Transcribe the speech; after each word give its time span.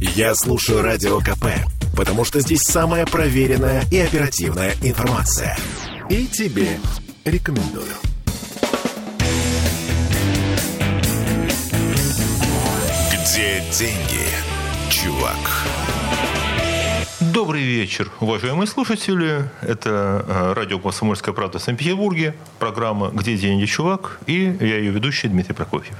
Я 0.00 0.34
слушаю 0.34 0.80
Радио 0.80 1.18
КП, 1.18 1.44
потому 1.94 2.24
что 2.24 2.40
здесь 2.40 2.62
самая 2.62 3.04
проверенная 3.04 3.84
и 3.90 3.98
оперативная 3.98 4.72
информация. 4.82 5.58
И 6.08 6.26
тебе 6.26 6.78
рекомендую. 7.26 7.92
Где 13.12 13.62
деньги, 13.78 14.26
чувак? 14.88 15.36
Добрый 17.20 17.62
вечер, 17.62 18.10
уважаемые 18.20 18.66
слушатели. 18.66 19.44
Это 19.60 20.24
э, 20.26 20.52
радио 20.54 20.78
«Комсомольская 20.78 21.34
правда» 21.34 21.58
в 21.58 21.62
Санкт-Петербурге, 21.62 22.34
программа 22.58 23.10
«Где 23.10 23.36
деньги, 23.36 23.66
чувак?» 23.66 24.18
и 24.26 24.56
я 24.60 24.78
ее 24.78 24.92
ведущий 24.92 25.28
Дмитрий 25.28 25.54
Прокофьев. 25.54 25.94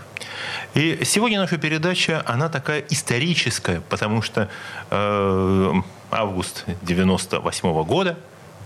И 0.74 1.00
сегодня 1.04 1.40
наша 1.40 1.58
передача, 1.58 2.22
она 2.26 2.48
такая 2.48 2.84
историческая, 2.90 3.82
потому 3.88 4.22
что 4.22 4.48
э, 4.90 5.72
август 6.10 6.64
98 6.82 7.84
года, 7.84 8.16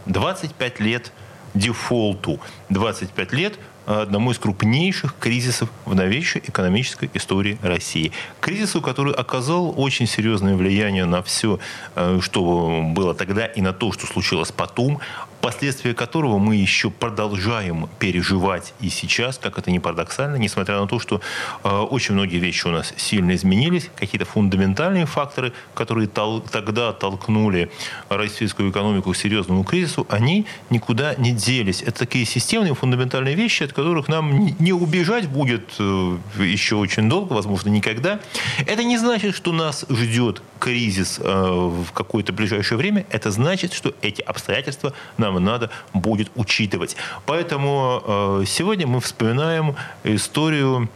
25 0.06 0.80
лет 0.80 1.12
дефолту, 1.54 2.40
25 2.68 3.32
лет 3.32 3.58
одному 3.86 4.30
из 4.30 4.38
крупнейших 4.38 5.14
кризисов 5.18 5.70
в 5.84 5.94
новейшей 5.94 6.42
экономической 6.46 7.10
истории 7.14 7.58
России. 7.62 8.12
Кризису, 8.40 8.80
который 8.80 9.12
оказал 9.12 9.74
очень 9.76 10.06
серьезное 10.06 10.56
влияние 10.56 11.04
на 11.04 11.22
все, 11.22 11.58
э, 11.94 12.18
что 12.20 12.82
было 12.94 13.14
тогда, 13.14 13.46
и 13.46 13.60
на 13.60 13.72
то, 13.72 13.92
что 13.92 14.06
случилось 14.06 14.52
потом 14.52 15.00
последствия 15.44 15.92
которого 15.92 16.38
мы 16.38 16.56
еще 16.56 16.88
продолжаем 16.88 17.90
переживать 17.98 18.72
и 18.80 18.88
сейчас, 18.88 19.36
как 19.36 19.58
это 19.58 19.70
не 19.70 19.78
парадоксально, 19.78 20.36
несмотря 20.36 20.80
на 20.80 20.86
то, 20.86 20.98
что 20.98 21.20
э, 21.62 21.68
очень 21.68 22.14
многие 22.14 22.38
вещи 22.38 22.66
у 22.66 22.70
нас 22.70 22.94
сильно 22.96 23.34
изменились, 23.34 23.90
какие-то 23.94 24.24
фундаментальные 24.24 25.04
факторы, 25.04 25.52
которые 25.74 26.08
тол- 26.08 26.42
тогда 26.50 26.94
толкнули 26.94 27.70
российскую 28.08 28.70
экономику 28.70 29.12
к 29.12 29.16
серьезному 29.18 29.64
кризису, 29.64 30.06
они 30.08 30.46
никуда 30.70 31.14
не 31.16 31.32
делись. 31.32 31.82
Это 31.82 31.98
такие 31.98 32.24
системные 32.24 32.74
фундаментальные 32.74 33.34
вещи, 33.34 33.64
от 33.64 33.74
которых 33.74 34.08
нам 34.08 34.56
не 34.58 34.72
убежать 34.72 35.28
будет 35.28 35.74
э, 35.78 36.16
еще 36.38 36.76
очень 36.76 37.10
долго, 37.10 37.34
возможно, 37.34 37.68
никогда. 37.68 38.18
Это 38.66 38.82
не 38.82 38.96
значит, 38.96 39.34
что 39.34 39.52
нас 39.52 39.84
ждет 39.90 40.40
кризис 40.58 41.20
э, 41.20 41.22
в 41.22 41.92
какое-то 41.92 42.32
ближайшее 42.32 42.78
время. 42.78 43.04
Это 43.10 43.30
значит, 43.30 43.74
что 43.74 43.94
эти 44.00 44.22
обстоятельства 44.22 44.94
нам 45.18 45.33
нам 45.40 45.54
надо 45.54 45.70
будет 45.92 46.30
учитывать. 46.34 46.96
Поэтому 47.26 48.02
э, 48.04 48.44
сегодня 48.46 48.86
мы 48.86 49.00
вспоминаем 49.00 49.76
историю 50.02 50.88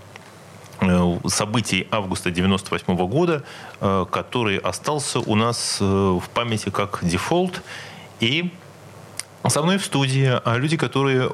э, 0.80 1.18
событий 1.26 1.86
августа 1.90 2.30
98 2.30 2.96
года, 3.06 3.44
э, 3.80 4.06
который 4.10 4.58
остался 4.58 5.20
у 5.20 5.34
нас 5.34 5.80
в 5.80 6.22
памяти 6.34 6.70
как 6.70 6.98
дефолт. 7.02 7.62
И 8.20 8.50
со 9.46 9.62
мной 9.62 9.78
в 9.78 9.84
студии 9.84 10.40
а 10.44 10.56
люди, 10.56 10.76
которые 10.76 11.30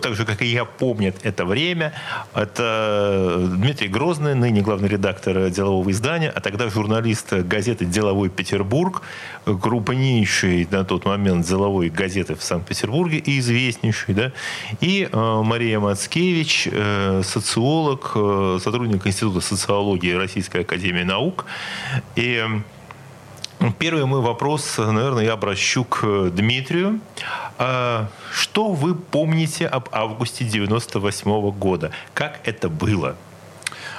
так 0.00 0.14
же, 0.14 0.24
как 0.24 0.42
и 0.42 0.46
я, 0.46 0.64
помнят 0.64 1.16
это 1.24 1.44
время. 1.44 1.92
Это 2.34 3.48
Дмитрий 3.56 3.88
Грозный, 3.88 4.34
ныне 4.34 4.62
главный 4.62 4.88
редактор 4.88 5.50
делового 5.50 5.90
издания, 5.90 6.30
а 6.30 6.40
тогда 6.40 6.68
журналист 6.68 7.32
газеты 7.32 7.84
«Деловой 7.84 8.28
Петербург», 8.28 9.02
крупнейшей 9.44 10.68
на 10.70 10.84
тот 10.84 11.04
момент 11.04 11.46
деловой 11.46 11.88
газеты 11.88 12.34
в 12.34 12.42
Санкт-Петербурге 12.42 13.18
и 13.18 13.38
известнейшей. 13.38 14.14
Да? 14.14 14.32
И 14.80 15.08
э, 15.10 15.42
Мария 15.44 15.80
Мацкевич, 15.80 16.68
э, 16.70 17.22
социолог, 17.24 18.12
э, 18.14 18.58
сотрудник 18.62 19.06
Института 19.06 19.40
социологии 19.40 20.12
Российской 20.12 20.62
Академии 20.62 21.02
Наук. 21.02 21.46
И 22.14 22.44
Первый 23.78 24.04
мой 24.06 24.20
вопрос, 24.20 24.76
наверное, 24.78 25.24
я 25.24 25.34
обращу 25.34 25.84
к 25.84 26.30
Дмитрию. 26.30 27.00
А 27.58 28.08
что 28.32 28.72
вы 28.72 28.94
помните 28.96 29.66
об 29.66 29.88
августе 29.92 30.44
98 30.44 31.30
-го 31.30 31.52
года? 31.52 31.92
Как 32.12 32.40
это 32.44 32.68
было? 32.68 33.14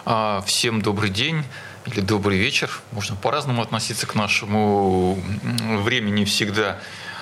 А, 0.06 0.44
всем 0.46 0.82
добрый 0.82 1.10
день 1.10 1.46
или 1.86 2.02
добрый 2.02 2.38
вечер. 2.38 2.70
Можно 2.92 3.16
по-разному 3.16 3.62
относиться 3.62 4.06
к 4.06 4.16
нашему 4.16 5.18
времени 5.84 6.26
всегда. 6.26 6.80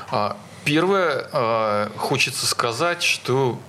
А, 0.09 0.35
первое, 0.65 1.89
хочется 1.97 2.47
сказать, 2.47 3.03
что 3.03 3.59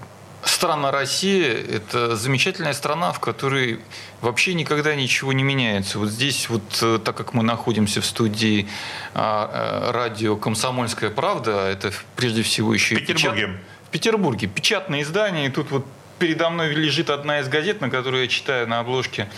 страна 0.45 0.91
Россия– 0.91 1.53
это 1.71 2.17
замечательная 2.17 2.73
страна, 2.73 3.13
в 3.13 3.21
которой 3.21 3.81
вообще 4.21 4.55
никогда 4.55 4.95
ничего 4.95 5.33
не 5.33 5.43
меняется. 5.43 5.99
Вот 5.99 6.09
здесь, 6.09 6.49
вот 6.49 6.63
э, 6.83 6.99
так 7.05 7.17
как 7.17 7.35
мы 7.35 7.43
находимся 7.43 8.01
в 8.01 8.07
студии 8.07 8.69
а, 9.15 9.89
э, 9.89 9.93
радио 9.93 10.37
«Комсомольская 10.37 11.11
правда», 11.11 11.69
это 11.69 11.93
прежде 12.17 12.43
всего 12.43 12.75
еще... 12.75 12.97
В 12.97 12.99
Петербурге. 12.99 13.47
Печат... 13.47 13.61
В 13.85 13.91
Петербурге. 13.91 14.47
Печатное 14.49 15.03
издание, 15.03 15.47
и 15.47 15.51
тут 15.51 15.71
вот 15.71 15.87
передо 16.19 16.51
мной 16.51 16.73
лежит 16.73 17.11
одна 17.11 17.41
из 17.41 17.49
газет, 17.49 17.81
на 17.81 17.91
которую 17.91 18.23
я 18.23 18.29
читаю 18.29 18.69
на 18.69 18.79
обложке 18.79 19.29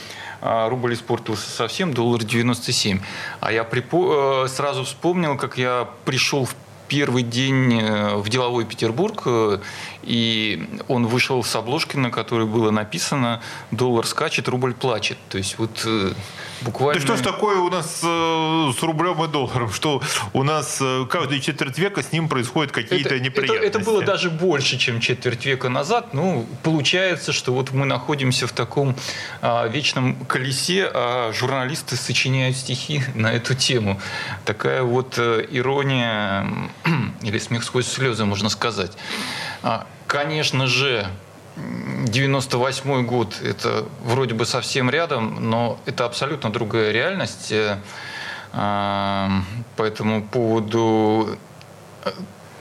а, 0.42 0.68
рубль 0.68 0.92
испортился 0.92 1.48
совсем, 1.48 1.94
доллар 1.94 2.22
97. 2.22 3.00
А 3.40 3.52
я 3.52 3.64
припо... 3.64 4.44
Э, 4.44 4.48
сразу 4.48 4.84
вспомнил, 4.84 5.38
как 5.38 5.56
я 5.56 5.88
пришел 6.04 6.44
в 6.44 6.54
первый 6.88 7.22
день 7.22 7.80
в 7.80 8.28
деловой 8.28 8.64
Петербург 8.64 9.26
и 10.06 10.68
он 10.88 11.06
вышел 11.06 11.42
с 11.42 11.56
обложки, 11.56 11.96
на 11.96 12.10
которой 12.10 12.46
было 12.46 12.70
написано 12.70 13.40
«Доллар 13.70 14.06
скачет, 14.06 14.48
рубль 14.48 14.74
плачет». 14.74 15.18
То 15.28 15.38
есть 15.38 15.58
вот 15.58 15.82
э, 15.86 16.12
буквально... 16.64 17.00
Да 17.00 17.06
что 17.06 17.16
ж 17.16 17.20
такое 17.20 17.58
у 17.58 17.70
нас 17.70 18.00
э, 18.02 18.72
с 18.76 18.82
рублем 18.82 19.22
и 19.24 19.28
долларом? 19.28 19.70
Что 19.72 20.02
у 20.32 20.42
нас 20.42 20.78
э, 20.80 21.06
каждую 21.08 21.40
четверть 21.40 21.78
века 21.78 22.02
с 22.02 22.12
ним 22.12 22.28
происходят 22.28 22.72
какие-то 22.72 23.18
неприятности? 23.20 23.66
Это, 23.66 23.78
это 23.78 23.84
было 23.84 24.02
даже 24.02 24.30
больше, 24.30 24.78
чем 24.78 25.00
четверть 25.00 25.44
века 25.46 25.68
назад. 25.68 26.14
Ну, 26.14 26.46
получается, 26.62 27.32
что 27.32 27.52
вот 27.52 27.72
мы 27.72 27.86
находимся 27.86 28.46
в 28.46 28.52
таком 28.52 28.96
а, 29.40 29.66
вечном 29.68 30.16
колесе, 30.26 30.90
а 30.92 31.32
журналисты 31.32 31.96
сочиняют 31.96 32.56
стихи 32.56 33.02
на 33.14 33.32
эту 33.32 33.54
тему. 33.54 34.00
Такая 34.44 34.82
вот 34.82 35.18
ирония 35.18 36.46
или 37.22 37.38
смех 37.38 37.64
сквозь 37.64 37.86
слезы, 37.86 38.24
можно 38.24 38.48
сказать. 38.48 38.92
А, 39.62 39.86
конечно 40.06 40.66
же, 40.66 41.06
98 41.56 43.06
год– 43.06 43.40
это 43.42 43.86
вроде 44.02 44.34
бы 44.34 44.44
совсем 44.44 44.90
рядом, 44.90 45.50
но 45.50 45.78
это 45.86 46.04
абсолютно 46.04 46.50
другая 46.50 46.90
реальность. 46.90 47.52
Э, 47.52 47.78
а, 48.52 49.42
по 49.76 49.84
этому 49.84 50.22
поводу 50.26 51.38
э, 52.04 52.10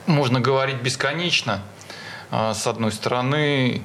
можно 0.05 0.39
говорить 0.39 0.77
бесконечно. 0.77 1.61
А, 2.29 2.53
с 2.53 2.67
одной 2.67 2.91
стороны, 2.91 3.81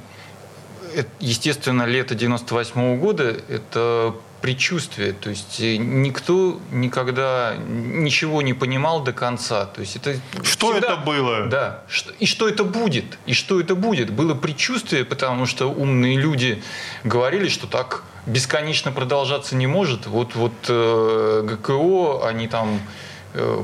естественно, 1.20 1.84
лето 1.84 2.14
98 2.14 2.98
года– 2.98 3.36
это 3.48 4.14
предчувствие. 4.40 5.12
То 5.12 5.30
есть 5.30 5.60
э, 5.60 5.76
никто 5.76 6.60
никогда 6.70 7.56
ничего 7.56 8.42
не 8.42 8.54
понимал 8.54 9.02
до 9.02 9.12
конца. 9.12 9.66
То 9.66 9.80
есть 9.80 9.96
это 9.96 10.20
что 10.42 10.72
всегда, 10.72 10.94
это 10.94 10.96
было? 10.96 11.46
Да. 11.46 11.82
И 12.18 12.26
что 12.26 12.48
это 12.48 12.64
будет? 12.64 13.18
И 13.26 13.34
что 13.34 13.60
это 13.60 13.74
будет? 13.74 14.10
Было 14.10 14.34
предчувствие, 14.34 15.04
потому 15.04 15.46
что 15.46 15.66
умные 15.66 16.16
люди 16.16 16.62
говорили, 17.04 17.48
что 17.48 17.66
так 17.66 18.04
бесконечно 18.26 18.92
продолжаться 18.92 19.56
не 19.56 19.66
может. 19.66 20.06
Вот, 20.06 20.34
вот 20.34 20.52
э, 20.68 21.42
ГКО, 21.44 22.26
они 22.26 22.46
там 22.48 22.80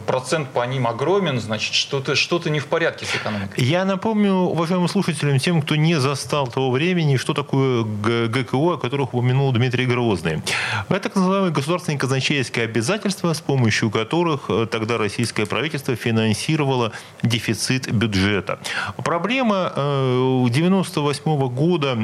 процент 0.07 0.51
по 0.51 0.65
ним 0.67 0.87
огромен, 0.87 1.41
значит, 1.41 1.75
что-то 1.75 2.15
что 2.15 2.41
не 2.49 2.61
в 2.61 2.67
порядке 2.67 3.07
с 3.07 3.15
экономикой. 3.15 3.63
Я 3.65 3.85
напомню 3.85 4.33
уважаемым 4.33 4.89
слушателям, 4.89 5.39
тем, 5.39 5.63
кто 5.63 5.77
не 5.77 5.99
застал 5.99 6.47
того 6.47 6.71
времени, 6.71 7.17
что 7.17 7.35
такое 7.35 7.85
ГКО, 7.85 8.75
о 8.75 8.77
которых 8.77 9.15
упомянул 9.15 9.53
Дмитрий 9.53 9.87
Грозный. 9.87 10.43
Это 10.89 11.01
так 11.01 11.17
называемые 11.17 11.53
государственные 11.53 11.99
казначейские 11.99 12.65
обязательства, 12.65 13.33
с 13.33 13.41
помощью 13.41 13.91
которых 13.91 14.45
э, 14.49 14.67
тогда 14.71 14.99
российское 14.99 15.47
правительство 15.47 15.97
финансировало 15.97 16.93
дефицит 17.23 17.93
бюджета. 17.93 18.59
Проблема 18.97 19.67
1998 19.67 21.23
э, 21.25 21.49
года 21.49 21.95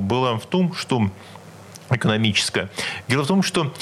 была 0.00 0.38
в 0.38 0.46
том, 0.46 0.74
что 0.74 1.10
экономическая. 1.90 2.68
Дело 3.08 3.24
в 3.24 3.26
том, 3.26 3.42
что 3.42 3.72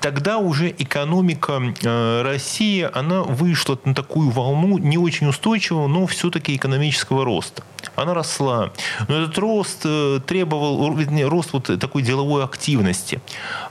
тогда 0.00 0.38
уже 0.38 0.70
экономика 0.70 1.60
э, 1.82 2.22
России, 2.22 2.88
она 2.92 3.22
вышла 3.22 3.78
на 3.84 3.94
такую 3.94 4.30
волну 4.30 4.78
не 4.78 4.98
очень 4.98 5.28
устойчивого, 5.28 5.86
но 5.86 6.06
все-таки 6.06 6.54
экономического 6.54 7.24
роста. 7.24 7.62
Она 7.96 8.14
росла. 8.14 8.72
Но 9.08 9.22
этот 9.22 9.36
рост 9.38 9.82
э, 9.84 10.20
требовал, 10.26 10.94
вернее, 10.94 11.28
рост 11.28 11.52
вот 11.52 11.70
такой 11.78 12.02
деловой 12.02 12.44
активности. 12.44 13.20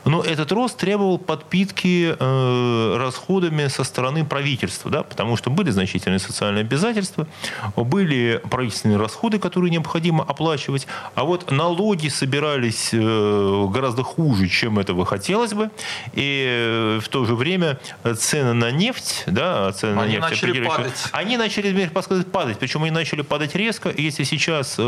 Но 0.06 0.22
этот 0.22 0.52
рост 0.52 0.78
требовал 0.78 1.18
подпитки 1.18 2.16
э, 2.18 2.98
расходами 2.98 3.68
со 3.68 3.84
стороны 3.84 4.24
правительства, 4.24 4.92
да, 4.92 5.04
потому 5.04 5.36
что 5.36 5.50
были 5.50 5.72
значительные 5.72 6.20
социальные 6.20 6.62
обязательства, 6.62 7.28
были 7.75 8.42
правительственные 8.50 8.98
расходы, 8.98 9.40
которые 9.40 9.72
необходимо 9.72 10.24
оплачивать, 10.24 10.88
а 11.16 11.24
вот 11.24 11.52
налоги 11.52 12.08
собирались 12.08 12.90
гораздо 12.94 14.04
хуже, 14.04 14.48
чем 14.48 14.80
этого 14.80 15.06
хотелось 15.06 15.54
бы. 15.54 15.70
И 16.13 16.33
и 16.33 17.00
в 17.01 17.10
то 17.10 17.25
же 17.25 17.36
время 17.36 17.80
цены 18.18 18.54
на 18.54 18.71
нефть, 18.71 19.24
да, 19.27 19.71
цены 19.71 20.00
они 20.00 20.18
на 20.18 20.30
нефть, 20.30 20.44
начали 20.44 20.65
падать. 20.65 20.94
они 21.12 21.38
начали, 21.38 21.89
падать, 22.24 22.57
причем 22.60 22.83
они 22.83 22.92
начали 22.92 23.21
падать 23.21 23.56
резко. 23.56 23.94
Если 23.95 24.24
сейчас 24.24 24.80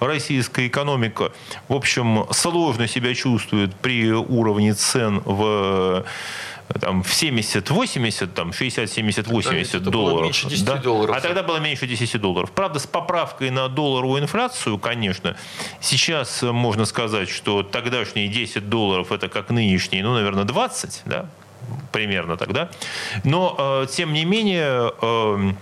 российская 0.00 0.66
экономика, 0.66 1.32
в 1.68 1.74
общем, 1.74 2.26
сложно 2.30 2.88
себя 2.88 3.14
чувствует 3.14 3.74
при 3.76 4.12
уровне 4.12 4.74
цен 4.74 5.22
в 5.24 6.04
там, 6.80 7.02
в 7.02 7.12
70, 7.12 7.70
80, 7.70 8.34
там, 8.34 8.52
60, 8.52 8.90
70, 8.90 9.26
80 9.26 9.74
это 9.74 9.90
долларов. 9.90 10.18
Было 10.18 10.24
меньше 10.24 10.48
10 10.48 10.64
да? 10.64 10.76
долларов. 10.76 11.16
А 11.16 11.20
тогда 11.20 11.42
было 11.42 11.58
меньше 11.58 11.86
10 11.86 12.20
долларов. 12.20 12.52
Правда, 12.52 12.78
с 12.78 12.86
поправкой 12.86 13.50
на 13.50 13.68
долларовую 13.68 14.22
инфляцию, 14.22 14.78
конечно, 14.78 15.36
сейчас 15.80 16.42
можно 16.42 16.84
сказать, 16.84 17.28
что 17.28 17.62
тогдашние 17.62 18.28
10 18.28 18.68
долларов 18.68 19.12
это 19.12 19.28
как 19.28 19.50
нынешние, 19.50 20.02
ну, 20.02 20.14
наверное, 20.14 20.44
20, 20.44 21.02
да, 21.04 21.28
примерно 21.92 22.36
тогда. 22.36 22.70
Но, 23.24 23.54
э, 23.58 23.86
тем 23.90 24.12
не 24.12 24.24
менее, 24.24 24.92
э, 25.00 25.52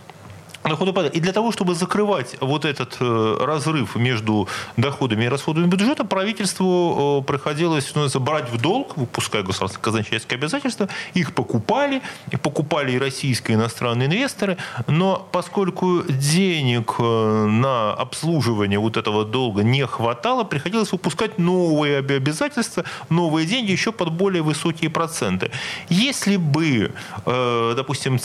доходы 0.64 0.92
падают. 0.92 1.14
И 1.14 1.20
для 1.20 1.32
того, 1.32 1.52
чтобы 1.52 1.74
закрывать 1.74 2.36
вот 2.40 2.64
этот 2.64 2.96
э, 3.00 3.36
разрыв 3.40 3.96
между 3.96 4.48
доходами 4.76 5.24
и 5.24 5.28
расходами 5.28 5.66
бюджета, 5.66 6.04
правительству 6.04 7.20
э, 7.20 7.26
приходилось 7.26 7.92
ну, 7.94 8.08
брать 8.20 8.50
в 8.50 8.60
долг, 8.60 8.96
выпуская 8.96 9.42
государственные 9.42 9.82
казначейские 9.82 10.36
обязательства, 10.36 10.88
их 11.14 11.34
покупали, 11.34 12.02
и 12.30 12.36
покупали 12.36 12.92
и 12.92 12.98
российские, 12.98 13.56
и 13.56 13.60
иностранные 13.60 14.06
инвесторы, 14.06 14.56
но 14.86 15.28
поскольку 15.32 16.02
денег 16.08 16.94
э, 16.98 17.46
на 17.46 17.92
обслуживание 17.92 18.78
вот 18.78 18.96
этого 18.96 19.24
долга 19.24 19.62
не 19.62 19.86
хватало, 19.86 20.44
приходилось 20.44 20.92
выпускать 20.92 21.38
новые 21.38 21.98
обязательства, 21.98 22.84
новые 23.08 23.46
деньги 23.46 23.72
еще 23.72 23.92
под 23.92 24.12
более 24.12 24.42
высокие 24.42 24.90
проценты. 24.90 25.50
Если 25.88 26.36
бы, 26.36 26.92
допустим, 27.24 28.18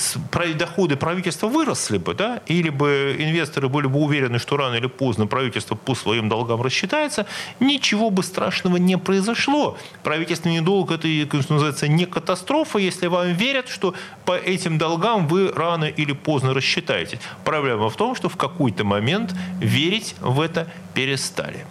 доходы 0.55 0.95
правительства 0.95 1.47
выросли 1.47 1.97
бы, 1.97 2.13
да, 2.13 2.26
или 2.47 2.69
бы 2.69 3.15
инвесторы 3.17 3.69
были 3.69 3.87
бы 3.87 3.99
уверены, 3.99 4.39
что 4.39 4.57
рано 4.57 4.75
или 4.75 4.87
поздно 4.87 5.27
правительство 5.27 5.75
по 5.75 5.95
своим 5.95 6.29
долгам 6.29 6.61
рассчитается, 6.61 7.25
ничего 7.59 8.09
бы 8.09 8.23
страшного 8.23 8.77
не 8.77 8.97
произошло. 8.97 9.77
Правительственный 10.03 10.61
долг 10.61 10.91
это, 10.91 11.07
что 11.41 11.53
называется, 11.53 11.87
не 11.87 12.05
катастрофа, 12.05 12.79
если 12.79 13.07
вам 13.07 13.33
верят, 13.33 13.69
что 13.69 13.93
по 14.25 14.35
этим 14.37 14.77
долгам 14.77 15.27
вы 15.27 15.51
рано 15.51 15.85
или 15.85 16.13
поздно 16.13 16.53
рассчитаетесь. 16.53 17.19
Проблема 17.43 17.89
в 17.89 17.95
том, 17.95 18.15
что 18.15 18.29
в 18.29 18.37
какой-то 18.37 18.83
момент 18.83 19.33
верить 19.59 20.15
в 20.19 20.41
это 20.41 20.67
перестали. 20.93 21.65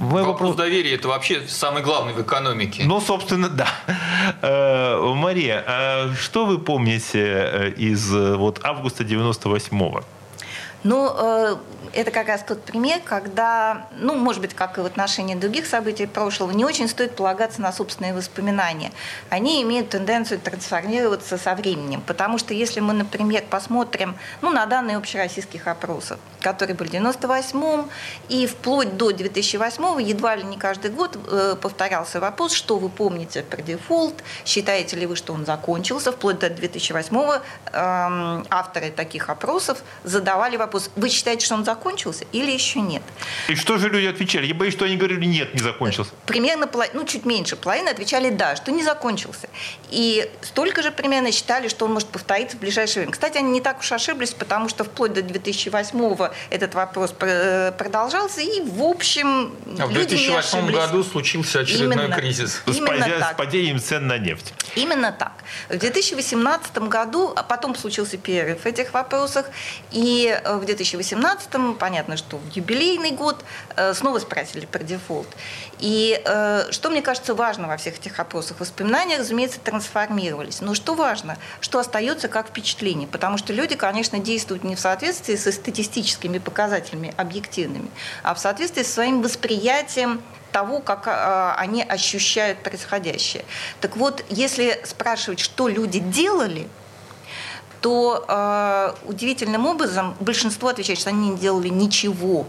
Э, 0.00 0.04
Вопрос, 0.04 0.26
Вопрос 0.26 0.56
доверия– 0.56 0.94
это 0.96 1.08
вообще 1.08 1.42
самый 1.48 1.82
главный 1.82 2.12
в 2.12 2.22
экономике. 2.22 2.84
Ну, 2.86 3.00
собственно, 3.00 3.48
да. 3.50 3.68
Э, 4.42 5.12
Мария, 5.14 5.64
а 5.66 6.14
что 6.14 6.46
вы 6.46 6.58
помните 6.58 7.20
э, 7.20 7.70
из 7.76 8.14
э, 8.14 8.36
вот, 8.36 8.60
августа 8.64 9.04
98-го? 9.04 10.02
Ну, 10.84 11.58
это 11.92 12.10
как 12.10 12.28
раз 12.28 12.42
тот 12.42 12.62
пример, 12.62 13.00
когда, 13.04 13.86
ну, 13.96 14.14
может 14.14 14.40
быть, 14.40 14.54
как 14.54 14.78
и 14.78 14.80
в 14.80 14.86
отношении 14.86 15.34
других 15.34 15.66
событий 15.66 16.06
прошлого, 16.06 16.50
не 16.50 16.64
очень 16.64 16.88
стоит 16.88 17.16
полагаться 17.16 17.60
на 17.60 17.72
собственные 17.72 18.14
воспоминания. 18.14 18.92
Они 19.30 19.62
имеют 19.62 19.90
тенденцию 19.90 20.40
трансформироваться 20.40 21.38
со 21.38 21.54
временем. 21.54 22.02
Потому 22.06 22.38
что 22.38 22.54
если 22.54 22.80
мы, 22.80 22.92
например, 22.92 23.44
посмотрим 23.50 24.16
ну, 24.40 24.50
на 24.50 24.66
данные 24.66 24.96
общероссийских 24.96 25.66
опросов, 25.66 26.18
которые 26.40 26.76
были 26.76 26.88
в 26.88 26.92
98-м 26.92 27.90
и 28.28 28.46
вплоть 28.46 28.96
до 28.96 29.12
2008 29.12 30.02
едва 30.02 30.36
ли 30.36 30.44
не 30.44 30.56
каждый 30.56 30.90
год 30.90 31.18
э, 31.30 31.56
повторялся 31.60 32.20
вопрос, 32.20 32.52
что 32.52 32.78
вы 32.78 32.88
помните 32.88 33.42
про 33.42 33.62
дефолт, 33.62 34.14
считаете 34.44 34.96
ли 34.96 35.06
вы, 35.06 35.16
что 35.16 35.32
он 35.32 35.44
закончился, 35.44 36.12
вплоть 36.12 36.38
до 36.38 36.50
2008 36.50 37.16
го 37.16 37.34
эм, 37.72 38.46
авторы 38.50 38.90
таких 38.90 39.28
опросов 39.28 39.82
задавали 40.04 40.56
вопрос, 40.56 40.90
вы 40.96 41.08
считаете, 41.08 41.44
что 41.44 41.54
он 41.54 41.64
закончился? 41.64 41.77
Закончился 41.78 42.24
или 42.32 42.50
еще 42.50 42.80
нет. 42.80 43.02
И 43.48 43.54
что 43.54 43.78
же 43.78 43.88
люди 43.88 44.06
отвечали? 44.06 44.46
Я 44.46 44.54
боюсь, 44.54 44.74
что 44.74 44.84
они 44.84 44.96
говорили, 44.96 45.24
нет, 45.24 45.54
не 45.54 45.60
закончился. 45.60 46.10
Примерно, 46.26 46.68
ну, 46.92 47.04
чуть 47.04 47.24
меньше 47.24 47.56
половины 47.56 47.88
отвечали 47.88 48.30
да, 48.30 48.56
что 48.56 48.72
не 48.72 48.82
закончился. 48.82 49.48
И 49.90 50.28
столько 50.42 50.82
же 50.82 50.90
примерно 50.90 51.32
считали, 51.32 51.68
что 51.68 51.84
он 51.84 51.92
может 51.92 52.08
повториться 52.08 52.56
в 52.56 52.60
ближайшее 52.60 53.02
время. 53.02 53.12
Кстати, 53.12 53.38
они 53.38 53.50
не 53.50 53.60
так 53.60 53.80
уж 53.80 53.92
ошиблись, 53.92 54.30
потому 54.30 54.68
что 54.68 54.84
вплоть 54.84 55.12
до 55.12 55.22
2008 55.22 56.28
этот 56.50 56.74
вопрос 56.74 57.12
продолжался, 57.12 58.40
и, 58.40 58.60
в 58.60 58.82
общем, 58.82 59.54
а 59.78 59.86
в 59.86 59.92
2008 59.92 60.70
году 60.70 61.04
случился 61.04 61.60
очередной 61.60 61.96
именно, 61.96 62.16
кризис. 62.16 62.62
Именно 62.66 63.06
с, 63.06 63.18
так. 63.20 63.34
с 63.34 63.36
падением 63.36 63.80
цен 63.80 64.06
на 64.06 64.18
нефть. 64.18 64.52
Именно 64.74 65.12
так. 65.12 65.32
В 65.68 65.76
2018 65.76 66.78
году, 66.88 67.32
а 67.34 67.42
потом 67.42 67.74
случился 67.74 68.16
перерыв 68.16 68.62
в 68.62 68.66
этих 68.66 68.94
вопросах, 68.94 69.46
и 69.90 70.40
в 70.44 70.64
2018 70.64 71.78
понятно, 71.78 72.16
что 72.16 72.38
в 72.38 72.56
юбилейный 72.56 73.12
год 73.12 73.44
э, 73.76 73.94
снова 73.94 74.18
спросили 74.18 74.66
про 74.66 74.82
дефолт. 74.82 75.28
И 75.78 76.20
э, 76.24 76.70
что 76.70 76.90
мне 76.90 77.02
кажется 77.02 77.34
важно 77.34 77.68
во 77.68 77.76
всех 77.76 77.98
этих 77.98 78.18
опросах, 78.18 78.60
воспоминания, 78.60 79.18
разумеется, 79.18 79.60
трансформировались. 79.60 80.60
Но 80.60 80.74
что 80.74 80.94
важно, 80.94 81.36
что 81.60 81.78
остается 81.78 82.28
как 82.28 82.48
впечатление, 82.48 83.08
потому 83.08 83.38
что 83.38 83.52
люди, 83.52 83.76
конечно, 83.76 84.18
действуют 84.18 84.64
не 84.64 84.76
в 84.76 84.80
соответствии 84.80 85.36
со 85.36 85.52
статистическими 85.52 86.38
показателями 86.38 87.14
объективными, 87.16 87.90
а 88.22 88.34
в 88.34 88.38
соответствии 88.38 88.82
со 88.82 88.92
своим 88.92 89.22
восприятием 89.22 90.22
того, 90.52 90.80
как 90.80 91.06
э, 91.06 91.54
они 91.56 91.82
ощущают 91.82 92.62
происходящее. 92.62 93.44
Так 93.80 93.96
вот, 93.96 94.24
если 94.28 94.80
спрашивать, 94.84 95.40
что 95.40 95.68
люди 95.68 95.98
делали, 95.98 96.68
то 97.80 98.24
э, 98.26 98.94
удивительным 99.06 99.66
образом 99.66 100.16
большинство 100.20 100.68
отвечает, 100.68 100.98
что 100.98 101.10
они 101.10 101.30
не 101.30 101.36
делали 101.36 101.68
ничего. 101.68 102.46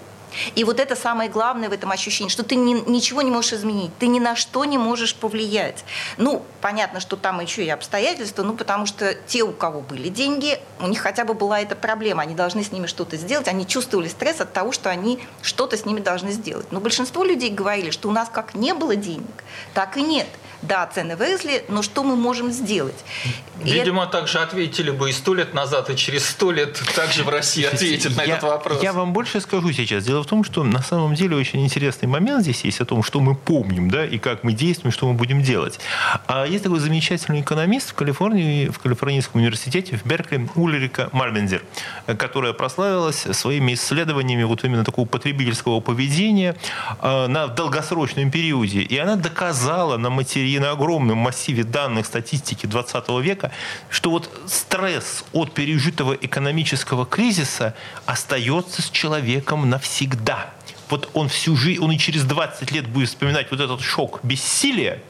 И 0.56 0.64
вот 0.64 0.80
это 0.80 0.96
самое 0.96 1.30
главное 1.30 1.70
в 1.70 1.74
этом 1.74 1.92
ощущении, 1.92 2.30
что 2.30 2.44
ты 2.44 2.56
ни, 2.56 2.90
ничего 2.90 3.22
не 3.22 3.32
можешь 3.32 3.54
изменить, 3.54 3.92
ты 4.00 4.08
ни 4.08 4.20
на 4.20 4.36
что 4.36 4.66
не 4.66 4.78
можешь 4.78 5.16
повлиять. 5.16 5.84
Ну, 6.18 6.44
понятно, 6.62 7.00
что 7.00 7.16
там 7.16 7.40
еще 7.40 7.64
и 7.64 7.70
обстоятельства, 7.70 8.44
ну, 8.44 8.56
потому 8.56 8.86
что 8.86 9.14
те, 9.14 9.44
у 9.44 9.52
кого 9.52 9.82
были 9.82 10.10
деньги, 10.10 10.60
у 10.80 10.88
них 10.88 11.00
хотя 11.00 11.26
бы 11.26 11.34
была 11.34 11.62
эта 11.62 11.76
проблема, 11.76 12.24
они 12.24 12.36
должны 12.36 12.64
с 12.64 12.72
ними 12.72 12.88
что-то 12.88 13.18
сделать, 13.18 13.48
они 13.48 13.66
чувствовали 13.66 14.08
стресс 14.08 14.42
от 14.42 14.54
того, 14.54 14.72
что 14.72 14.90
они 14.90 15.20
что-то 15.42 15.78
с 15.78 15.86
ними 15.86 16.00
должны 16.00 16.32
сделать. 16.32 16.72
Но 16.72 16.80
большинство 16.80 17.24
людей 17.24 17.50
говорили, 17.50 17.92
что 17.92 18.10
у 18.10 18.12
нас 18.12 18.30
как 18.30 18.56
не 18.56 18.74
было 18.74 18.96
денег, 18.96 19.44
так 19.74 19.98
и 19.98 20.02
нет– 20.02 20.28
да, 20.62 20.86
цены 20.88 21.16
выросли, 21.16 21.64
но 21.70 21.82
что 21.82 22.04
мы 22.04 22.16
можем 22.16 22.52
сделать? 22.52 23.06
Видимо, 23.64 24.04
это... 24.04 24.14
также 24.14 24.40
ответили 24.40 24.92
бы 24.92 25.10
и 25.10 25.14
сто 25.14 25.34
лет 25.34 25.54
назад, 25.54 25.90
и 25.90 25.96
через 25.96 26.26
сто 26.28 26.52
лет 26.52 26.82
также 26.96 27.24
в 27.24 27.30
России 27.30 27.64
ответят 27.64 28.18
на 28.18 28.24
я, 28.24 28.36
этот 28.36 28.50
вопрос. 28.50 28.84
Я 28.84 28.94
вам 28.94 29.14
больше 29.14 29.40
скажу 29.40 29.72
сейчас. 29.72 30.04
Дело 30.04 30.24
в 30.24 30.28
том, 30.28 30.44
что 30.44 30.64
на 30.64 30.82
самом 30.82 31.16
деле 31.16 31.36
очень 31.36 31.64
интересный 31.64 32.08
момент 32.08 32.44
здесь 32.44 32.64
есть 32.66 32.82
о 32.82 32.86
том, 32.86 33.04
что 33.04 33.20
мы 33.22 33.36
помним, 33.36 33.90
да, 33.90 34.06
и 34.06 34.18
как 34.18 34.44
мы 34.44 34.54
действуем, 34.54 34.92
что 34.92 35.08
мы 35.08 35.14
будем 35.14 35.42
делать. 35.42 35.80
А 36.28 36.46
есть 36.46 36.64
такой 36.64 36.80
замечательный 36.80 37.42
экономист 37.42 37.92
в 37.92 37.94
Калифорнии, 37.94 38.68
в 38.68 38.80
Калифорнийском 38.80 39.42
университете, 39.42 39.98
в 39.98 40.06
Беркли, 40.06 40.50
Ульрика 40.56 41.10
Мальмендер, 41.14 41.64
которая 42.06 42.54
прославилась 42.54 43.28
своими 43.32 43.74
исследованиями 43.74 44.44
вот 44.44 44.64
именно 44.64 44.84
такого 44.84 45.06
потребительского 45.06 45.80
поведения 45.80 46.56
э, 47.02 47.28
на 47.28 47.48
долгосрочном 47.48 48.32
периоде. 48.32 48.82
И 48.82 48.98
она 48.98 49.16
доказала 49.16 49.98
на 49.98 50.10
материале 50.10 50.49
и 50.56 50.60
на 50.60 50.72
огромном 50.72 51.18
массиве 51.18 51.64
данных 51.64 52.06
статистики 52.06 52.66
20 52.66 53.10
века, 53.22 53.52
что 53.90 54.10
вот 54.10 54.30
стресс 54.48 55.24
от 55.34 55.54
пережитого 55.54 56.14
экономического 56.14 57.06
кризиса 57.06 57.76
остается 58.06 58.82
с 58.82 58.90
человеком 58.90 59.70
навсегда. 59.70 60.54
Вот 60.90 61.10
он 61.14 61.30
всю 61.30 61.56
жизнь, 61.56 61.82
он 61.82 61.92
и 61.92 61.98
через 61.98 62.24
20 62.24 62.72
лет 62.72 62.88
будет 62.88 63.10
вспоминать 63.10 63.52
вот 63.52 63.60
этот 63.60 63.82
шок 63.82 64.20
бессилия, 64.24 65.02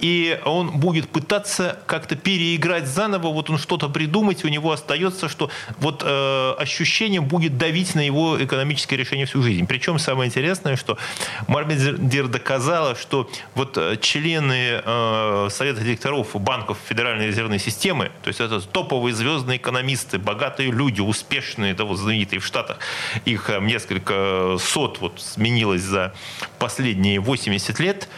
и 0.00 0.40
он 0.44 0.70
будет 0.78 1.08
пытаться 1.08 1.78
как-то 1.86 2.16
переиграть 2.16 2.86
заново, 2.86 3.28
вот 3.28 3.50
он 3.50 3.58
что-то 3.58 3.88
придумать, 3.88 4.44
у 4.44 4.48
него 4.48 4.72
остается, 4.72 5.28
что 5.28 5.50
вот 5.78 6.02
э, 6.04 6.54
ощущение 6.58 7.20
будет 7.20 7.58
давить 7.58 7.94
на 7.94 8.04
его 8.04 8.42
экономическое 8.42 8.96
решение 8.96 9.26
всю 9.26 9.42
жизнь. 9.42 9.66
Причем 9.66 9.98
самое 9.98 10.28
интересное, 10.28 10.76
что 10.76 10.98
Мармедер 11.46 12.28
доказала, 12.28 12.94
что 12.94 13.30
вот 13.54 13.76
э, 13.76 13.96
члены 14.00 14.82
э, 14.84 15.48
Совета 15.50 15.80
директоров 15.80 16.34
банков 16.34 16.78
Федеральной 16.88 17.26
резервной 17.26 17.58
системы, 17.58 18.10
то 18.22 18.28
есть 18.28 18.40
это 18.40 18.60
топовые 18.60 19.14
звездные 19.14 19.58
экономисты, 19.58 20.18
богатые 20.18 20.70
люди, 20.70 21.00
успешные, 21.00 21.74
да, 21.74 21.84
вот 21.84 21.98
знаменитые 21.98 22.40
в 22.40 22.46
Штатах, 22.46 22.78
их 23.24 23.50
э, 23.50 23.60
несколько 23.60 24.56
сот 24.60 24.98
вот 25.00 25.20
сменилось 25.20 25.82
за 25.82 26.14
последние 26.58 27.20
80 27.20 27.80
лет, 27.80 28.08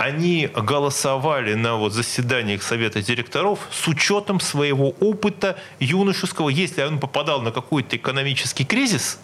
они 0.00 0.46
голосовали 0.46 1.52
на 1.52 1.76
вот 1.76 1.92
заседаниях 1.92 2.62
Совета 2.62 3.02
директоров 3.02 3.58
с 3.70 3.86
учетом 3.86 4.40
своего 4.40 4.94
опыта 4.98 5.58
юношеского. 5.78 6.48
Если 6.48 6.82
он 6.82 6.98
попадал 6.98 7.42
на 7.42 7.52
какой-то 7.52 7.96
экономический 7.96 8.64
кризис, 8.64 9.18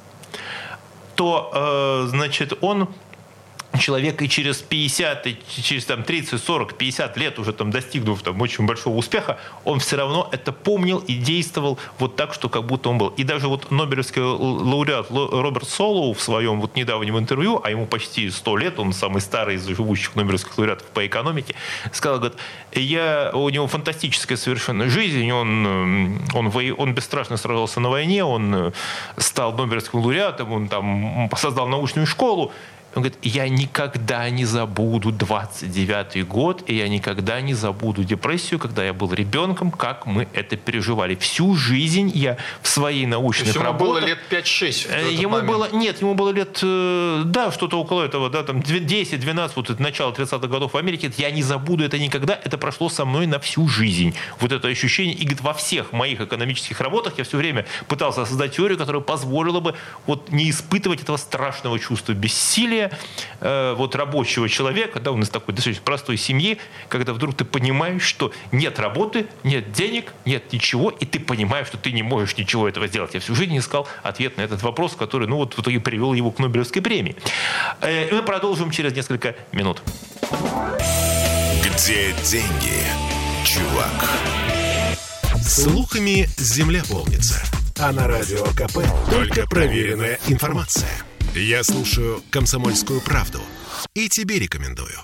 то, 1.15 1.51
э, 1.55 2.09
значит, 2.09 2.53
он 2.61 2.89
человек 3.79 4.23
и 4.23 4.29
через 4.29 4.59
50, 4.59 5.27
и 5.27 5.39
через 5.63 5.85
там, 5.85 6.03
30, 6.03 6.43
40, 6.43 6.75
50 6.77 7.17
лет 7.17 7.39
уже 7.39 7.53
там 7.53 7.71
достигнув 7.71 8.23
там, 8.23 8.41
очень 8.41 8.67
большого 8.67 8.97
успеха, 8.97 9.39
он 9.65 9.81
все 9.81 9.97
равно 9.97 10.29
это 10.33 10.53
помнил 10.53 10.99
и 10.99 11.15
действовал 11.15 11.79
вот 11.99 12.17
так, 12.17 12.35
что 12.35 12.49
как 12.49 12.65
будто 12.65 12.89
он 12.91 12.99
был. 12.99 13.09
И 13.09 13.25
даже 13.25 13.49
вот 13.49 13.71
Нобелевский 13.71 14.23
лауреат 14.23 15.11
Роберт 15.11 15.69
Солоу 15.69 16.15
в 16.15 16.21
своем 16.21 16.61
вот 16.61 16.77
недавнем 16.77 17.19
интервью, 17.19 17.61
а 17.63 17.71
ему 17.71 17.87
почти 17.87 18.31
100 18.31 18.57
лет, 18.57 18.79
он 18.79 18.93
самый 18.93 19.21
старый 19.21 19.57
из 19.57 19.67
живущих 19.67 20.15
Нобелевских 20.15 20.57
лауреатов 20.59 20.87
по 20.89 21.07
экономике, 21.07 21.55
сказал, 21.93 22.19
говорит, 22.19 22.39
я, 22.73 23.31
у 23.35 23.49
него 23.49 23.67
фантастическая 23.67 24.37
совершенно 24.37 24.89
жизнь, 24.89 25.31
он, 25.31 26.21
он, 26.35 26.53
он 26.79 26.95
бесстрашно 26.95 27.37
сражался 27.37 27.81
на 27.81 27.89
войне, 27.89 28.25
он 28.25 28.73
стал 29.17 29.53
Нобелевским 29.53 30.01
лауреатом, 30.01 30.53
он 30.53 30.69
там 30.69 31.31
создал 31.37 31.69
научную 31.69 32.07
школу, 32.07 32.53
он 32.97 33.03
говорит, 33.03 33.19
я 33.23 33.47
никогда 33.47 34.31
не 34.31 34.47
забуду 34.47 35.13
29-й 35.13 36.23
год, 36.23 36.63
и 36.67 36.75
я 36.75 36.89
никогда 36.89 37.43
не 37.43 37.53
забуду 37.53 38.05
депрессию, 38.05 38.59
когда 38.59 38.83
я 38.83 38.95
был 38.95 39.13
ребенком, 39.13 39.71
как 39.71 40.07
мы 40.07 40.27
это 40.33 40.57
переживали. 40.57 41.15
Всю 41.15 41.55
жизнь 41.55 42.11
я 42.15 42.39
в 42.63 42.69
своей 42.69 43.05
научных 43.05 43.55
ему 43.55 43.65
работах... 43.65 43.87
было 43.87 44.07
лет 44.07 44.19
5-6 44.31 44.87
э, 44.89 45.13
Ему 45.13 45.29
момент. 45.29 45.49
было... 45.49 45.69
Нет, 45.73 46.01
ему 46.01 46.15
было 46.15 46.31
лет... 46.31 46.59
Э, 46.63 47.23
да, 47.27 47.53
что-то 47.53 47.79
около 47.79 48.03
этого, 48.03 48.31
да, 48.31 48.43
там 48.43 48.61
10-12, 48.61 49.53
вот 49.57 49.69
это 49.69 49.83
начало 49.83 50.13
30-х 50.13 50.47
годов 50.47 50.73
в 50.73 50.77
Америке. 50.79 51.13
Я 51.19 51.31
не 51.31 51.43
забуду 51.43 51.85
это 51.85 51.99
никогда. 51.99 52.41
Это 52.43 52.57
прошло 52.57 52.89
со 52.89 53.05
мной 53.05 53.27
на 53.27 53.39
всю 53.39 53.69
жизнь. 53.69 54.15
Вот 54.41 54.53
это 54.53 54.69
ощущение. 54.69 55.15
И 55.15 55.25
говорит, 55.25 55.43
во 55.43 55.53
всех 55.53 55.93
моих 55.93 56.23
экономических 56.23 56.81
работах 56.81 57.19
я 57.19 57.25
все 57.25 57.37
время 57.37 57.67
пытался 57.89 58.25
создать 58.25 58.57
теорию, 58.57 58.79
которая 58.79 59.03
позволила 59.03 59.61
бы 59.61 59.75
вот 60.07 60.31
не 60.33 60.49
испытывать 60.49 61.03
этого 61.03 61.19
страшного 61.19 61.79
чувства 61.79 62.13
бессилия, 62.13 62.86
э, 63.41 63.75
вот 63.77 63.95
рабочего 63.95 64.49
человека, 64.49 65.01
да, 65.01 65.13
у 65.13 65.17
нас 65.17 65.29
такой 65.29 65.55
достаточно 65.55 65.83
простой 65.85 66.17
семьи, 66.17 66.59
когда 66.89 67.13
вдруг 67.13 67.35
ты 67.35 67.45
понимаешь, 67.45 68.03
что 68.03 68.33
нет 68.53 68.79
работы, 68.79 69.27
нет 69.45 69.73
денег, 69.73 70.13
нет 70.25 70.53
ничего, 70.53 70.91
и 70.91 71.05
ты 71.05 71.21
понимаешь, 71.21 71.67
что 71.67 71.79
ты 71.79 71.93
не 71.93 72.03
можешь 72.03 72.37
ничего 72.37 72.69
этого 72.69 72.87
сделать. 72.87 73.15
Я 73.15 73.21
всю 73.21 73.35
жизнь 73.35 73.57
искал 73.57 73.89
ответ 74.03 74.37
на 74.37 74.43
этот 74.43 74.63
вопрос, 74.63 74.95
который, 74.97 75.29
ну 75.29 75.37
вот 75.37 75.55
в 75.55 75.61
итоге 75.61 75.81
привел 75.81 76.13
его 76.13 76.31
к 76.31 76.39
Нобелевской 76.39 76.83
премии. 76.83 77.17
Э, 77.81 78.09
мы 78.13 78.23
продолжим 78.23 78.71
через 78.71 78.95
несколько 78.95 79.35
минут. 79.53 79.83
Где 81.65 82.13
деньги, 82.25 82.83
чувак? 83.45 84.11
Слухами 85.43 86.29
земля 86.37 86.83
полнится. 86.89 87.43
А 87.79 87.93
на 87.93 88.09
радио 88.09 88.45
КП 88.47 88.79
только 89.11 89.47
проверенная 89.47 90.19
информация. 90.29 90.89
Я 91.39 91.63
слушаю 91.63 92.23
«Комсомольскую 92.31 93.03
правду» 93.03 93.41
и 93.93 94.09
тебе 94.09 94.39
рекомендую. 94.39 94.97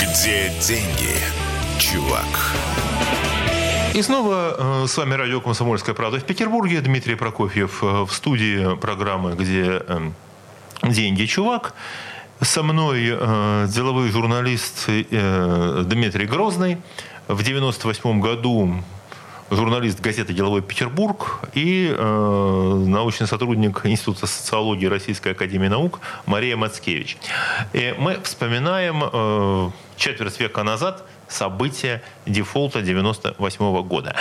Где 0.00 0.50
деньги, 0.66 1.12
чувак? 1.78 2.24
И 3.92 4.00
снова 4.00 4.84
э, 4.84 4.86
с 4.86 4.96
вами 4.96 5.12
радио 5.12 5.42
«Комсомольская 5.42 5.94
правда» 5.94 6.20
в 6.20 6.24
Петербурге. 6.24 6.80
Дмитрий 6.80 7.16
Прокофьев 7.16 7.84
э, 7.84 8.04
в 8.04 8.12
студии 8.12 8.74
программы 8.76 9.34
«Где 9.34 9.82
э, 9.86 10.10
деньги, 10.84 11.26
чувак». 11.26 11.74
Со 12.40 12.62
мной 12.62 13.10
э, 13.10 13.66
деловой 13.68 14.08
журналист 14.08 14.88
э, 14.88 15.84
Дмитрий 15.86 16.24
Грозный. 16.24 16.78
В 17.28 17.42
98 17.42 18.20
году 18.22 18.82
журналист 19.50 20.00
газеты 20.00 20.32
«Деловой 20.32 20.62
Петербург» 20.62 21.40
и 21.54 21.94
э, 21.96 22.84
научный 22.86 23.26
сотрудник 23.26 23.84
Института 23.84 24.26
социологии 24.26 24.86
Российской 24.86 25.32
Академии 25.32 25.68
Наук 25.68 26.00
Мария 26.26 26.56
Мацкевич. 26.56 27.16
И 27.72 27.94
мы 27.98 28.18
вспоминаем 28.22 29.02
э, 29.12 29.70
четверть 29.96 30.38
века 30.40 30.62
назад 30.62 31.04
события 31.28 32.02
дефолта 32.24 32.82
98 32.82 33.82
года. 33.82 34.14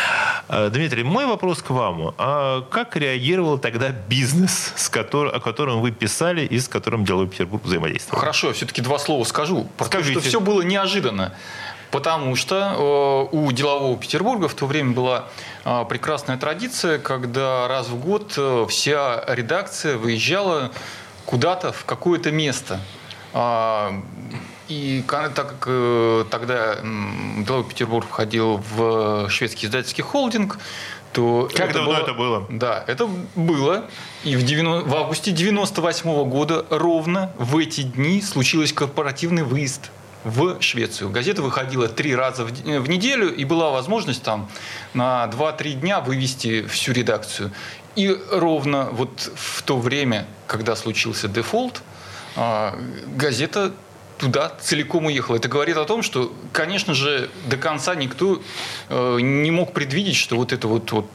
Э, 0.48 0.70
Дмитрий, 0.70 1.04
мой 1.04 1.26
вопрос 1.26 1.62
к 1.62 1.70
вам. 1.72 2.14
А 2.18 2.62
как 2.62 2.96
реагировал 2.96 3.58
тогда 3.58 3.90
бизнес, 3.90 4.74
с 4.76 4.90
которым, 4.90 5.36
о 5.36 5.40
котором 5.40 5.82
вы 5.82 5.92
писали 5.92 6.46
и 6.46 6.60
с 6.60 6.68
которым 6.68 7.04
Деловой 7.04 7.28
Петербург 7.28 7.64
взаимодействовал? 7.64 8.20
Хорошо, 8.20 8.54
все-таки 8.54 8.82
два 8.82 9.00
слова 9.00 9.24
скажу. 9.24 9.68
Потому 9.78 10.04
Скажите. 10.04 10.20
что 10.20 10.30
все 10.30 10.40
было 10.40 10.62
неожиданно. 10.62 11.34
Потому 11.96 12.36
что 12.36 13.30
э, 13.32 13.36
у 13.38 13.50
делового 13.54 13.96
Петербурга 13.98 14.50
в 14.50 14.54
то 14.54 14.66
время 14.66 14.92
была 14.92 15.30
э, 15.64 15.86
прекрасная 15.88 16.36
традиция, 16.36 17.00
когда 17.00 17.70
раз 17.70 17.88
в 17.88 17.98
год 17.98 18.34
э, 18.36 18.66
вся 18.68 19.24
редакция 19.30 19.96
выезжала 19.96 20.72
куда-то 21.26 21.72
в 21.72 21.86
какое-то 21.86 22.34
место. 22.34 22.82
А, 23.32 23.94
и 24.68 25.06
так 25.08 25.36
как 25.36 25.70
тогда 26.30 26.76
Деловой 27.38 27.64
Петербург 27.64 28.06
входил 28.10 28.62
в 28.76 29.30
шведский 29.30 29.68
издательский 29.68 30.04
холдинг, 30.04 30.60
то 31.14 31.50
как 31.56 31.70
это 31.70 31.76
давно 31.76 31.92
было, 31.92 32.02
это 32.02 32.14
было? 32.14 32.46
Да, 32.50 32.84
это 32.88 33.10
было. 33.36 33.86
И 34.26 34.36
в, 34.36 34.44
90, 34.44 34.90
в 34.90 34.96
августе 34.96 35.32
98 35.32 36.30
года 36.30 36.66
ровно 36.70 37.32
в 37.38 37.58
эти 37.58 37.84
дни 37.84 38.22
случился 38.22 38.76
корпоративный 38.76 39.44
выезд 39.44 39.92
в 40.26 40.60
Швецию. 40.60 41.12
Газета 41.12 41.42
выходила 41.42 41.88
три 41.88 42.16
раза 42.16 42.44
в 42.44 42.90
неделю, 42.90 43.34
и 43.34 43.46
была 43.46 43.70
возможность 43.70 44.24
там 44.24 44.50
на 44.94 45.30
2-3 45.32 45.74
дня 45.74 46.02
вывести 46.02 46.66
всю 46.66 46.92
редакцию. 46.92 47.52
И 47.96 48.14
ровно 48.32 48.90
вот 48.92 49.32
в 49.36 49.62
то 49.62 49.78
время, 49.78 50.26
когда 50.48 50.76
случился 50.76 51.28
дефолт, 51.28 51.84
а, 52.36 52.78
газета 53.16 53.72
туда 54.18 54.52
целиком 54.60 55.06
уехала. 55.06 55.36
Это 55.36 55.48
говорит 55.48 55.78
о 55.78 55.86
том, 55.86 56.02
что, 56.02 56.34
конечно 56.52 56.94
же, 56.94 57.30
до 57.48 57.58
конца 57.58 57.96
никто 57.96 58.42
э, 58.90 59.18
не 59.22 59.52
мог 59.52 59.74
предвидеть, 59.74 60.16
что 60.16 60.38
вот 60.38 60.54
это 60.54 60.70
вот, 60.70 60.92
вот 60.94 61.10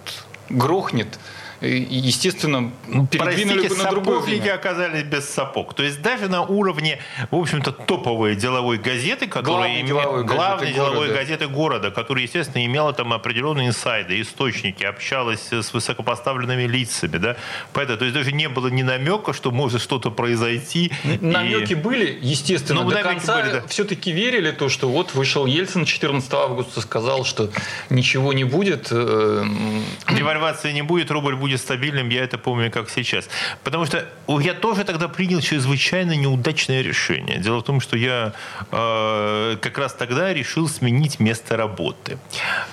грохнет 0.50 1.19
естественно, 1.61 2.73
ну, 2.88 3.07
передвинули 3.07 3.61
Простите, 3.61 3.69
бы 3.69 3.85
на 3.85 3.90
другое 3.90 4.21
время. 4.21 4.55
оказались 4.55 5.02
без 5.02 5.29
сапог. 5.29 5.75
То 5.75 5.83
есть 5.83 6.00
даже 6.00 6.29
на 6.29 6.43
уровне, 6.43 6.99
в 7.31 7.37
общем-то, 7.37 7.73
топовой 7.73 8.35
деловой 8.35 8.79
газеты, 8.79 9.26
которая 9.26 9.85
главной, 9.85 10.25
главной 10.25 10.73
деловой 10.73 11.09
города. 11.09 11.14
газеты 11.14 11.49
города, 11.49 11.90
которая, 11.90 12.25
естественно, 12.25 12.64
имела 12.64 12.93
там 12.93 13.12
определенные 13.12 13.69
инсайды, 13.69 14.21
источники, 14.21 14.85
общалась 14.85 15.52
с 15.52 15.73
высокопоставленными 15.73 16.64
лицами, 16.64 17.19
да, 17.19 17.37
поэтому, 17.73 17.99
то 17.99 18.05
есть 18.05 18.14
даже 18.14 18.33
не 18.33 18.49
было 18.49 18.69
ни 18.69 18.83
намека, 18.83 19.33
что 19.33 19.50
может 19.50 19.83
что-то 19.83 20.11
произойти. 20.11 20.90
Намеки 21.21 21.73
и... 21.73 21.76
были, 21.76 22.19
естественно, 22.23 22.85
ну, 22.85 22.90
до 22.90 23.02
конца 23.02 23.43
были, 23.43 23.52
да. 23.52 23.67
все-таки 23.67 24.12
верили 24.12 24.50
то, 24.50 24.69
что 24.69 24.88
вот 24.88 25.14
вышел 25.14 25.47
Ельцин 25.47 25.85
14 25.85 26.33
августа, 26.33 26.81
сказал, 26.81 27.25
что 27.25 27.50
ничего 27.90 28.33
не 28.33 28.45
будет. 28.45 28.88
Э, 28.90 29.45
Девальвации 30.14 30.73
не 30.73 30.83
будет, 30.83 31.11
рубль 31.11 31.37
будет 31.37 31.50
будет 31.50 31.61
стабильным, 31.61 32.11
я 32.11 32.25
это 32.25 32.38
помню 32.38 32.71
как 32.71 32.90
сейчас. 32.90 33.28
Потому 33.64 33.87
что 33.87 34.04
я 34.28 34.54
тоже 34.54 34.85
тогда 34.85 35.09
принял 35.09 35.40
чрезвычайно 35.40 36.16
неудачное 36.16 36.83
решение. 36.83 37.38
Дело 37.38 37.59
в 37.59 37.62
том, 37.62 37.80
что 37.80 37.97
я 37.97 38.33
э, 38.73 39.57
как 39.61 39.78
раз 39.78 39.95
тогда 39.95 40.35
решил 40.35 40.69
сменить 40.69 41.21
место 41.21 41.57
работы. 41.57 42.19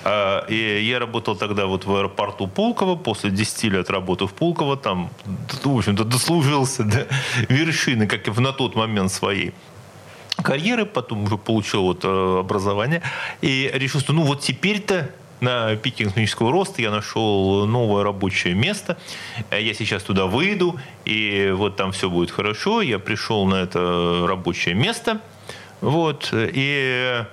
Э, 0.04 0.42
и 0.48 0.84
я 0.84 0.98
работал 0.98 1.36
тогда 1.36 1.66
вот 1.66 1.86
в 1.86 1.90
аэропорту 1.90 2.46
Пулково, 2.46 2.96
после 2.96 3.30
10 3.30 3.64
лет 3.64 3.90
работы 3.90 4.24
в 4.26 4.32
Пулково, 4.32 4.76
там, 4.76 5.10
в 5.64 5.78
общем-то, 5.78 6.04
дослужился 6.04 6.84
до 6.84 7.06
вершины, 7.48 8.06
как 8.06 8.28
и 8.28 8.40
на 8.40 8.52
тот 8.52 8.76
момент 8.76 9.12
своей 9.12 9.52
карьеры, 10.42 10.86
потом 10.86 11.24
уже 11.24 11.36
получил 11.36 11.82
вот 11.82 12.04
э, 12.04 12.38
образование 12.40 13.02
и 13.42 13.70
решил, 13.74 14.00
что 14.00 14.12
ну 14.12 14.22
вот 14.22 14.40
теперь-то 14.40 15.10
на 15.40 15.76
пике 15.76 16.04
экономического 16.04 16.52
роста 16.52 16.82
я 16.82 16.90
нашел 16.90 17.66
новое 17.66 18.04
рабочее 18.04 18.54
место. 18.54 18.96
Я 19.50 19.74
сейчас 19.74 20.02
туда 20.02 20.26
выйду, 20.26 20.78
и 21.04 21.52
вот 21.54 21.76
там 21.76 21.92
все 21.92 22.10
будет 22.10 22.30
хорошо. 22.30 22.82
Я 22.82 22.98
пришел 22.98 23.46
на 23.46 23.56
это 23.56 24.26
рабочее 24.26 24.74
место. 24.74 25.20
Вот, 25.80 26.30
и 26.32 27.24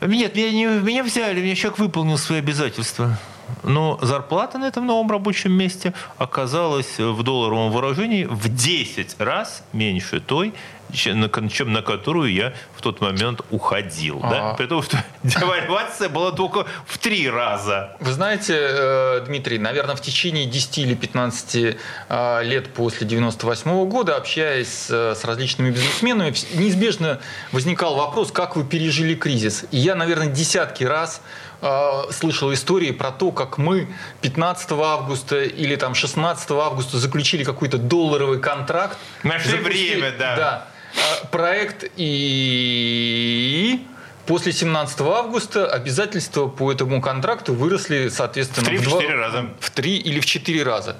нет, 0.00 0.34
меня, 0.34 0.50
не, 0.50 0.66
меня 0.66 1.04
взяли, 1.04 1.40
меня 1.40 1.54
человек 1.54 1.78
выполнил 1.78 2.18
свои 2.18 2.38
обязательства. 2.38 3.18
Но 3.62 3.98
зарплата 4.02 4.58
на 4.58 4.66
этом 4.66 4.86
новом 4.86 5.10
рабочем 5.10 5.52
месте 5.52 5.92
оказалась 6.18 6.98
в 6.98 7.22
долларовом 7.22 7.70
выражении 7.70 8.24
в 8.24 8.48
10 8.48 9.16
раз 9.20 9.62
меньше 9.72 10.20
той, 10.20 10.52
чем 10.92 11.72
на 11.72 11.82
которую 11.82 12.32
я 12.32 12.52
в 12.76 12.82
тот 12.82 13.00
момент 13.00 13.40
уходил. 13.50 14.20
А 14.22 14.26
-а 14.26 14.28
-а. 14.28 14.30
Да? 14.30 14.54
При 14.54 14.66
том, 14.66 14.82
что 14.82 14.98
девальвация 15.22 16.08
была 16.08 16.32
только 16.32 16.66
в 16.86 16.98
три 16.98 17.30
раза. 17.30 17.96
Вы 18.00 18.12
знаете, 18.12 18.54
э, 18.54 19.24
Дмитрий, 19.26 19.58
наверное, 19.58 19.94
в 19.94 20.00
течение 20.00 20.46
10 20.46 20.78
или 20.78 20.94
15 20.94 21.76
э, 22.08 22.44
лет 22.44 22.74
после 22.74 23.06
98 23.06 23.70
-го 23.70 23.86
года, 23.86 24.16
общаясь 24.16 24.90
с 24.90 25.24
различными 25.24 25.70
бизнесменами, 25.70 26.34
неизбежно 26.54 27.18
возникал 27.52 27.94
вопрос, 27.96 28.32
как 28.32 28.56
вы 28.56 28.64
пережили 28.64 29.14
кризис. 29.14 29.64
И 29.70 29.78
я, 29.78 29.94
наверное, 29.94 30.28
десятки 30.28 30.84
раз 30.84 31.22
э, 31.62 32.02
слышал 32.10 32.52
истории 32.52 32.90
про 32.90 33.10
то, 33.10 33.30
как 33.30 33.56
мы 33.56 33.88
15 34.20 34.72
августа 34.72 35.42
или 35.42 35.76
там 35.76 35.94
16 35.94 36.50
августа 36.50 36.98
заключили 36.98 37.44
какой-то 37.44 37.78
долларовый 37.78 38.40
контракт. 38.40 38.98
Нашли 39.22 39.58
время, 39.58 40.12
да. 40.18 40.36
Да. 40.36 40.66
Э, 40.94 41.26
проект 41.30 41.90
и 41.96 43.86
После 44.26 44.52
17 44.52 45.00
августа 45.00 45.66
обязательства 45.66 46.46
по 46.46 46.70
этому 46.70 47.00
контракту 47.00 47.54
выросли, 47.54 48.08
соответственно, 48.08 48.68
в 48.68 48.72
3-4 48.72 49.14
раза. 49.14 49.46
В 49.60 49.70
3 49.70 49.96
или 49.96 50.20
в 50.20 50.26
4 50.26 50.62
раза. 50.62 50.96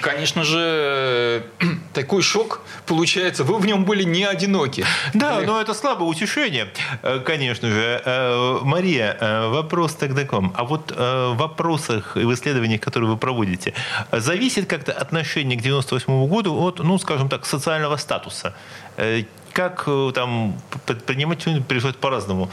Конечно 0.00 0.44
же, 0.44 1.42
такой 1.92 2.22
шок 2.22 2.60
получается. 2.86 3.42
Вы 3.42 3.58
в 3.58 3.66
нем 3.66 3.84
были 3.84 4.04
не 4.04 4.24
одиноки. 4.24 4.84
Да, 5.12 5.40
но 5.40 5.60
это 5.60 5.74
слабое 5.74 6.08
утешение, 6.08 6.68
э, 7.02 7.20
конечно 7.24 7.68
же. 7.68 8.00
Э, 8.04 8.58
Мария, 8.62 9.16
э, 9.18 9.48
вопрос 9.48 9.94
тогда 9.94 10.24
к 10.24 10.32
вам. 10.32 10.52
А 10.56 10.64
вот 10.64 10.92
в 10.92 11.34
вопросах 11.34 12.16
и 12.16 12.24
в 12.24 12.32
исследованиях, 12.32 12.80
которые 12.80 13.10
вы 13.10 13.16
проводите, 13.16 13.74
зависит 14.12 14.68
как-то 14.68 14.92
отношение 14.92 15.58
к 15.58 15.62
98 15.62 16.26
году 16.28 16.54
от, 16.60 16.78
ну, 16.78 16.98
скажем 16.98 17.28
так, 17.28 17.46
социального 17.46 17.96
статуса? 17.96 18.54
Как 19.52 19.84
там 20.14 20.58
предприниматели 20.86 21.60
приходят 21.60 21.98
по-разному? 21.98 22.48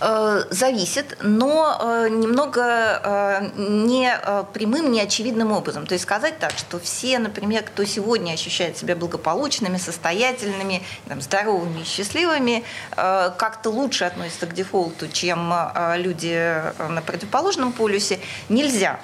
Э, 0.00 0.44
зависит, 0.50 1.18
но 1.20 1.78
э, 1.78 2.08
немного 2.08 2.62
э, 2.64 3.50
не 3.56 4.10
прямым, 4.54 4.90
не 4.90 5.00
очевидным 5.02 5.52
образом. 5.52 5.86
То 5.86 5.92
есть 5.92 6.04
сказать 6.04 6.38
так, 6.38 6.52
что 6.52 6.80
все, 6.80 7.18
например, 7.18 7.62
кто 7.64 7.84
сегодня 7.84 8.32
ощущает 8.32 8.78
себя 8.78 8.96
благополучными, 8.96 9.76
состоятельными, 9.76 10.82
там, 11.06 11.20
здоровыми 11.20 11.84
счастливыми, 11.84 12.64
как-то 12.96 13.70
лучше 13.70 14.04
относятся 14.04 14.46
к 14.46 14.54
дефолту, 14.54 15.08
чем 15.08 15.52
люди 15.96 16.62
на 16.78 17.02
противоположном 17.02 17.72
полюсе, 17.72 18.20
нельзя. 18.48 19.00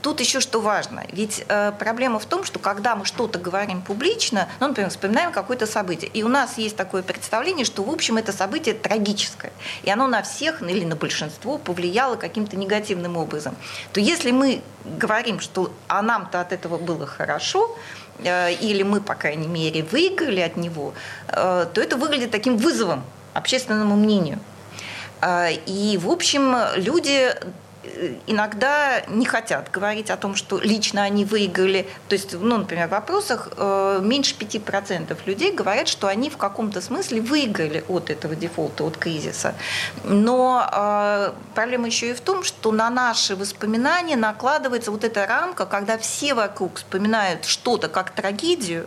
Тут 0.00 0.20
еще 0.20 0.40
что 0.40 0.60
важно. 0.60 1.04
Ведь 1.10 1.44
э, 1.48 1.72
проблема 1.76 2.20
в 2.20 2.26
том, 2.26 2.44
что 2.44 2.60
когда 2.60 2.94
мы 2.94 3.04
что-то 3.04 3.38
говорим 3.38 3.82
публично, 3.82 4.48
ну, 4.60 4.68
например, 4.68 4.90
вспоминаем 4.90 5.32
какое-то 5.32 5.66
событие, 5.66 6.08
и 6.14 6.22
у 6.22 6.28
нас 6.28 6.56
есть 6.56 6.76
такое 6.76 7.02
представление, 7.02 7.64
что, 7.64 7.82
в 7.82 7.90
общем, 7.90 8.16
это 8.16 8.32
событие 8.32 8.74
трагическое, 8.74 9.52
и 9.82 9.90
оно 9.90 10.06
на 10.06 10.22
всех 10.22 10.62
или 10.62 10.84
на 10.84 10.94
большинство 10.94 11.58
повлияло 11.58 12.14
каким-то 12.14 12.56
негативным 12.56 13.16
образом, 13.16 13.56
то 13.92 13.98
если 13.98 14.30
мы 14.30 14.62
говорим, 14.84 15.40
что 15.40 15.72
а 15.88 16.00
нам-то 16.00 16.40
от 16.40 16.52
этого 16.52 16.78
было 16.78 17.04
хорошо, 17.04 17.76
э, 18.18 18.52
или 18.54 18.84
мы, 18.84 19.00
по 19.00 19.16
крайней 19.16 19.48
мере, 19.48 19.82
выиграли 19.82 20.40
от 20.40 20.56
него, 20.56 20.94
э, 21.28 21.66
то 21.72 21.80
это 21.80 21.96
выглядит 21.96 22.30
таким 22.30 22.56
вызовом 22.56 23.04
общественному 23.34 23.96
мнению. 23.96 24.38
Э, 25.20 25.50
и, 25.66 25.98
в 25.98 26.08
общем, 26.08 26.54
люди 26.76 27.34
иногда 28.26 29.02
не 29.08 29.26
хотят 29.26 29.70
говорить 29.70 30.10
о 30.10 30.16
том, 30.16 30.34
что 30.34 30.58
лично 30.58 31.02
они 31.02 31.24
выиграли. 31.24 31.88
То 32.08 32.14
есть, 32.14 32.32
ну, 32.32 32.58
например, 32.58 32.88
в 32.88 32.90
вопросах 32.90 33.48
э, 33.56 34.00
меньше 34.02 34.34
5% 34.34 35.16
людей 35.26 35.52
говорят, 35.52 35.88
что 35.88 36.06
они 36.06 36.30
в 36.30 36.36
каком-то 36.36 36.80
смысле 36.80 37.20
выиграли 37.20 37.84
от 37.88 38.10
этого 38.10 38.34
дефолта, 38.34 38.84
от 38.84 38.96
кризиса. 38.96 39.54
Но 40.04 40.68
э, 40.70 41.32
проблема 41.54 41.86
еще 41.86 42.10
и 42.10 42.14
в 42.14 42.20
том, 42.20 42.42
что 42.42 42.72
на 42.72 42.90
наши 42.90 43.36
воспоминания 43.36 44.16
накладывается 44.16 44.90
вот 44.90 45.04
эта 45.04 45.26
рамка, 45.26 45.66
когда 45.66 45.98
все 45.98 46.34
вокруг 46.34 46.76
вспоминают 46.76 47.44
что-то 47.44 47.88
как 47.88 48.10
трагедию, 48.10 48.86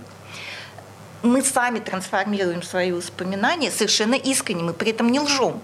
мы 1.23 1.43
сами 1.43 1.79
трансформируем 1.79 2.63
свои 2.63 2.91
воспоминания 2.91 3.69
совершенно 3.69 4.15
искренне, 4.15 4.63
мы 4.63 4.73
при 4.73 4.91
этом 4.91 5.11
не 5.11 5.19
лжем 5.19 5.61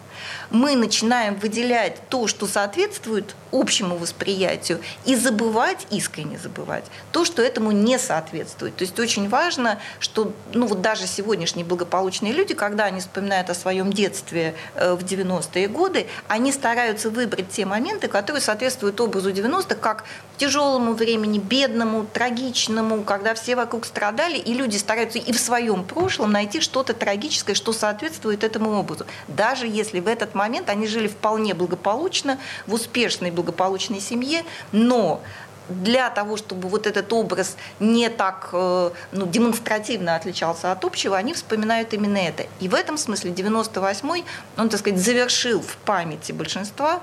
мы 0.49 0.75
начинаем 0.75 1.35
выделять 1.35 2.01
то, 2.09 2.27
что 2.27 2.47
соответствует 2.47 3.35
общему 3.51 3.97
восприятию, 3.97 4.79
и 5.05 5.15
забывать, 5.15 5.87
искренне 5.89 6.37
забывать, 6.37 6.85
то, 7.11 7.25
что 7.25 7.41
этому 7.41 7.71
не 7.71 7.97
соответствует. 7.97 8.75
То 8.75 8.83
есть 8.83 8.99
очень 8.99 9.29
важно, 9.29 9.79
что 9.99 10.33
ну, 10.53 10.67
вот 10.67 10.81
даже 10.81 11.07
сегодняшние 11.07 11.65
благополучные 11.65 12.33
люди, 12.33 12.53
когда 12.53 12.85
они 12.85 12.99
вспоминают 12.99 13.49
о 13.49 13.55
своем 13.55 13.91
детстве 13.91 14.55
э, 14.75 14.93
в 14.93 15.03
90-е 15.03 15.67
годы, 15.67 16.07
они 16.27 16.51
стараются 16.51 17.09
выбрать 17.09 17.49
те 17.49 17.65
моменты, 17.65 18.07
которые 18.07 18.41
соответствуют 18.41 18.99
образу 18.99 19.31
90-х, 19.31 19.75
как 19.75 20.03
тяжелому 20.37 20.93
времени, 20.93 21.39
бедному, 21.39 22.05
трагичному, 22.05 23.03
когда 23.03 23.33
все 23.33 23.55
вокруг 23.55 23.85
страдали, 23.85 24.37
и 24.37 24.53
люди 24.53 24.77
стараются 24.77 25.19
и 25.19 25.31
в 25.31 25.39
своем 25.39 25.83
прошлом 25.83 26.31
найти 26.31 26.61
что-то 26.61 26.93
трагическое, 26.93 27.55
что 27.55 27.73
соответствует 27.73 28.43
этому 28.43 28.77
образу. 28.77 29.05
Даже 29.27 29.67
если 29.67 29.99
в 29.99 30.07
этот 30.07 30.35
момент 30.37 30.69
они 30.69 30.87
жили 30.87 31.07
вполне 31.07 31.53
благополучно, 31.53 32.39
в 32.65 32.73
успешной 32.73 33.31
благополучной 33.31 33.99
семье, 33.99 34.43
но 34.71 35.21
для 35.69 36.09
того, 36.09 36.37
чтобы 36.37 36.69
вот 36.69 36.87
этот 36.87 37.11
образ 37.11 37.57
не 37.79 38.09
так 38.09 38.49
э, 38.53 38.91
ну, 39.11 39.25
демонстративно 39.25 40.15
отличался 40.15 40.71
от 40.71 40.85
общего, 40.85 41.17
они 41.17 41.33
вспоминают 41.33 41.93
именно 41.93 42.17
это. 42.17 42.45
И 42.59 42.69
в 42.69 42.73
этом 42.73 42.97
смысле 42.97 43.31
98-й, 43.31 44.23
он, 44.57 44.69
так 44.69 44.79
сказать, 44.79 44.99
завершил 44.99 45.61
в 45.61 45.75
памяти 45.77 46.31
большинства 46.31 47.01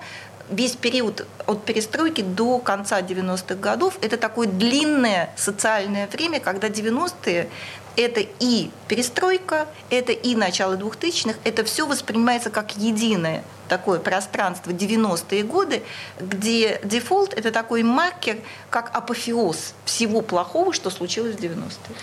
весь 0.51 0.77
период 0.77 1.27
от 1.47 1.65
перестройки 1.65 2.21
до 2.23 2.59
конца 2.59 3.01
90-х 3.01 3.55
годов. 3.55 3.99
Это 4.03 4.17
такое 4.17 4.47
длинное 4.47 5.31
социальное 5.37 6.07
время, 6.07 6.41
когда 6.41 6.69
90-е 6.69 7.49
это 7.97 8.25
и 8.41 8.71
перестройка, 8.89 9.69
это 9.91 10.13
и 10.13 10.35
начало 10.35 10.77
2000-х, 10.77 11.39
это 11.45 11.65
все 11.65 11.87
воспринимается 11.87 12.51
как 12.51 12.77
единое 12.77 13.45
такое 13.69 13.99
пространство 13.99 14.71
90-е 14.71 15.43
годы, 15.43 15.83
где 16.21 16.81
дефолт– 16.85 17.33
это 17.37 17.51
такой 17.51 17.83
маркер, 17.83 18.39
как 18.71 18.95
апофеоз 18.95 19.75
всего 19.85 20.21
плохого, 20.21 20.73
что 20.73 20.91
случилось 20.91 21.37
в 21.37 21.39
90-е. 21.39 21.97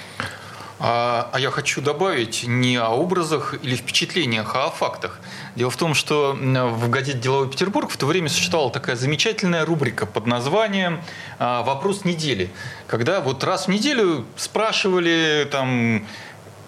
А, 0.83 1.29
а 1.31 1.39
я 1.39 1.51
хочу 1.51 1.79
добавить 1.79 2.43
не 2.47 2.75
о 2.75 2.89
образах 2.89 3.53
или 3.61 3.75
впечатлениях, 3.75 4.55
а 4.55 4.65
о 4.65 4.69
фактах. 4.71 5.19
Дело 5.55 5.69
в 5.69 5.77
том, 5.77 5.93
что 5.93 6.35
в 6.35 6.89
газете 6.89 7.19
«Деловой 7.19 7.49
Петербург» 7.49 7.91
в 7.91 7.97
то 7.97 8.07
время 8.07 8.29
существовала 8.29 8.71
такая 8.71 8.95
замечательная 8.95 9.63
рубрика 9.63 10.07
под 10.07 10.25
названием 10.25 11.03
а, 11.37 11.61
«Вопрос 11.61 12.03
недели», 12.03 12.49
когда 12.87 13.21
вот 13.21 13.43
раз 13.43 13.67
в 13.67 13.69
неделю 13.69 14.25
спрашивали 14.37 15.47
там 15.51 16.07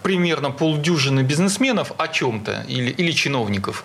примерно 0.04 0.52
полдюжины 0.52 1.22
бизнесменов 1.22 1.94
о 1.98 2.08
чем-то 2.08 2.66
или, 2.68 2.92
или 2.92 3.12
чиновников. 3.12 3.84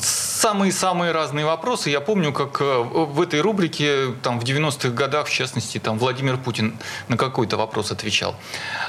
Самые-самые 0.00 1.12
разные 1.12 1.46
вопросы. 1.46 1.90
Я 1.90 2.00
помню, 2.00 2.32
как 2.32 2.60
э, 2.60 2.82
в 2.82 3.20
этой 3.20 3.40
рубрике 3.40 4.12
там, 4.22 4.40
в 4.40 4.44
90-х 4.44 4.90
годах, 4.90 5.28
в 5.28 5.30
частности, 5.30 5.78
там, 5.78 5.98
Владимир 5.98 6.36
Путин 6.36 6.74
на 7.08 7.16
какой-то 7.16 7.56
вопрос 7.56 7.92
отвечал. 7.92 8.34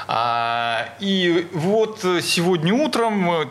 А, 0.08 0.88
и 1.00 1.46
вот 1.52 2.00
сегодня 2.22 2.74
утром 2.74 3.30
э, 3.30 3.46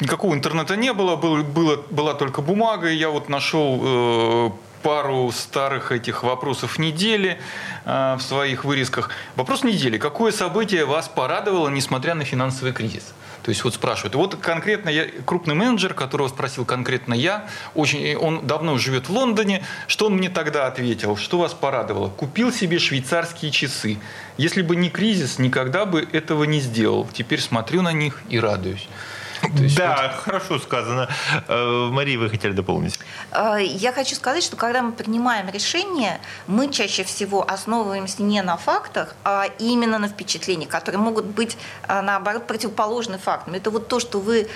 никакого 0.00 0.34
интернета 0.34 0.76
не 0.76 0.92
было, 0.92 1.16
было, 1.16 1.42
было 1.42 1.82
была 1.90 2.14
только 2.14 2.42
бумага, 2.42 2.88
и 2.88 2.96
я 2.96 3.10
вот 3.10 3.28
нашел 3.28 3.80
э, 3.82 4.50
пару 4.82 5.30
старых 5.32 5.92
этих 5.92 6.22
вопросов 6.22 6.78
недели 6.78 7.38
э, 7.84 8.16
в 8.18 8.20
своих 8.20 8.64
вырезках. 8.64 9.10
Вопрос 9.36 9.64
недели. 9.64 9.98
Какое 9.98 10.32
событие 10.32 10.84
вас 10.84 11.08
порадовало, 11.08 11.68
несмотря 11.68 12.14
на 12.14 12.24
финансовый 12.24 12.72
кризис? 12.72 13.14
То 13.42 13.50
есть 13.50 13.64
вот 13.64 13.74
спрашивают. 13.74 14.14
вот 14.14 14.36
конкретно 14.36 14.90
я, 14.90 15.06
крупный 15.24 15.54
менеджер, 15.54 15.94
которого 15.94 16.28
спросил 16.28 16.64
конкретно 16.64 17.14
я, 17.14 17.48
очень, 17.74 18.16
он 18.16 18.46
давно 18.46 18.76
живет 18.78 19.08
в 19.08 19.12
Лондоне, 19.12 19.64
что 19.86 20.06
он 20.06 20.16
мне 20.16 20.28
тогда 20.28 20.66
ответил? 20.66 21.16
Что 21.16 21.38
вас 21.38 21.54
порадовало? 21.54 22.10
Купил 22.10 22.52
себе 22.52 22.78
швейцарские 22.78 23.50
часы. 23.50 23.98
Если 24.36 24.60
бы 24.62 24.76
не 24.76 24.90
кризис, 24.90 25.38
никогда 25.38 25.86
бы 25.86 26.06
этого 26.12 26.44
не 26.44 26.60
сделал. 26.60 27.08
Теперь 27.12 27.40
смотрю 27.40 27.82
на 27.82 27.92
них 27.92 28.20
и 28.28 28.38
радуюсь. 28.38 28.88
Да, 29.76 30.12
вот... 30.14 30.22
хорошо 30.22 30.58
сказано. 30.58 31.08
Э, 31.48 31.88
Мария, 31.90 32.18
вы 32.18 32.30
хотели 32.30 32.52
дополнить? 32.52 32.98
Э, 33.32 33.56
я 33.60 33.92
хочу 33.92 34.14
сказать, 34.14 34.42
что 34.42 34.56
когда 34.56 34.82
мы 34.82 34.92
принимаем 34.92 35.48
решение, 35.48 36.20
мы 36.46 36.70
чаще 36.70 37.04
всего 37.04 37.48
основываемся 37.48 38.22
не 38.22 38.42
на 38.42 38.56
фактах, 38.56 39.14
а 39.24 39.46
именно 39.58 39.98
на 39.98 40.08
впечатлениях, 40.08 40.70
которые 40.70 41.00
могут 41.00 41.24
быть, 41.24 41.56
э, 41.88 42.00
наоборот, 42.00 42.46
противоположны 42.46 43.18
фактам. 43.18 43.54
Это 43.54 43.70
вот 43.70 43.88
то, 43.88 44.00
что 44.00 44.20
вы, 44.20 44.48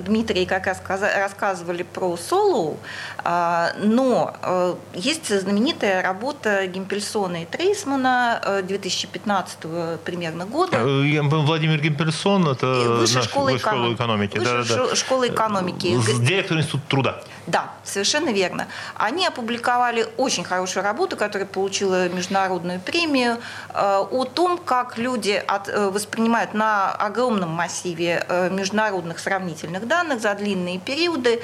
Дмитрий, 0.00 0.46
как 0.46 0.66
раз 0.66 0.82
рассказывали 0.88 1.82
про 1.82 2.16
Солоу, 2.16 2.78
но 3.24 4.76
есть 4.94 5.40
знаменитая 5.40 6.02
работа 6.02 6.66
Гимпельсона 6.66 7.42
и 7.42 7.46
Трейсмана 7.46 8.62
2015 8.62 9.58
примерно 10.04 10.46
года. 10.46 10.78
Владимир 10.82 11.80
Гимпельсон, 11.80 12.48
это 12.48 12.66
Высшая 12.66 13.22
школа 13.22 13.56
экономики 13.56 14.02
экономики. 14.02 14.31
Высшая 14.34 14.64
да, 14.64 14.88
да, 14.88 14.96
школа 14.96 15.28
экономики. 15.28 15.98
Директор 16.20 16.58
Института 16.58 16.84
труда. 16.88 17.22
Да, 17.46 17.72
совершенно 17.82 18.30
верно. 18.30 18.68
Они 18.94 19.26
опубликовали 19.26 20.06
очень 20.16 20.44
хорошую 20.44 20.84
работу, 20.84 21.16
которая 21.16 21.46
получила 21.46 22.08
международную 22.08 22.78
премию, 22.78 23.38
э, 23.70 24.06
о 24.10 24.24
том, 24.24 24.58
как 24.58 24.96
люди 24.96 25.42
э, 25.46 25.88
воспринимают 25.88 26.54
на 26.54 26.92
огромном 26.92 27.50
массиве 27.50 28.24
э, 28.28 28.48
международных 28.50 29.18
сравнительных 29.18 29.88
данных 29.88 30.20
за 30.20 30.34
длинные 30.34 30.78
периоды 30.78 31.42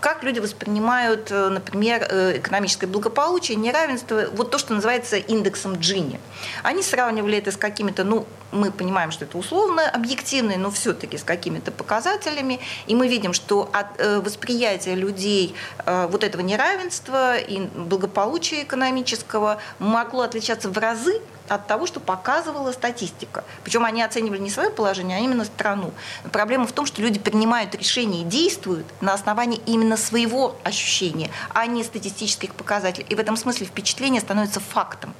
как 0.00 0.22
люди 0.22 0.38
воспринимают, 0.38 1.28
например, 1.28 2.04
экономическое 2.38 2.86
благополучие, 2.86 3.58
неравенство, 3.58 4.28
вот 4.32 4.50
то, 4.50 4.56
что 4.56 4.72
называется 4.72 5.18
индексом 5.18 5.74
Джини. 5.74 6.18
Они 6.62 6.82
сравнивали 6.82 7.36
это 7.36 7.52
с 7.52 7.58
какими-то, 7.58 8.02
ну, 8.02 8.26
мы 8.50 8.72
понимаем, 8.72 9.10
что 9.10 9.26
это 9.26 9.36
условно 9.36 9.86
объективные, 9.90 10.56
но 10.56 10.70
все-таки 10.70 11.18
с 11.18 11.22
какими-то 11.22 11.70
показателями, 11.70 12.60
и 12.86 12.94
мы 12.94 13.08
видим, 13.08 13.34
что 13.34 13.68
от 13.74 14.24
восприятия 14.24 14.89
людей 14.94 15.54
вот 15.86 16.24
этого 16.24 16.42
неравенства 16.42 17.38
и 17.38 17.60
благополучия 17.60 18.62
экономического 18.62 19.60
могло 19.78 20.22
отличаться 20.22 20.68
в 20.68 20.78
разы 20.78 21.20
от 21.48 21.66
того, 21.66 21.86
что 21.86 21.98
показывала 21.98 22.70
статистика. 22.70 23.42
Причем 23.64 23.84
они 23.84 24.02
оценивали 24.02 24.38
не 24.38 24.50
свое 24.50 24.70
положение, 24.70 25.18
а 25.18 25.20
именно 25.20 25.44
страну. 25.44 25.92
Но 26.22 26.30
проблема 26.30 26.66
в 26.66 26.72
том, 26.72 26.86
что 26.86 27.02
люди 27.02 27.18
принимают 27.18 27.74
решения 27.74 28.22
и 28.22 28.24
действуют 28.24 28.86
на 29.00 29.14
основании 29.14 29.60
именно 29.66 29.96
своего 29.96 30.56
ощущения, 30.62 31.30
а 31.52 31.66
не 31.66 31.82
статистических 31.82 32.54
показателей. 32.54 33.06
И 33.08 33.16
в 33.16 33.18
этом 33.18 33.36
смысле 33.36 33.66
впечатление 33.66 34.20
становится 34.20 34.60
фактом. 34.60 35.12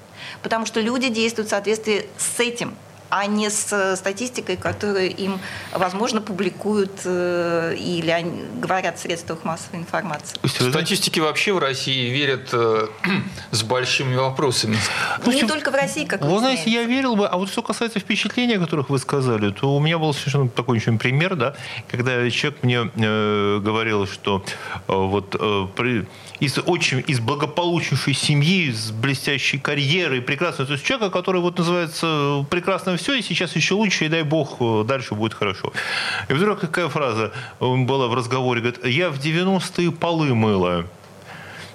Потому 0.42 0.66
что 0.66 0.80
люди 0.80 1.08
действуют 1.08 1.48
в 1.48 1.50
соответствии 1.50 2.08
с 2.16 2.38
этим 2.38 2.76
а 3.10 3.26
не 3.26 3.50
с 3.50 3.72
э, 3.72 3.96
статистикой, 3.96 4.56
которую 4.56 5.14
им, 5.14 5.40
возможно, 5.72 6.20
публикуют 6.20 6.92
э, 7.04 7.74
или 7.76 8.10
они 8.10 8.44
говорят 8.60 8.98
в 8.98 9.02
средствах 9.02 9.44
массовой 9.44 9.80
информации. 9.80 10.36
Статистики 10.46 11.20
вообще 11.20 11.52
в 11.52 11.58
России 11.58 12.10
верят 12.10 12.48
э, 12.52 12.86
с 13.50 13.62
большими 13.62 14.16
вопросами. 14.16 14.76
Ну, 15.24 15.32
не 15.32 15.42
только 15.42 15.70
в 15.70 15.74
России, 15.74 16.04
как 16.04 16.22
вы 16.22 16.38
знаете, 16.38 16.70
я 16.70 16.84
верил 16.84 17.16
бы, 17.16 17.26
а 17.26 17.36
вот 17.36 17.50
что 17.50 17.62
касается 17.62 17.98
впечатлений, 17.98 18.54
о 18.54 18.60
которых 18.60 18.90
вы 18.90 18.98
сказали, 18.98 19.50
то 19.50 19.74
у 19.74 19.80
меня 19.80 19.98
был 19.98 20.14
совершенно 20.14 20.48
такой 20.48 20.78
очень 20.78 20.98
пример, 20.98 21.34
да, 21.34 21.54
когда 21.88 22.28
человек 22.30 22.62
мне 22.62 22.90
э, 22.94 23.60
говорил, 23.60 24.06
что 24.06 24.44
э, 24.70 24.80
вот 24.86 25.36
э, 25.38 25.66
при 25.76 26.06
из 26.40 26.58
очень 26.58 27.04
из 27.06 27.20
благополучнейшей 27.20 28.14
семьи, 28.14 28.72
с 28.72 28.90
блестящей 28.90 29.58
карьерой, 29.58 30.20
прекрасной. 30.20 30.66
То 30.66 30.72
есть 30.72 30.84
человека, 30.84 31.10
который 31.10 31.40
вот 31.40 31.58
называется 31.58 32.44
прекрасно 32.50 32.96
все, 32.96 33.14
и 33.14 33.22
сейчас 33.22 33.54
еще 33.56 33.74
лучше, 33.74 34.06
и 34.06 34.08
дай 34.08 34.22
бог, 34.22 34.58
дальше 34.86 35.14
будет 35.14 35.34
хорошо. 35.34 35.72
И 36.28 36.32
вдруг 36.32 36.60
какая 36.60 36.88
фраза 36.88 37.32
была 37.60 38.08
в 38.08 38.14
разговоре, 38.14 38.60
говорит, 38.60 38.84
я 38.86 39.10
в 39.10 39.18
90-е 39.18 39.92
полы 39.92 40.34
мыла. 40.34 40.86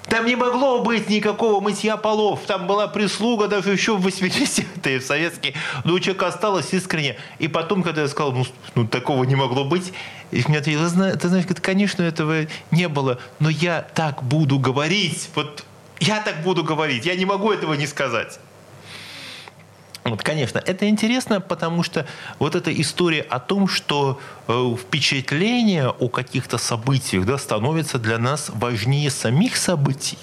Там 0.08 0.24
не 0.24 0.36
могло 0.36 0.82
быть 0.82 1.08
никакого 1.08 1.60
мытья 1.60 1.96
полов. 1.96 2.40
Там 2.46 2.66
была 2.66 2.86
прислуга 2.86 3.48
даже 3.48 3.72
еще 3.72 3.96
в 3.96 4.06
80-е, 4.06 5.00
в 5.00 5.02
советские. 5.04 5.54
Но 5.84 5.94
у 5.94 6.00
человека 6.00 6.28
осталось 6.28 6.72
искренне. 6.72 7.16
И 7.38 7.48
потом, 7.48 7.82
когда 7.82 8.02
я 8.02 8.08
сказал, 8.08 8.32
ну, 8.32 8.46
ну 8.74 8.86
такого 8.86 9.24
не 9.24 9.34
могло 9.34 9.64
быть, 9.64 9.92
и 10.30 10.42
мне 10.46 10.58
ответил, 10.58 10.88
ты 11.18 11.28
знаешь, 11.28 11.46
конечно, 11.60 12.02
этого 12.02 12.46
не 12.70 12.88
было, 12.88 13.18
но 13.40 13.50
я 13.50 13.82
так 13.82 14.22
буду 14.22 14.58
говорить. 14.58 15.28
Вот 15.34 15.64
я 15.98 16.20
так 16.20 16.42
буду 16.42 16.62
говорить. 16.62 17.04
Я 17.06 17.16
не 17.16 17.24
могу 17.24 17.52
этого 17.52 17.74
не 17.74 17.86
сказать. 17.86 18.38
Вот, 20.06 20.22
конечно, 20.22 20.62
это 20.64 20.88
интересно, 20.88 21.40
потому 21.40 21.82
что 21.82 22.06
вот 22.38 22.54
эта 22.54 22.72
история 22.80 23.22
о 23.22 23.40
том, 23.40 23.66
что 23.66 24.20
э, 24.46 24.76
впечатление 24.80 25.88
о 25.88 26.08
каких-то 26.08 26.58
событиях 26.58 27.26
да, 27.26 27.38
становится 27.38 27.98
для 27.98 28.18
нас 28.18 28.50
важнее 28.54 29.10
самих 29.10 29.56
событий. 29.56 30.18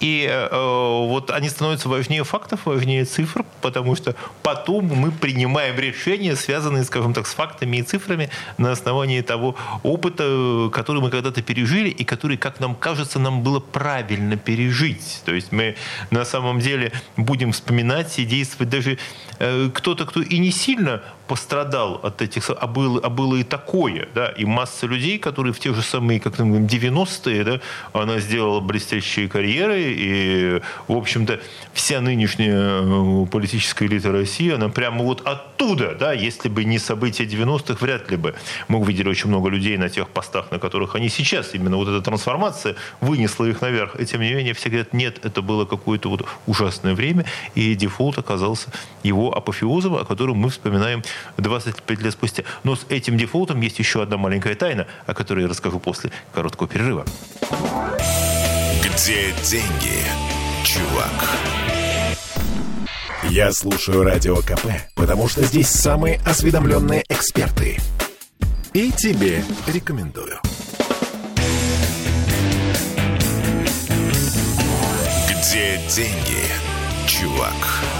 И 0.00 0.28
э, 0.30 0.48
вот 0.50 1.30
они 1.30 1.48
становятся 1.48 1.88
важнее 1.88 2.24
фактов, 2.24 2.60
важнее 2.64 3.04
цифр, 3.04 3.44
потому 3.60 3.96
что 3.96 4.14
потом 4.42 4.86
мы 4.86 5.10
принимаем 5.10 5.76
решения, 5.78 6.36
связанные, 6.36 6.84
скажем 6.84 7.14
так, 7.14 7.26
с 7.26 7.34
фактами 7.34 7.78
и 7.78 7.82
цифрами 7.82 8.30
на 8.58 8.72
основании 8.72 9.20
того 9.20 9.56
опыта, 9.82 10.70
который 10.72 11.02
мы 11.02 11.10
когда-то 11.10 11.42
пережили 11.42 11.88
и 11.88 12.04
который, 12.04 12.36
как 12.36 12.60
нам 12.60 12.74
кажется, 12.74 13.18
нам 13.18 13.42
было 13.42 13.60
правильно 13.60 14.36
пережить. 14.36 15.22
То 15.24 15.34
есть 15.34 15.52
мы 15.52 15.76
на 16.10 16.24
самом 16.24 16.60
деле 16.60 16.92
будем 17.16 17.52
вспоминать 17.52 18.18
и 18.18 18.24
действовать 18.24 18.70
даже 18.70 18.98
э, 19.38 19.70
кто-то, 19.74 20.06
кто 20.06 20.22
и 20.22 20.38
не 20.38 20.50
сильно 20.50 21.02
пострадал 21.28 22.00
от 22.02 22.22
этих, 22.22 22.50
а 22.50 22.66
было, 22.66 23.00
а 23.00 23.10
было 23.10 23.36
и 23.36 23.44
такое, 23.44 24.08
да, 24.14 24.28
и 24.28 24.44
масса 24.44 24.86
людей, 24.86 25.18
которые 25.18 25.52
в 25.52 25.60
те 25.60 25.74
же 25.74 25.82
самые, 25.82 26.18
как 26.20 26.36
там, 26.36 26.66
90-е, 26.66 27.44
да, 27.44 27.60
она 27.92 28.18
сделала 28.18 28.60
блестящие 28.60 29.28
карьеры, 29.28 29.76
и, 29.78 30.60
в 30.88 30.96
общем-то, 30.96 31.40
вся 31.72 32.00
нынешняя 32.00 32.82
э, 32.82 33.26
политическая 33.26 33.86
элита 33.86 34.10
России, 34.10 34.50
она 34.50 34.70
прямо 34.70 35.04
вот 35.04 35.26
оттуда, 35.26 35.94
да, 35.94 36.12
если 36.12 36.48
бы 36.48 36.64
не 36.64 36.78
события 36.78 37.24
90-х, 37.24 37.76
вряд 37.80 38.10
ли 38.10 38.16
бы 38.16 38.34
мы 38.68 38.78
увидели 38.78 39.08
очень 39.08 39.28
много 39.28 39.50
людей 39.50 39.76
на 39.76 39.90
тех 39.90 40.08
постах, 40.08 40.50
на 40.50 40.58
которых 40.58 40.94
они 40.94 41.10
сейчас, 41.10 41.54
именно 41.54 41.76
вот 41.76 41.88
эта 41.88 42.00
трансформация 42.00 42.74
вынесла 43.00 43.44
их 43.44 43.60
наверх, 43.60 44.00
и 44.00 44.06
тем 44.06 44.22
не 44.22 44.32
менее 44.32 44.54
все 44.54 44.70
говорят, 44.70 44.94
нет, 44.94 45.24
это 45.24 45.42
было 45.42 45.66
какое-то 45.66 46.08
вот 46.08 46.24
ужасное 46.46 46.94
время, 46.94 47.26
и 47.54 47.74
дефолт 47.74 48.18
оказался 48.18 48.72
его 49.02 49.36
апофеозом, 49.36 49.94
о 49.96 50.04
котором 50.04 50.38
мы 50.38 50.48
вспоминаем 50.48 51.02
25 51.36 52.00
лет 52.00 52.12
спустя. 52.12 52.44
Но 52.64 52.76
с 52.76 52.86
этим 52.88 53.16
дефолтом 53.16 53.60
есть 53.60 53.78
еще 53.78 54.02
одна 54.02 54.16
маленькая 54.16 54.54
тайна, 54.54 54.86
о 55.06 55.14
которой 55.14 55.42
я 55.42 55.48
расскажу 55.48 55.78
после 55.78 56.10
короткого 56.32 56.68
перерыва. 56.68 57.04
Где 58.82 59.32
деньги, 59.42 60.02
чувак? 60.64 61.38
Я 63.30 63.52
слушаю 63.52 64.04
Радио 64.04 64.36
КП, 64.36 64.66
потому 64.94 65.28
что 65.28 65.42
здесь 65.42 65.68
самые 65.68 66.20
осведомленные 66.24 67.04
эксперты. 67.08 67.78
И 68.72 68.92
тебе 68.92 69.44
рекомендую. 69.66 70.38
Где 75.28 75.80
деньги, 75.88 76.44
чувак? 77.06 77.97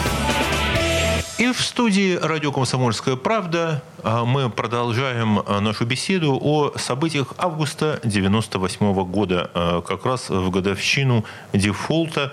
И 1.38 1.52
в 1.52 1.60
студии 1.60 2.16
«Радио 2.16 2.50
Комсомольская 2.50 3.14
правда» 3.14 3.80
а, 4.02 4.24
мы 4.24 4.50
продолжаем 4.50 5.38
а, 5.46 5.60
нашу 5.60 5.86
беседу 5.86 6.36
о 6.42 6.76
событиях 6.76 7.32
августа 7.38 8.00
98 8.02 9.04
года, 9.04 9.48
а, 9.54 9.80
как 9.82 10.04
раз 10.04 10.30
в 10.30 10.50
годовщину 10.50 11.24
дефолта 11.52 12.32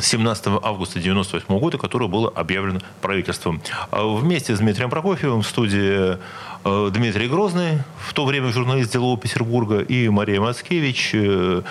17 0.00 0.46
эм, 0.46 0.60
августа 0.62 0.98
1998 0.98 1.58
года, 1.58 1.78
которое 1.78 2.08
было 2.08 2.28
объявлено 2.28 2.80
правительством. 3.00 3.60
Вместе 3.90 4.54
с 4.54 4.58
Дмитрием 4.58 4.90
Прокофьевым 4.90 5.42
в 5.42 5.46
студии 5.46 6.18
Э, 6.64 6.90
Дмитрий 6.92 7.28
Грозный, 7.28 7.78
в 7.98 8.12
то 8.12 8.26
время 8.26 8.52
журналист 8.52 8.92
Делового 8.92 9.18
Петербурга, 9.18 9.80
и 9.80 10.08
Мария 10.08 10.40
Мацкевич, 10.40 11.12
э, 11.14 11.62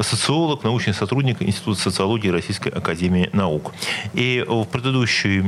социолог, 0.00 0.62
научный 0.64 0.94
сотрудник 0.94 1.42
Института 1.42 1.80
социологии 1.80 2.28
Российской 2.28 2.68
Академии 2.68 3.28
Наук. 3.32 3.72
И 4.14 4.44
в 4.46 4.64
предыдущей 4.64 5.42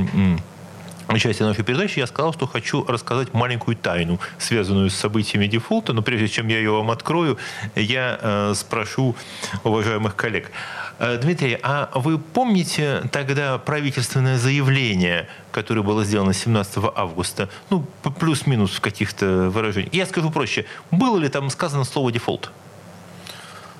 части 1.17 1.41
нашей 1.41 1.63
передачи 1.63 1.97
я 1.97 2.05
сказал, 2.05 2.33
что 2.33 2.45
хочу 2.45 2.85
рассказать 2.85 3.33
маленькую 3.33 3.75
тайну, 3.77 4.19
связанную 4.37 4.91
с 4.91 4.95
событиями 4.95 5.47
дефолта, 5.47 5.93
но 5.93 6.03
прежде 6.03 6.27
чем 6.27 6.47
я 6.47 6.57
ее 6.57 6.71
вам 6.71 6.91
открою, 6.91 7.37
я 7.75 8.19
э, 8.21 8.53
спрошу 8.55 9.15
уважаемых 9.63 10.15
коллег. 10.15 10.51
Э, 10.99 11.17
Дмитрий, 11.17 11.57
а 11.63 11.89
вы 11.95 12.19
помните 12.19 13.03
тогда 13.11 13.57
правительственное 13.57 14.37
заявление, 14.37 15.29
которое 15.51 15.81
было 15.81 16.03
сделано 16.03 16.33
17 16.33 16.77
августа? 16.93 17.49
Ну, 17.69 17.85
плюс-минус 18.19 18.71
в 18.75 18.81
каких-то 18.81 19.49
выражениях. 19.49 19.93
Я 19.93 20.05
скажу 20.05 20.29
проще. 20.29 20.65
Было 20.91 21.17
ли 21.17 21.29
там 21.29 21.49
сказано 21.49 21.85
слово 21.85 22.11
«дефолт»? 22.11 22.51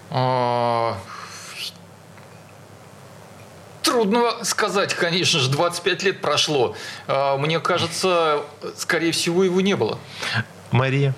А, 0.09 0.97
Трудно 3.83 4.43
сказать, 4.43 4.93
конечно 4.93 5.39
же, 5.39 5.49
25 5.49 6.03
лет 6.03 6.21
прошло. 6.21 6.75
А, 7.07 7.37
мне 7.37 7.59
кажется, 7.59 8.43
скорее 8.77 9.11
всего, 9.11 9.43
его 9.43 9.59
не 9.61 9.75
было. 9.75 9.97
Мария. 10.71 11.13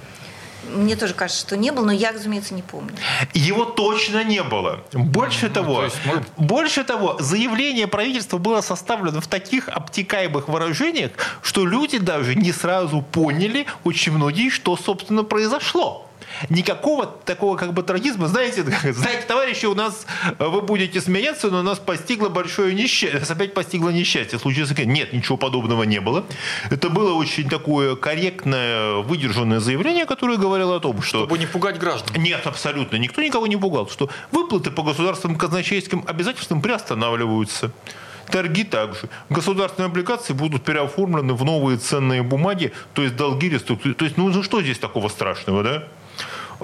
Мне 0.69 0.95
тоже 0.95 1.13
кажется, 1.13 1.41
что 1.41 1.57
не 1.57 1.71
было, 1.71 1.85
но 1.85 1.91
я, 1.91 2.11
разумеется, 2.11 2.53
не 2.53 2.61
помню. 2.61 2.93
Его 3.33 3.65
точно 3.65 4.23
не 4.23 4.43
было. 4.43 4.83
Больше 4.93 5.47
ну, 5.47 5.53
того, 5.53 5.81
то 5.81 5.91
мы... 6.05 6.23
больше 6.37 6.83
того, 6.83 7.17
заявление 7.19 7.87
правительства 7.87 8.37
было 8.37 8.61
составлено 8.61 9.21
в 9.21 9.27
таких 9.27 9.69
обтекаемых 9.69 10.47
выражениях, 10.47 11.11
что 11.41 11.65
люди 11.65 11.97
даже 11.97 12.35
не 12.35 12.51
сразу 12.51 13.01
поняли, 13.01 13.65
очень 13.83 14.11
многие, 14.11 14.49
что, 14.49 14.77
собственно, 14.77 15.23
произошло 15.23 16.07
никакого 16.49 17.05
такого 17.05 17.57
как 17.57 17.73
бы 17.73 17.83
трагизма. 17.83 18.27
Знаете, 18.27 18.63
знаете, 18.91 19.23
товарищи, 19.27 19.65
у 19.65 19.75
нас 19.75 20.05
э, 20.39 20.45
вы 20.45 20.61
будете 20.61 21.01
смеяться, 21.01 21.49
но 21.49 21.63
нас 21.63 21.79
постигло 21.79 22.29
большое 22.29 22.73
несчастье. 22.73 23.19
Нас 23.19 23.31
опять 23.31 23.53
постигло 23.53 23.89
несчастье. 23.89 24.39
Случился 24.39 24.73
Нет, 24.85 25.13
ничего 25.13 25.37
подобного 25.37 25.83
не 25.83 25.99
было. 25.99 26.25
Это 26.69 26.89
было 26.89 27.13
очень 27.13 27.49
такое 27.49 27.95
корректное, 27.95 28.95
выдержанное 28.95 29.59
заявление, 29.59 30.05
которое 30.05 30.37
говорило 30.37 30.77
о 30.77 30.79
том, 30.79 31.01
что... 31.01 31.19
Чтобы 31.19 31.37
не 31.37 31.45
пугать 31.45 31.79
граждан. 31.79 32.21
Нет, 32.21 32.45
абсолютно. 32.45 32.97
Никто 32.97 33.21
никого 33.21 33.47
не 33.47 33.57
пугал. 33.57 33.89
Что 33.89 34.09
выплаты 34.31 34.71
по 34.71 34.83
государственным 34.83 35.37
казначейским 35.37 36.03
обязательствам 36.07 36.61
приостанавливаются. 36.61 37.71
Торги 38.31 38.63
также. 38.63 39.09
Государственные 39.29 39.87
облигации 39.87 40.33
будут 40.33 40.63
переоформлены 40.63 41.33
в 41.33 41.43
новые 41.43 41.77
ценные 41.77 42.23
бумаги, 42.23 42.71
то 42.93 43.03
есть 43.03 43.15
долги 43.15 43.49
реструктуризации. 43.49 43.97
То 43.97 44.05
есть, 44.05 44.17
ну, 44.17 44.29
ну 44.29 44.43
что 44.43 44.61
здесь 44.61 44.79
такого 44.79 45.09
страшного, 45.09 45.63
да? 45.63 45.83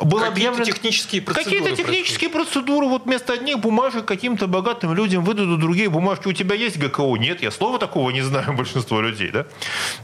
Было 0.06 0.20
Какие-то 0.20 0.28
объявлено... 0.28 0.66
технические 0.66 1.22
процедуры. 1.22 1.60
Какие-то 1.60 1.76
технические 1.76 2.30
происходят. 2.30 2.66
процедуры. 2.66 2.88
Вот 2.88 3.06
вместо 3.06 3.34
одних 3.34 3.60
бумажек 3.60 4.06
каким-то 4.06 4.48
богатым 4.48 4.94
людям 4.94 5.24
выдадут 5.24 5.60
другие 5.60 5.90
бумажки. 5.90 6.28
У 6.28 6.34
тебя 6.34 6.56
есть 6.56 6.78
ГКО? 6.78 7.16
Нет, 7.18 7.42
я 7.42 7.52
слова 7.52 7.80
такого 7.80 8.12
не 8.12 8.22
знаю, 8.22 8.54
большинство 8.58 9.02
людей. 9.02 9.32
Да? 9.32 9.48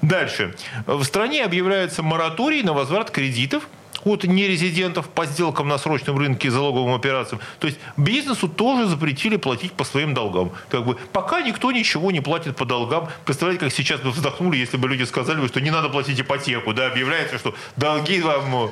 Дальше. 0.02 0.56
В 0.88 1.04
стране 1.04 1.44
объявляется 1.44 2.02
мораторий 2.02 2.64
на 2.64 2.74
возврат 2.74 3.12
кредитов 3.12 3.68
от 4.06 4.24
нерезидентов 4.24 5.10
по 5.10 5.26
сделкам 5.26 5.68
на 5.68 5.78
срочном 5.78 6.18
рынке 6.18 6.48
и 6.48 6.52
залоговым 6.52 6.94
операциям. 6.94 7.42
То 7.60 7.68
есть 7.68 7.80
бизнесу 7.98 8.48
тоже 8.48 8.88
запретили 8.88 9.38
платить 9.38 9.74
по 9.74 9.84
своим 9.84 10.14
долгам. 10.14 10.52
Как 10.70 10.86
бы, 10.86 10.96
пока 11.12 11.42
никто 11.42 11.72
ничего 11.72 12.12
не 12.12 12.22
платит 12.22 12.56
по 12.56 12.66
долгам. 12.66 13.10
Представляете, 13.26 13.66
как 13.66 13.74
сейчас 13.74 14.02
бы 14.02 14.12
вздохнули, 14.12 14.58
если 14.58 14.78
бы 14.78 14.88
люди 14.88 15.04
сказали, 15.04 15.46
что 15.48 15.62
не 15.62 15.72
надо 15.72 15.90
платить 15.90 16.20
ипотеку. 16.20 16.74
Да, 16.74 16.88
объявляется, 16.88 17.38
что 17.38 17.54
долги 17.78 18.22
вам... 18.22 18.72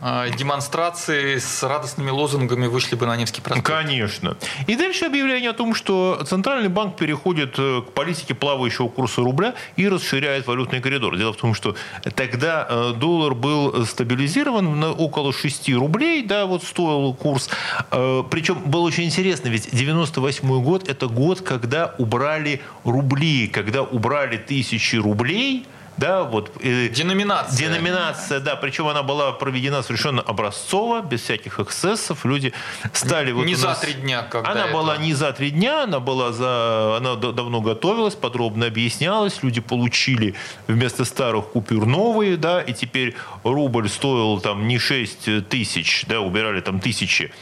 А, 0.00 0.28
демонстрации 0.30 1.38
с 1.38 1.62
радостными 1.62 2.10
лозунгами 2.10 2.66
вышли 2.66 2.96
бы 2.96 3.06
на 3.06 3.16
Невский 3.16 3.40
проспект. 3.40 3.66
Конечно. 3.66 4.36
И 4.66 4.76
дальше 4.76 5.06
объявление 5.06 5.50
о 5.50 5.54
том, 5.54 5.74
что 5.74 6.22
Центральный 6.26 6.68
банк 6.68 6.96
переходит 6.96 7.54
э, 7.58 7.82
к 7.82 7.92
политике 7.92 8.34
плавающего 8.34 8.88
курса 8.88 9.22
рубля 9.22 9.54
и 9.76 9.88
расширяет 9.88 10.46
валютный 10.46 10.80
коридор. 10.80 11.16
Дело 11.16 11.32
в 11.32 11.36
том, 11.36 11.54
что 11.54 11.76
тогда 12.14 12.66
э, 12.68 12.92
доллар 12.96 13.34
был 13.34 13.86
стабилизирован, 13.86 14.49
зафиксирован 14.50 14.80
на 14.80 14.92
около 14.92 15.32
6 15.32 15.68
рублей, 15.74 16.22
да, 16.22 16.46
вот 16.46 16.64
стоил 16.64 17.14
курс. 17.14 17.48
Э, 17.90 18.22
Причем 18.30 18.62
было 18.64 18.82
очень 18.82 19.04
интересно, 19.04 19.48
ведь 19.48 19.68
98 19.72 20.62
год– 20.62 20.88
это 20.88 21.06
год, 21.06 21.40
когда 21.40 21.94
убрали 21.98 22.60
рубли, 22.84 23.48
когда 23.48 23.82
убрали 23.82 24.36
тысячи 24.36 24.96
рублей– 24.96 25.66
да, 26.00 26.22
вот. 26.22 26.52
Деноминация. 26.62 27.58
Деноминация, 27.58 28.40
да, 28.40 28.56
причем 28.56 28.88
она 28.88 29.02
была 29.02 29.32
проведена 29.32 29.82
совершенно 29.82 30.22
образцово, 30.22 31.02
без 31.02 31.20
всяких 31.20 31.60
эксцессов. 31.60 32.24
Люди 32.24 32.54
стали... 32.94 33.32
Вот 33.32 33.44
не 33.44 33.54
за 33.54 33.74
три 33.74 33.92
дня, 33.92 34.22
когда 34.22 34.50
Она 34.50 34.64
это... 34.64 34.72
была 34.72 34.96
не 34.96 35.12
за 35.12 35.32
три 35.32 35.50
дня, 35.50 35.84
она 35.84 36.00
была 36.00 36.32
за... 36.32 36.96
Она 36.96 37.16
давно 37.16 37.60
готовилась, 37.60 38.14
подробно 38.14 38.66
объяснялась. 38.66 39.42
Люди 39.42 39.60
получили 39.60 40.34
вместо 40.68 41.04
старых 41.04 41.48
купюр 41.48 41.84
новые, 41.84 42.38
да, 42.38 42.62
и 42.62 42.72
теперь 42.72 43.14
рубль 43.44 43.88
стоил 43.88 44.40
там 44.40 44.68
не 44.68 44.78
6 44.78 45.48
тысяч, 45.48 46.04
да, 46.08 46.20
убирали 46.20 46.60
там 46.60 46.80
тысячи, 46.80 47.32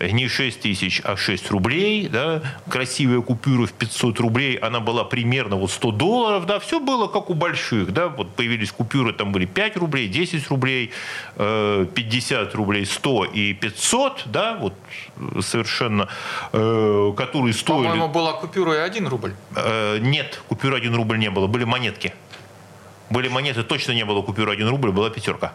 не 0.00 0.28
6 0.28 0.60
тысяч, 0.60 1.00
а 1.04 1.16
6 1.16 1.50
рублей, 1.50 2.08
да, 2.08 2.42
красивая 2.68 3.20
купюра 3.20 3.66
в 3.66 3.72
500 3.72 4.20
рублей, 4.20 4.56
она 4.56 4.80
была 4.80 5.04
примерно 5.04 5.56
вот 5.56 5.70
100 5.70 5.90
долларов, 5.92 6.46
да, 6.46 6.58
все 6.58 6.80
было 6.80 7.06
как 7.06 7.30
у 7.30 7.34
больших, 7.34 7.92
да, 7.92 8.08
вот 8.08 8.34
появились 8.34 8.70
купюры, 8.70 9.12
там 9.12 9.32
были 9.32 9.46
5 9.46 9.76
рублей, 9.76 10.08
10 10.08 10.48
рублей, 10.48 10.92
50 11.36 12.54
э, 12.54 12.56
рублей, 12.56 12.86
100 12.86 13.24
и 13.24 13.52
500, 13.54 14.24
да, 14.26 14.56
вот 14.60 14.74
совершенно, 15.40 16.08
э, 16.52 17.12
которые 17.16 17.54
стоили... 17.54 17.84
По-моему, 17.84 18.08
была 18.08 18.32
купюра 18.34 18.74
и 18.74 18.78
1 18.78 19.08
рубль. 19.08 19.34
Э, 19.54 19.98
нет, 19.98 20.40
купюры 20.48 20.76
1 20.76 20.94
рубль 20.94 21.18
не 21.18 21.30
было, 21.30 21.46
были 21.46 21.64
монетки. 21.64 22.12
Были 23.10 23.28
монеты, 23.28 23.62
точно 23.62 23.92
не 23.92 24.04
было 24.04 24.22
купюры 24.22 24.52
1 24.52 24.68
рубль, 24.68 24.90
была 24.90 25.10
пятерка. 25.10 25.52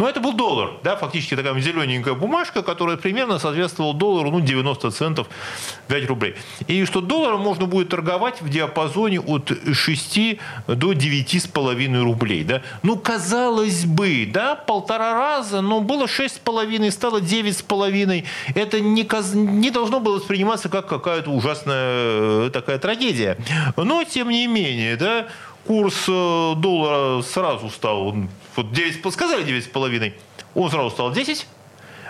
Но 0.00 0.08
это 0.08 0.18
был 0.20 0.32
доллар, 0.32 0.70
да, 0.82 0.96
фактически 0.96 1.36
такая 1.36 1.58
зелененькая 1.60 2.14
бумажка, 2.14 2.62
которая 2.62 2.96
примерно 2.96 3.38
соответствовала 3.38 3.92
доллару, 3.92 4.30
ну, 4.30 4.40
90 4.40 4.90
центов, 4.92 5.28
5 5.88 6.06
рублей. 6.06 6.36
И 6.68 6.86
что 6.86 7.02
долларом 7.02 7.40
можно 7.40 7.66
будет 7.66 7.90
торговать 7.90 8.40
в 8.40 8.48
диапазоне 8.48 9.20
от 9.20 9.52
6 9.72 10.38
до 10.68 10.92
9,5 10.92 12.02
рублей, 12.02 12.44
да. 12.44 12.62
Ну, 12.82 12.96
казалось 12.96 13.84
бы, 13.84 14.26
да, 14.32 14.54
полтора 14.54 15.12
раза, 15.12 15.60
но 15.60 15.80
было 15.82 16.04
6,5, 16.04 16.90
стало 16.90 17.20
9,5. 17.20 18.24
Это 18.54 18.80
не, 18.80 19.06
не 19.34 19.70
должно 19.70 20.00
было 20.00 20.16
восприниматься 20.16 20.70
как 20.70 20.86
какая-то 20.88 21.30
ужасная 21.30 22.46
э, 22.46 22.50
такая 22.52 22.78
трагедия. 22.78 23.36
Но, 23.76 24.04
тем 24.04 24.30
не 24.30 24.46
менее, 24.46 24.96
да, 24.96 25.26
курс 25.66 26.04
э, 26.08 26.54
доллара 26.56 27.22
сразу 27.22 27.70
стал, 27.70 28.14
вот 28.56 28.72
9, 28.72 29.12
сказали 29.12 29.44
9,5, 29.44 30.12
он 30.54 30.70
сразу 30.70 30.90
стал 30.90 31.12
10. 31.12 31.46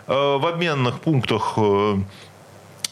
Э, 0.06 0.38
в 0.38 0.46
обменных 0.46 1.00
пунктах 1.00 1.54
э, 1.56 1.96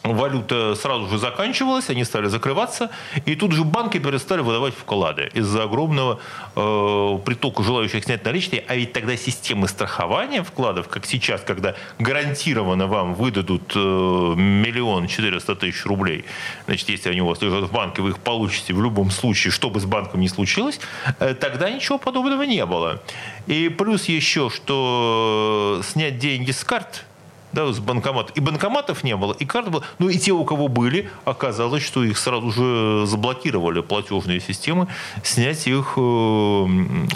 валюта 0.03 0.75
сразу 0.75 1.09
же 1.09 1.19
заканчивалась, 1.19 1.91
они 1.91 2.05
стали 2.05 2.27
закрываться, 2.27 2.91
и 3.27 3.35
тут 3.35 3.53
же 3.53 3.65
банки 3.65 3.99
перестали 3.99 4.41
выдавать 4.41 4.75
вклады 4.75 5.31
из-за 5.35 5.65
огромного 5.65 6.21
э, 6.55 7.19
притока 7.25 7.63
желающих 7.63 8.05
снять 8.05 8.25
наличные, 8.25 8.65
а 8.67 8.77
ведь 8.77 8.93
тогда 8.93 9.17
системы 9.17 9.69
страхования 9.69 10.43
вкладов, 10.43 10.89
как 10.89 11.07
сейчас, 11.07 11.43
когда 11.43 11.75
гарантированно 11.99 12.87
вам 12.87 13.15
выдадут 13.15 13.73
э, 13.75 13.79
миллион 13.79 15.09
четыреста 15.09 15.55
тысяч 15.55 15.85
рублей, 15.85 16.25
значит, 16.67 16.89
если 16.89 17.11
они 17.11 17.23
у 17.23 17.27
вас 17.27 17.41
лежат 17.43 17.65
в 17.65 17.73
банке, 17.73 18.03
вы 18.03 18.11
их 18.11 18.19
получите 18.19 18.75
в 18.75 18.83
любом 18.83 19.11
случае, 19.11 19.51
что 19.51 19.71
бы 19.71 19.81
с 19.81 19.85
банком 19.85 20.21
ни 20.21 20.29
случилось, 20.29 20.81
э, 21.19 21.35
тогда 21.35 21.71
ничего 21.71 21.99
подобного 21.99 22.43
не 22.43 22.65
было. 22.67 23.03
И 23.47 23.69
плюс 23.69 24.05
еще, 24.05 24.51
что 24.51 25.81
снять 25.85 26.19
деньги 26.19 26.51
с 26.51 26.65
карт– 26.65 27.05
да, 27.53 27.73
с 27.73 27.79
банкомата. 27.79 28.33
И 28.35 28.41
банкоматов 28.41 29.05
не 29.05 29.17
было, 29.17 29.33
и 29.33 29.45
карт 29.45 29.71
было. 29.71 29.83
Ну 29.99 30.09
и 30.09 30.19
те, 30.19 30.33
у 30.33 30.45
кого 30.45 30.69
были, 30.69 31.11
оказалось, 31.25 31.83
что 31.83 32.05
их 32.05 32.19
сразу 32.19 32.51
же 32.51 33.07
заблокировали 33.07 33.81
платежные 33.81 34.41
системы. 34.41 34.89
Снять 35.23 35.67
их 35.67 35.95
э, 35.97 36.67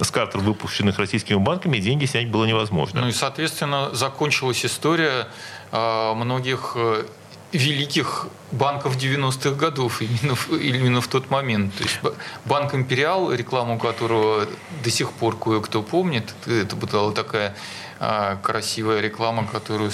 с 0.01 0.11
карт, 0.11 0.35
выпущенных 0.35 0.99
российскими 0.99 1.37
банками, 1.37 1.79
деньги 1.79 2.07
снять 2.07 2.29
было 2.29 2.45
невозможно. 2.45 3.01
Ну 3.01 3.09
и, 3.09 3.13
соответственно, 3.13 3.91
закончилась 3.95 4.65
история 4.65 5.29
э, 5.71 6.15
многих 6.15 6.73
э, 6.77 7.05
великих 7.53 8.29
банков 8.51 8.97
90-х 8.97 9.51
годов 9.51 10.01
именно 10.01 10.37
именно 10.51 11.01
в 11.01 11.09
тот 11.09 11.31
момент. 11.31 11.75
То 11.75 11.83
есть 11.83 12.01
банк 12.45 12.75
«Империал», 12.75 13.33
рекламу 13.33 13.79
которого 13.79 14.47
до 14.83 14.91
сих 14.91 15.13
пор 15.13 15.37
кое-кто 15.37 15.83
помнит, 15.83 16.35
это 16.47 16.77
была 16.77 17.13
такая 17.13 17.55
красивая 18.43 19.01
реклама, 19.01 19.47
которую 19.47 19.91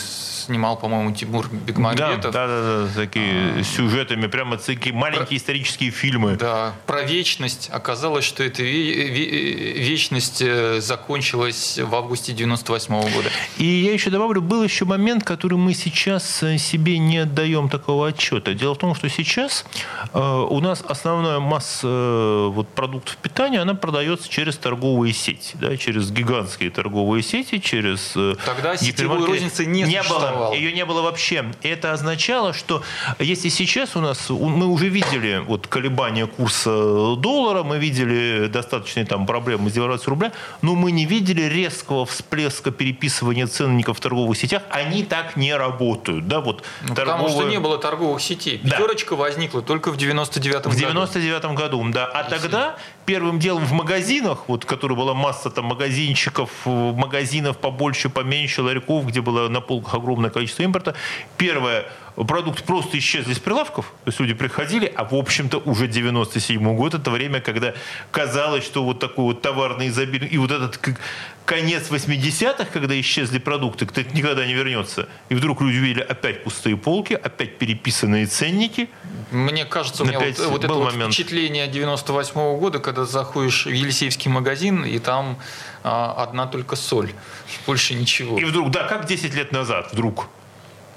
снимал, 0.48 0.78
по-моему, 0.78 1.12
Тимур 1.12 1.46
Бекмамбетов. 1.50 2.32
Да, 2.32 2.46
да, 2.46 2.46
да, 2.46 2.86
да 2.86 2.88
такие 2.94 3.60
а, 3.60 3.62
сюжетами, 3.62 4.26
прямо 4.28 4.56
такие 4.56 4.94
маленькие 4.94 5.26
про, 5.26 5.36
исторические 5.36 5.90
фильмы. 5.90 6.36
Да, 6.36 6.72
про 6.86 7.02
вечность. 7.02 7.68
Оказалось, 7.70 8.24
что 8.24 8.42
эта 8.42 8.62
вечность 8.62 10.40
э, 10.40 10.80
закончилась 10.80 11.78
в 11.78 11.94
августе 11.94 12.32
98 12.32 12.94
-го 12.94 13.14
года. 13.14 13.28
И 13.58 13.64
я 13.64 13.92
еще 13.92 14.08
добавлю, 14.08 14.40
был 14.40 14.62
еще 14.64 14.86
момент, 14.86 15.22
который 15.22 15.58
мы 15.58 15.74
сейчас 15.74 16.42
э, 16.42 16.56
себе 16.56 16.98
не 16.98 17.18
отдаем 17.18 17.68
такого 17.68 18.08
отчета. 18.08 18.54
Дело 18.54 18.74
в 18.74 18.78
том, 18.78 18.94
что 18.94 19.10
сейчас 19.10 19.66
э, 20.14 20.18
у 20.18 20.60
нас 20.60 20.82
основная 20.88 21.40
масса 21.40 22.48
вот, 22.50 22.68
продуктов 22.68 23.16
питания, 23.18 23.60
она 23.60 23.74
продается 23.74 24.30
через 24.30 24.56
торговые 24.56 25.12
сети, 25.12 25.56
да, 25.60 25.76
через 25.76 26.10
гигантские 26.10 26.70
торговые 26.70 27.22
сети, 27.22 27.60
через 27.60 27.97
с 27.98 28.12
э, 28.16 28.34
Тогда 28.44 28.76
сетевой 28.76 29.26
розницы 29.26 29.66
не, 29.66 29.82
не 29.82 30.02
было. 30.02 30.54
Ее 30.54 30.72
не 30.72 30.84
было 30.84 31.02
вообще. 31.02 31.44
Это 31.62 31.92
означало, 31.92 32.52
что 32.52 32.82
если 33.18 33.48
сейчас 33.48 33.96
у 33.96 34.00
нас, 34.00 34.30
мы 34.30 34.66
уже 34.66 34.88
видели 34.88 35.42
вот 35.46 35.66
колебания 35.66 36.26
курса 36.26 37.16
доллара, 37.16 37.62
мы 37.62 37.78
видели 37.78 38.48
достаточные 38.48 39.04
там 39.04 39.26
проблемы 39.26 39.70
с 39.70 39.72
девальвацией 39.72 40.10
рубля, 40.10 40.32
но 40.62 40.74
мы 40.74 40.92
не 40.92 41.04
видели 41.04 41.42
резкого 41.42 42.06
всплеска 42.06 42.70
переписывания 42.70 43.46
ценников 43.46 43.98
в 43.98 44.00
торговых 44.00 44.38
сетях. 44.38 44.62
Они 44.70 45.02
так 45.02 45.36
не 45.36 45.54
работают. 45.54 46.28
Да, 46.28 46.40
вот 46.40 46.64
ну, 46.82 46.94
торговые... 46.94 47.24
Потому 47.24 47.28
что 47.28 47.50
не 47.50 47.58
было 47.58 47.78
торговых 47.78 48.22
сетей. 48.22 48.58
Пятерочка 48.58 49.16
да. 49.16 49.22
возникла 49.22 49.62
только 49.62 49.90
в 49.90 49.96
99 49.96 50.64
году. 50.64 50.70
В 50.70 50.76
99 50.76 51.44
году, 51.56 51.84
да. 51.90 52.06
А 52.06 52.22
И 52.22 52.30
тогда 52.30 52.76
первым 53.06 53.38
делом 53.38 53.64
в 53.64 53.72
магазинах, 53.72 54.44
вот, 54.48 54.64
которая 54.64 54.96
была 54.96 55.14
масса 55.14 55.50
там 55.50 55.64
магазинчиков, 55.64 56.50
магазинов 56.64 57.56
побольше, 57.56 57.87
поменьше, 58.10 58.62
ларьков, 58.62 59.06
где 59.06 59.20
было 59.20 59.48
на 59.48 59.60
полках 59.60 59.94
огромное 59.94 60.30
количество 60.30 60.62
импорта. 60.62 60.94
Первое, 61.36 61.86
продукты 62.24 62.64
просто 62.64 62.98
исчезли 62.98 63.32
с 63.32 63.38
прилавков, 63.38 63.86
то 64.04 64.08
есть 64.08 64.20
люди 64.20 64.34
приходили, 64.34 64.92
а 64.96 65.04
в 65.04 65.14
общем-то 65.14 65.58
уже 65.58 65.86
97 65.86 66.76
год, 66.76 66.94
это 66.94 67.10
время, 67.10 67.40
когда 67.40 67.74
казалось, 68.10 68.64
что 68.64 68.84
вот 68.84 68.98
такой 68.98 69.24
вот 69.24 69.42
товарный 69.42 69.88
изобилие, 69.88 70.28
и 70.28 70.38
вот 70.38 70.50
этот 70.50 70.80
конец 71.44 71.90
80-х, 71.90 72.66
когда 72.72 72.98
исчезли 73.00 73.38
продукты, 73.38 73.84
это 73.84 74.04
никогда 74.14 74.46
не 74.46 74.54
вернется, 74.54 75.08
и 75.28 75.34
вдруг 75.34 75.60
люди 75.60 75.78
увидели 75.78 76.02
опять 76.02 76.44
пустые 76.44 76.76
полки, 76.76 77.14
опять 77.14 77.58
переписанные 77.58 78.26
ценники. 78.26 78.88
Мне 79.30 79.64
кажется, 79.64 80.02
у 80.02 80.06
меня 80.06 80.18
вот, 80.18 80.38
вот 80.38 80.64
это 80.64 80.74
вот 80.74 80.92
впечатление 80.92 81.68
98 81.68 82.32
-го 82.34 82.58
года, 82.58 82.80
когда 82.80 83.04
заходишь 83.04 83.66
в 83.66 83.70
Елисеевский 83.70 84.30
магазин, 84.30 84.84
и 84.84 84.98
там 84.98 85.38
а, 85.84 86.22
одна 86.22 86.46
только 86.46 86.76
соль, 86.76 87.12
больше 87.66 87.94
ничего. 87.94 88.38
И 88.38 88.44
вдруг, 88.44 88.70
да, 88.70 88.84
как 88.84 89.06
10 89.06 89.34
лет 89.34 89.52
назад, 89.52 89.92
вдруг 89.92 90.28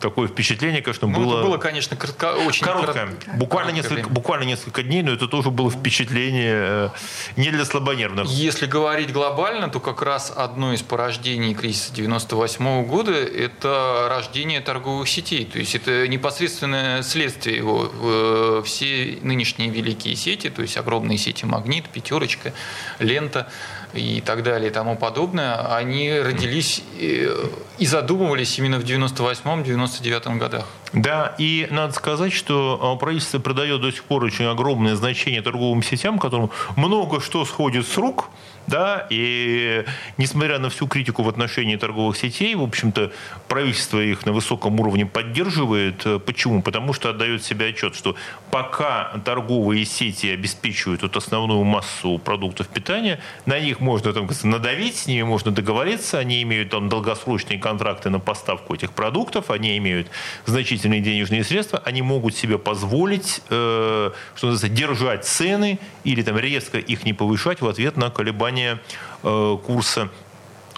такое 0.02 0.28
впечатление, 0.28 0.82
конечно, 0.82 1.08
ну, 1.08 1.20
было... 1.20 1.38
Это 1.40 1.48
было, 1.48 1.58
конечно, 1.58 1.96
коротко, 1.96 2.34
очень 2.34 2.66
короткое. 2.66 3.06
Коротко, 3.06 3.32
буквально, 3.36 3.72
несколько, 3.72 4.10
буквально 4.10 4.44
несколько 4.44 4.84
дней, 4.84 5.04
но 5.04 5.12
это 5.12 5.28
тоже 5.28 5.52
было 5.52 5.72
впечатление 5.72 6.56
э, 6.56 6.90
не 7.38 7.52
для 7.52 7.64
слабонервных. 7.64 8.28
Если 8.28 8.66
говорить 8.66 9.14
глобально, 9.14 9.70
то 9.70 9.80
как 9.80 10.02
раз 10.02 10.34
одно 10.36 10.74
из 10.74 10.82
порождений 10.82 11.54
кризиса 11.54 11.94
98 11.94 12.66
-го 12.66 12.86
года– 12.86 13.12
это 13.14 14.08
рождение 14.10 14.60
торговых 14.60 15.08
сетей. 15.08 15.46
То 15.46 15.60
есть 15.60 15.76
это 15.76 16.08
непосредственное 16.08 17.04
следствие 17.04 17.58
его. 17.58 17.92
Э, 18.02 18.64
все 18.66 19.20
нынешние 19.22 19.70
великие 19.70 20.16
сети, 20.16 20.50
то 20.50 20.62
есть 20.62 20.78
огромные 20.78 21.18
сети 21.18 21.46
«Магнит», 21.46 21.88
«Пятерочка», 21.90 22.54
«Лента», 23.00 23.48
и 23.94 24.22
так 24.22 24.44
далее 24.44 24.70
и 24.70 24.74
тому 24.74 24.96
подобное, 24.96 25.76
они 25.76 26.12
родились 26.20 26.84
и 26.98 27.86
задумывались 27.86 28.58
именно 28.60 28.80
в 28.80 28.84
98-99 28.84 30.38
годах. 30.38 30.66
Да, 30.94 31.36
и 31.38 31.68
надо 31.72 31.94
сказать, 31.94 32.34
что 32.34 32.80
а, 32.82 32.96
правительство 32.98 33.40
придает 33.40 33.80
до 33.80 33.92
сих 33.92 34.04
пор 34.04 34.26
очень 34.26 34.46
огромное 34.46 34.96
значение 34.96 35.42
торговым 35.42 35.84
сетям, 35.84 36.20
которым 36.20 36.52
много 36.76 37.22
что 37.22 37.46
сходит 37.46 37.88
с 37.88 37.98
рук– 37.98 38.30
да, 38.68 39.08
и 39.10 39.84
несмотря 40.18 40.60
на 40.60 40.70
всю 40.70 40.88
критику 40.88 41.24
в 41.24 41.30
отношении 41.30 41.76
торговых 41.76 42.16
сетей, 42.16 42.56
в 42.56 42.62
общем-то, 42.62 43.12
правительство 43.48 44.00
их 44.00 44.26
на 44.26 44.32
высоком 44.32 44.80
уровне 44.80 45.06
поддерживает. 45.06 46.06
Почему? 46.26 46.62
Потому 46.62 46.94
что 46.94 47.10
отдает 47.10 47.44
себе 47.44 47.68
отчет, 47.68 47.96
что 47.96 48.16
пока 48.52 49.20
торговые 49.26 49.84
сети 49.86 50.28
обеспечивают 50.28 51.02
вот 51.02 51.18
основную 51.18 51.64
массу 51.64 52.20
продуктов 52.20 52.68
питания, 52.68 53.20
на 53.46 53.60
них 53.60 53.80
можно 53.80 54.14
там, 54.14 54.30
надавить, 54.44 54.96
с 54.96 55.08
ними 55.08 55.24
можно 55.24 55.52
договориться, 55.52 56.20
они 56.20 56.42
имеют 56.44 56.70
там 56.70 56.88
долгосрочные 56.88 57.60
контракты 57.60 58.10
на 58.10 58.20
поставку 58.20 58.76
этих 58.76 58.94
продуктов, 58.94 59.50
они 59.50 59.78
имеют 59.78 60.08
значительные 60.46 60.81
денежные 60.82 61.44
средства, 61.44 61.82
они 61.86 62.02
могут 62.02 62.36
себе 62.36 62.58
позволить, 62.58 63.42
э, 63.50 64.12
что 64.36 64.48
называется, 64.48 64.70
держать 64.70 65.26
цены 65.26 65.80
или 66.04 66.22
там 66.22 66.38
резко 66.38 66.78
их 66.78 67.06
не 67.06 67.14
повышать 67.14 67.62
в 67.62 67.68
ответ 67.68 67.98
на 67.98 68.10
колебания 68.10 68.80
э, 69.24 69.58
курса 69.66 70.10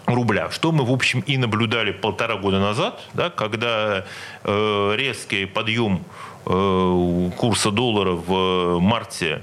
рубля, 0.06 0.50
что 0.52 0.72
мы, 0.72 0.86
в 0.86 0.92
общем, 0.92 1.22
и 1.22 1.38
наблюдали 1.38 1.92
полтора 1.92 2.36
года 2.36 2.60
назад, 2.60 3.02
да, 3.14 3.30
когда 3.30 4.06
э, 4.44 4.96
резкий 4.98 5.46
подъем 5.46 6.04
э, 6.46 7.30
курса 7.38 7.72
доллара 7.72 8.12
в 8.12 8.80
марте 8.80 9.42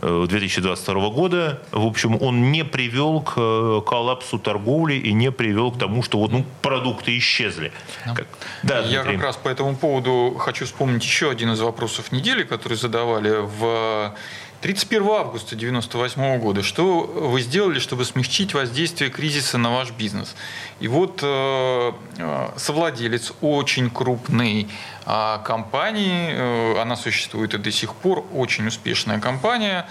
2022 0.00 1.08
года, 1.10 1.62
в 1.72 1.86
общем, 1.86 2.20
он 2.20 2.52
не 2.52 2.64
привел 2.64 3.20
к 3.20 3.80
коллапсу 3.86 4.38
торговли 4.38 4.94
и 4.94 5.12
не 5.12 5.32
привел 5.32 5.72
к 5.72 5.78
тому, 5.78 6.02
что 6.02 6.18
вот, 6.18 6.32
ну, 6.32 6.44
продукты 6.62 7.16
исчезли. 7.18 7.72
Да. 8.04 8.14
Как, 8.14 8.26
да, 8.62 8.80
Я 8.80 9.02
Дмитрий. 9.02 9.16
как 9.16 9.22
раз 9.26 9.36
по 9.36 9.48
этому 9.48 9.76
поводу 9.76 10.36
хочу 10.38 10.66
вспомнить 10.66 11.02
еще 11.02 11.30
один 11.30 11.52
из 11.52 11.60
вопросов 11.60 12.12
недели, 12.12 12.42
который 12.42 12.76
задавали 12.76 13.36
в 13.40 14.14
31 14.60 15.02
августа 15.10 15.54
1998 15.54 16.38
года. 16.38 16.62
Что 16.62 17.00
вы 17.00 17.40
сделали, 17.42 17.78
чтобы 17.78 18.04
смягчить 18.04 18.54
воздействие 18.54 19.10
кризиса 19.10 19.58
на 19.58 19.70
ваш 19.70 19.90
бизнес? 19.90 20.34
И 20.80 20.88
вот 20.88 21.20
э, 21.22 21.92
э 22.18 22.48
совладелец 22.56 23.32
очень 23.42 23.90
крупной 23.90 24.68
э, 25.04 25.38
компании, 25.44 26.30
э, 26.32 26.80
она 26.80 26.96
существует 26.96 27.54
и 27.54 27.58
до 27.58 27.70
сих 27.70 27.94
пор, 27.94 28.24
очень 28.32 28.66
успешная 28.66 29.20
компания. 29.20 29.86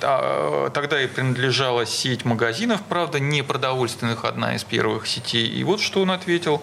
Э, 0.00 0.70
тогда 0.72 1.02
и 1.02 1.06
принадлежала 1.06 1.84
сеть 1.84 2.24
магазинов, 2.24 2.80
правда, 2.88 3.20
не 3.20 3.42
продовольственных, 3.42 4.24
одна 4.24 4.54
из 4.54 4.64
первых 4.64 5.06
сетей. 5.06 5.46
И 5.46 5.62
вот 5.62 5.80
что 5.80 6.02
он 6.02 6.10
ответил. 6.10 6.62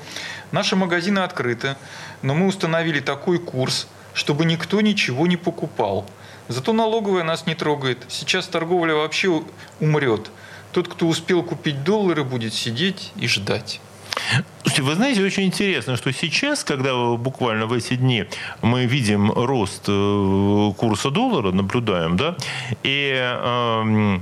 Наши 0.51 0.75
магазины 0.75 1.19
открыты, 1.19 1.75
но 2.21 2.33
мы 2.33 2.47
установили 2.47 2.99
такой 2.99 3.37
курс, 3.37 3.87
чтобы 4.13 4.45
никто 4.45 4.81
ничего 4.81 5.27
не 5.27 5.37
покупал. 5.37 6.05
Зато 6.47 6.73
налоговая 6.73 7.23
нас 7.23 7.45
не 7.45 7.55
трогает. 7.55 8.05
Сейчас 8.07 8.47
торговля 8.47 8.93
вообще 8.95 9.43
умрет. 9.79 10.31
Тот, 10.71 10.87
кто 10.87 11.07
успел 11.07 11.43
купить 11.43 11.83
доллары, 11.83 12.23
будет 12.23 12.53
сидеть 12.53 13.11
и 13.15 13.27
ждать. 13.27 13.81
Вы 14.77 14.95
знаете, 14.95 15.23
очень 15.23 15.43
интересно, 15.43 15.95
что 15.95 16.11
сейчас, 16.11 16.63
когда 16.63 16.93
буквально 17.15 17.65
в 17.67 17.73
эти 17.73 17.95
дни 17.95 18.25
мы 18.61 18.85
видим 18.85 19.31
рост 19.31 19.85
э, 19.87 20.71
курса 20.77 21.11
доллара, 21.11 21.51
наблюдаем, 21.51 22.17
да, 22.17 22.35
и 22.83 23.13
э, 23.15 24.19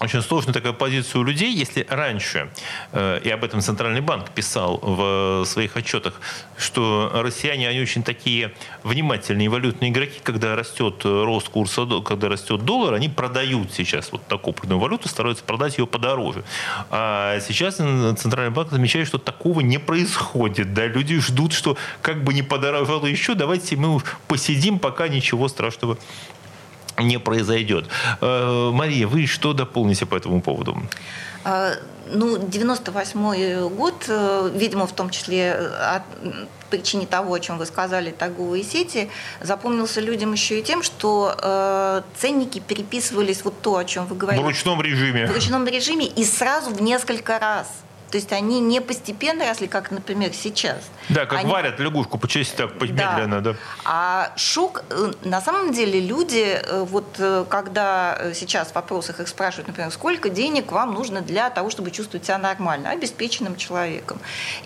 очень 0.00 0.22
сложная 0.22 0.52
такая 0.52 0.72
позиция 0.72 1.20
у 1.20 1.22
людей, 1.22 1.52
если 1.52 1.86
раньше, 1.88 2.50
э, 2.92 3.20
и 3.24 3.30
об 3.30 3.44
этом 3.44 3.60
Центральный 3.60 4.00
банк 4.02 4.30
писал 4.30 4.78
в 4.82 5.44
своих 5.46 5.76
отчетах, 5.76 6.20
что 6.58 7.10
россияне, 7.14 7.68
они 7.68 7.80
очень 7.80 8.02
такие 8.02 8.52
внимательные 8.82 9.48
валютные 9.48 9.90
игроки, 9.90 10.20
когда 10.22 10.54
растет 10.56 11.04
рост 11.04 11.48
курса, 11.48 11.86
когда 12.04 12.28
растет 12.28 12.64
доллар, 12.64 12.94
они 12.94 13.08
продают 13.08 13.72
сейчас 13.72 14.12
вот 14.12 14.26
такую 14.26 14.54
крупную 14.54 14.78
валюту, 14.78 15.08
стараются 15.08 15.44
продать 15.44 15.78
ее 15.78 15.86
подороже. 15.86 16.44
А 16.90 17.40
сейчас 17.40 17.76
Центральный 17.76 18.52
банк 18.52 18.70
замечает, 18.70 19.08
что 19.08 19.18
такого 19.18 19.60
не 19.60 19.78
происходит. 19.78 20.74
Да? 20.74 20.86
Люди 20.86 21.18
ждут, 21.20 21.52
что 21.52 21.76
как 22.02 22.24
бы 22.24 22.34
не 22.34 22.42
подорожало 22.42 23.06
еще, 23.06 23.34
давайте 23.34 23.76
мы 23.76 24.00
посидим, 24.28 24.78
пока 24.78 25.08
ничего 25.08 25.48
страшного 25.48 25.98
не 27.02 27.18
произойдет. 27.18 27.86
Э, 28.20 28.70
Мария, 28.72 29.06
вы 29.06 29.26
что 29.26 29.52
дополните 29.52 30.06
по 30.06 30.16
этому 30.16 30.40
поводу? 30.40 30.76
А, 31.44 31.74
ну, 32.12 32.38
98 32.38 33.68
год, 33.68 34.04
э, 34.08 34.50
видимо, 34.54 34.86
в 34.86 34.92
том 34.92 35.10
числе 35.10 35.52
от 35.52 36.02
причине 36.70 37.06
того, 37.06 37.34
о 37.34 37.40
чем 37.40 37.58
вы 37.58 37.66
сказали, 37.66 38.10
торговые 38.10 38.64
сети, 38.64 39.08
запомнился 39.40 40.00
людям 40.00 40.32
еще 40.32 40.58
и 40.58 40.62
тем, 40.62 40.82
что 40.82 41.34
э, 41.40 42.02
ценники 42.18 42.58
переписывались 42.58 43.44
вот 43.44 43.60
то, 43.60 43.76
о 43.76 43.84
чем 43.84 44.06
вы 44.06 44.16
говорили. 44.16 44.42
В 44.42 44.46
ручном 44.46 44.82
режиме. 44.82 45.26
В 45.26 45.32
ручном 45.32 45.66
режиме 45.66 46.06
и 46.06 46.24
сразу 46.24 46.70
в 46.70 46.82
несколько 46.82 47.38
раз. 47.38 47.68
То 48.10 48.18
есть 48.18 48.32
они 48.32 48.60
не 48.60 48.80
постепенно 48.80 49.46
росли, 49.48 49.66
как, 49.66 49.90
например, 49.90 50.32
сейчас. 50.32 50.78
Да, 51.08 51.26
как 51.26 51.40
они... 51.40 51.50
варят 51.50 51.80
лягушку 51.80 52.18
по 52.18 52.28
части 52.28 52.56
так, 52.56 52.80
медленно, 52.80 53.40
да. 53.40 53.52
да. 53.52 53.58
А 53.84 54.32
шок, 54.36 54.84
э, 54.90 55.12
на 55.24 55.40
самом 55.40 55.72
деле, 55.72 56.00
люди, 56.00 56.60
э, 56.62 56.84
вот 56.84 57.16
э, 57.18 57.44
когда 57.48 58.32
сейчас 58.34 58.68
в 58.68 58.74
вопросах 58.74 59.20
их 59.20 59.28
спрашивают, 59.28 59.68
например, 59.68 59.90
сколько 59.90 60.28
денег 60.28 60.70
вам 60.70 60.94
нужно 60.94 61.20
для 61.20 61.50
того, 61.50 61.70
чтобы 61.70 61.90
чувствовать 61.90 62.24
себя 62.24 62.38
нормально, 62.38 62.90
обеспеченным 62.90 63.56
человеком. 63.56 64.18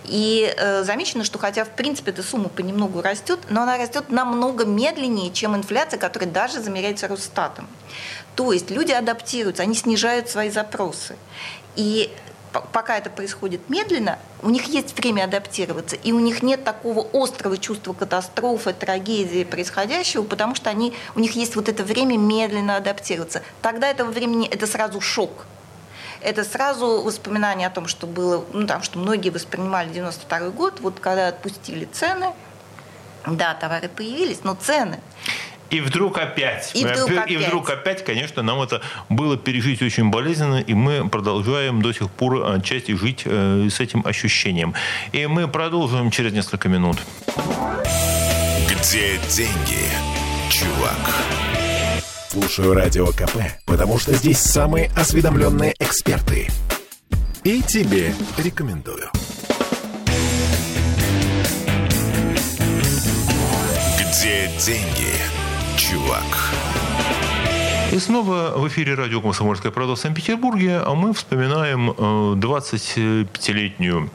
И 0.05 0.55
э, 0.57 0.85
замечено, 0.85 1.25
что 1.25 1.39
хотя, 1.39 1.65
в 1.65 1.71
принципе, 1.71 2.11
эта 2.11 2.23
сумма 2.23 2.51
понемногу 2.51 3.01
растет, 3.01 3.39
но 3.49 3.63
она 3.63 3.79
растет 3.79 4.11
намного 4.11 4.67
медленнее, 4.67 5.33
чем 5.33 5.57
инфляция, 5.57 5.99
которая 5.99 6.29
даже 6.29 6.61
замеряется 6.61 7.09
Росстатом. 7.09 7.69
То 8.37 8.53
есть 8.53 8.71
люди 8.71 8.93
адаптируются, 8.93 9.63
они 9.63 9.75
снижают 9.75 10.29
свои 10.29 10.51
запросы. 10.51 11.17
И 11.77 12.11
пока 12.53 12.99
это 12.99 13.11
происходит 13.11 13.69
медленно, 13.69 14.19
у 14.43 14.51
них 14.51 14.65
есть 14.65 14.97
время 14.99 15.25
адаптироваться, 15.25 15.97
и 15.97 16.13
у 16.13 16.21
них 16.21 16.43
нет 16.43 16.65
такого 16.65 17.07
острого 17.13 17.59
чувства 17.59 17.93
катастрофы, 17.93 18.73
трагедии 18.73 19.45
происходящего, 19.45 20.23
потому 20.23 20.55
что 20.55 20.71
они, 20.71 20.95
у 21.15 21.21
них 21.21 21.33
есть 21.33 21.57
вот 21.57 21.69
это 21.69 21.85
время 21.85 22.17
медленно 22.17 22.77
адаптироваться. 22.77 23.43
Тогда 23.63 23.89
этого 23.89 24.11
времени 24.11 24.49
это 24.49 24.67
сразу 24.67 25.01
шок. 25.01 25.47
это 26.23 26.45
сразу 26.45 27.03
воспоминание 27.03 27.69
о 27.69 27.71
том, 27.71 27.87
что 27.87 28.07
было, 28.07 28.45
ну, 28.53 28.67
там, 28.67 28.83
что 28.83 28.99
многие 28.99 29.31
воспринимали 29.31 29.89
92 29.91 30.51
год, 30.51 30.81
вот 30.81 31.01
когда 31.01 31.29
отпустили 31.29 31.87
цены, 31.87 32.33
да, 33.27 33.55
товары 33.55 33.89
появились, 33.89 34.41
но 34.45 34.55
цены 34.55 35.01
и 35.71 35.81
вдруг 35.81 36.19
опять. 36.19 36.73
И 36.75 36.85
вдруг, 36.85 37.11
опять. 37.11 37.31
и 37.31 37.37
вдруг 37.37 37.71
опять, 37.71 38.05
конечно, 38.05 38.43
нам 38.43 38.61
это 38.61 38.83
было 39.09 39.37
пережить 39.37 39.83
очень 39.83 40.11
болезненно, 40.11 40.61
и 40.61 40.75
мы 40.75 41.09
продолжаем 41.09 41.81
до 41.81 41.93
сих 41.93 42.11
пор 42.11 42.53
отчасти 42.53 42.93
жить 42.97 43.23
э, 43.25 43.69
с 43.71 43.81
этим 43.81 44.03
ощущением. 44.05 44.75
И 45.13 45.27
мы 45.27 45.49
продолжим 45.49 46.11
через 46.11 46.33
несколько 46.33 46.69
минут. 46.69 46.99
Где 48.69 49.19
деньги, 49.29 49.87
чувак? 50.51 51.15
Слушаю 52.29 52.75
Радио 52.75 53.07
КП, 53.09 53.39
потому 53.67 53.99
что 53.99 54.15
здесь 54.15 54.39
самые 54.39 54.91
осведомленные 54.97 55.75
эксперты. 55.79 56.49
И 57.43 57.63
тебе 57.63 58.15
рекомендую. 58.39 59.11
Где 63.99 64.51
деньги, 64.59 65.20
чувак? 65.81 66.53
И 67.93 67.99
снова 67.99 68.53
в 68.57 68.69
эфире 68.69 68.95
радио 68.95 69.21
«Комсомольская 69.21 69.73
правда» 69.73 69.95
в 69.95 69.99
Санкт-Петербурге, 69.99 70.81
а 70.85 70.95
мы 70.95 71.15
вспоминаем 71.15 71.91
25-летнюю 71.91 74.05
э, 74.05 74.09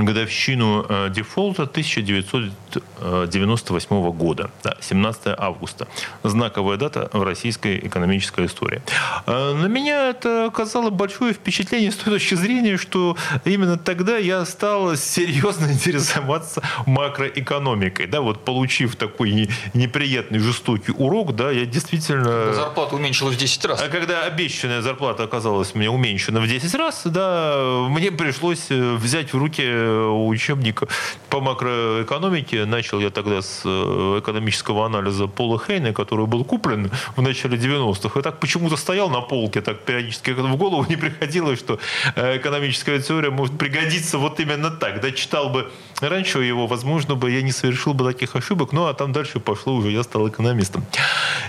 годовщину 0.00 0.86
э, 0.88 1.10
дефолта 1.10 1.64
1998 1.64 4.10
года, 4.12 4.50
да, 4.64 4.78
17 4.80 5.34
августа. 5.36 5.86
Знаковая 6.22 6.78
дата 6.78 7.10
в 7.12 7.22
российской 7.22 7.78
экономической 7.78 8.46
истории. 8.46 8.80
Э, 9.26 9.52
на 9.52 9.66
меня 9.66 10.08
это 10.08 10.46
оказало 10.46 10.88
большое 10.90 11.34
впечатление 11.34 11.90
с 11.90 11.96
той 11.96 12.14
точки 12.14 12.34
зрения, 12.34 12.78
что 12.78 13.18
именно 13.44 13.76
тогда 13.76 14.16
я 14.16 14.46
стал 14.46 14.96
серьезно 14.96 15.66
интересоваться 15.72 16.62
макроэкономикой. 16.86 18.06
Да, 18.06 18.22
вот 18.22 18.44
получив 18.44 18.96
такой 18.96 19.50
неприятный, 19.74 20.38
жестокий 20.38 20.94
урок, 20.96 21.36
да, 21.36 21.50
я 21.50 21.66
действительно... 21.66 22.54
Зарплата 22.54 22.96
уменьшилась 22.96 23.36
в 23.36 23.38
10 23.38 23.64
раз. 23.66 23.82
А 23.82 23.88
когда 23.88 24.24
обещанная 24.24 24.80
зарплата 24.80 25.24
оказалась 25.24 25.74
мне 25.74 25.90
уменьшена 25.90 26.40
в 26.40 26.46
10 26.46 26.74
раз, 26.76 27.02
да, 27.04 27.58
мне 27.90 28.10
пришлось 28.10 28.70
взять 28.70 29.34
в 29.34 29.38
руки 29.38 29.81
учебник 29.82 30.82
по 31.28 31.40
макроэкономике. 31.40 32.64
Начал 32.64 33.00
я 33.00 33.10
тогда 33.10 33.42
с 33.42 33.62
э, 33.64 34.18
экономического 34.20 34.86
анализа 34.86 35.26
Пола 35.26 35.58
Хейна, 35.58 35.92
который 35.92 36.26
был 36.26 36.44
куплен 36.44 36.90
в 37.16 37.22
начале 37.22 37.56
90-х. 37.56 38.20
И 38.20 38.22
так 38.22 38.40
почему-то 38.40 38.76
стоял 38.76 39.10
на 39.10 39.20
полке, 39.20 39.60
так 39.60 39.80
периодически 39.80 40.30
в 40.30 40.56
голову 40.56 40.86
не 40.88 40.96
приходило, 40.96 41.56
что 41.56 41.78
э, 42.16 42.36
экономическая 42.36 43.00
теория 43.00 43.30
может 43.30 43.58
пригодиться 43.58 44.18
вот 44.18 44.40
именно 44.40 44.70
так. 44.70 45.00
Да, 45.00 45.10
читал 45.10 45.50
бы 45.50 45.70
раньше 46.00 46.42
его, 46.42 46.66
возможно 46.66 47.14
бы 47.14 47.30
я 47.30 47.42
не 47.42 47.52
совершил 47.52 47.94
бы 47.94 48.12
таких 48.12 48.36
ошибок, 48.36 48.72
ну 48.72 48.86
а 48.86 48.94
там 48.94 49.12
дальше 49.12 49.40
пошло 49.40 49.74
уже, 49.74 49.90
я 49.90 50.02
стал 50.02 50.28
экономистом. 50.28 50.84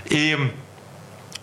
И 0.06 0.36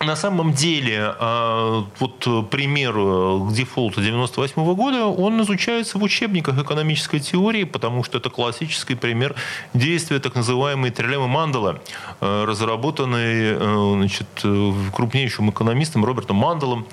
на 0.04 0.16
самом 0.16 0.52
деле, 0.52 1.14
а, 1.18 1.84
вот 1.98 2.50
пример 2.50 2.94
э, 2.96 3.52
дефолта 3.52 4.00
98 4.00 4.74
года, 4.74 5.06
он 5.06 5.40
изучается 5.42 5.98
в 5.98 6.02
учебниках 6.02 6.58
экономической 6.58 7.20
теории, 7.20 7.64
потому 7.64 8.04
что 8.04 8.18
это 8.18 8.30
классический 8.30 8.94
пример 8.94 9.34
действия 9.74 10.18
так 10.18 10.34
называемой 10.34 10.90
трилеммы 10.90 11.28
Мандела, 11.28 11.80
э, 12.20 12.44
разработанной 12.44 13.56
э, 13.56 13.92
значит, 13.96 14.26
крупнейшим 14.94 15.50
экономистом 15.50 16.04
Робертом 16.04 16.36
Манделом, 16.36 16.86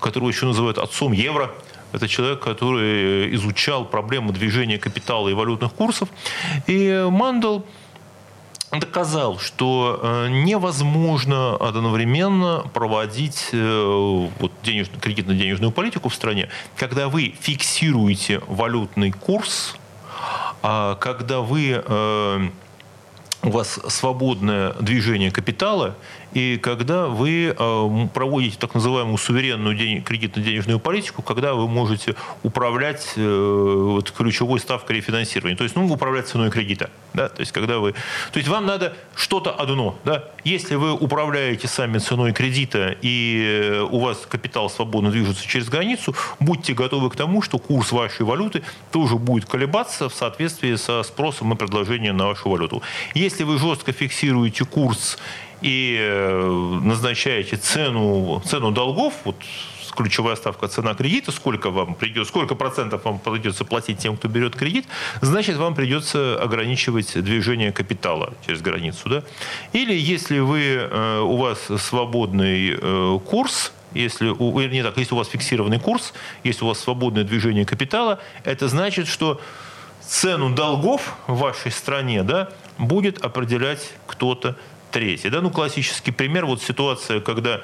которого 0.00 0.28
еще 0.28 0.46
называют 0.46 0.78
отцом 0.78 1.12
евро. 1.12 1.50
Это 1.92 2.08
человек, 2.08 2.40
который 2.40 3.34
изучал 3.36 3.84
проблему 3.84 4.32
движения 4.32 4.78
капитала 4.78 5.28
и 5.28 5.34
валютных 5.34 5.72
курсов. 5.72 6.08
И 6.66 7.06
Мандел 7.10 7.64
доказал, 8.72 9.38
что 9.38 10.00
э, 10.02 10.28
невозможно 10.28 11.56
одновременно 11.56 12.64
проводить 12.74 13.50
э, 13.52 14.28
вот, 14.38 14.52
денежную, 14.62 15.00
кредитно-денежную 15.00 15.70
политику 15.70 16.08
в 16.08 16.14
стране, 16.14 16.48
когда 16.76 17.08
вы 17.08 17.34
фиксируете 17.40 18.40
валютный 18.46 19.12
курс, 19.12 19.76
а 20.62 20.96
когда 20.96 21.40
вы 21.40 21.82
э, 21.84 22.48
у 23.42 23.50
вас 23.50 23.78
свободное 23.88 24.72
движение 24.74 25.30
капитала, 25.30 25.94
и 26.36 26.58
когда 26.58 27.06
вы 27.06 27.54
э, 27.58 28.08
проводите 28.12 28.58
так 28.58 28.74
называемую 28.74 29.16
суверенную 29.16 30.02
кредитно-денежную 30.02 30.78
политику, 30.78 31.22
когда 31.22 31.54
вы 31.54 31.66
можете 31.66 32.14
управлять 32.42 33.14
э, 33.16 33.74
вот, 33.94 34.10
ключевой 34.10 34.60
ставкой 34.60 34.96
рефинансирования, 34.96 35.56
то 35.56 35.64
есть 35.64 35.74
ну, 35.76 35.90
управлять 35.90 36.28
ценой 36.28 36.50
кредита. 36.50 36.90
Да? 37.14 37.30
То 37.30 37.40
есть 37.40 37.52
когда 37.52 37.78
вы... 37.78 37.92
То 38.32 38.38
есть 38.38 38.50
вам 38.50 38.66
надо 38.66 38.94
что-то 39.14 39.50
одно. 39.50 39.98
Да? 40.04 40.24
Если 40.44 40.74
вы 40.74 40.92
управляете 40.92 41.68
сами 41.68 41.96
ценой 41.96 42.34
кредита, 42.34 42.94
и 43.00 43.42
э, 43.42 43.80
у 43.90 44.00
вас 44.00 44.26
капитал 44.28 44.68
свободно 44.68 45.10
движется 45.10 45.48
через 45.48 45.70
границу, 45.70 46.14
будьте 46.38 46.74
готовы 46.74 47.08
к 47.08 47.16
тому, 47.16 47.40
что 47.40 47.58
курс 47.58 47.92
вашей 47.92 48.26
валюты 48.26 48.62
тоже 48.92 49.16
будет 49.16 49.48
колебаться 49.48 50.10
в 50.10 50.14
соответствии 50.14 50.74
со 50.74 51.02
спросом 51.02 51.54
и 51.54 51.56
предложением 51.56 52.18
на 52.18 52.26
вашу 52.26 52.50
валюту. 52.50 52.82
Если 53.14 53.42
вы 53.44 53.58
жестко 53.58 53.92
фиксируете 53.92 54.66
курс 54.66 55.16
и 55.66 55.98
э, 55.98 56.80
назначаете 56.82 57.56
цену, 57.56 58.40
цену 58.46 58.70
долгов, 58.70 59.14
вот 59.24 59.36
ключевая 59.96 60.36
ставка 60.36 60.68
цена 60.68 60.94
кредита, 60.94 61.32
сколько 61.32 61.70
вам 61.70 61.94
придет, 61.94 62.28
сколько 62.28 62.54
процентов 62.54 63.04
вам 63.04 63.18
придется 63.18 63.64
платить 63.64 63.98
тем, 63.98 64.16
кто 64.16 64.28
берет 64.28 64.54
кредит, 64.54 64.86
значит, 65.22 65.56
вам 65.56 65.74
придется 65.74 66.40
ограничивать 66.40 67.20
движение 67.20 67.72
капитала 67.72 68.34
через 68.46 68.60
границу. 68.60 69.08
Да? 69.08 69.22
Или 69.72 69.94
если 69.94 70.38
вы, 70.38 70.60
э, 70.60 71.20
у 71.20 71.36
вас 71.36 71.58
свободный 71.78 72.78
э, 72.80 73.18
курс, 73.26 73.72
если, 73.92 74.28
не 74.68 74.82
так, 74.84 74.96
если 74.98 75.14
у 75.14 75.18
вас 75.18 75.28
фиксированный 75.28 75.80
курс, 75.80 76.12
если 76.44 76.64
у 76.64 76.68
вас 76.68 76.78
свободное 76.78 77.24
движение 77.24 77.64
капитала, 77.64 78.20
это 78.44 78.68
значит, 78.68 79.08
что 79.08 79.40
цену 80.00 80.54
долгов 80.54 81.16
в 81.26 81.38
вашей 81.38 81.72
стране 81.72 82.22
да, 82.22 82.50
будет 82.78 83.24
определять 83.24 83.94
кто-то 84.06 84.56
третий. 84.96 85.28
Да? 85.28 85.42
Ну, 85.42 85.50
классический 85.50 86.10
пример, 86.10 86.46
вот 86.46 86.62
ситуация, 86.62 87.20
когда 87.20 87.60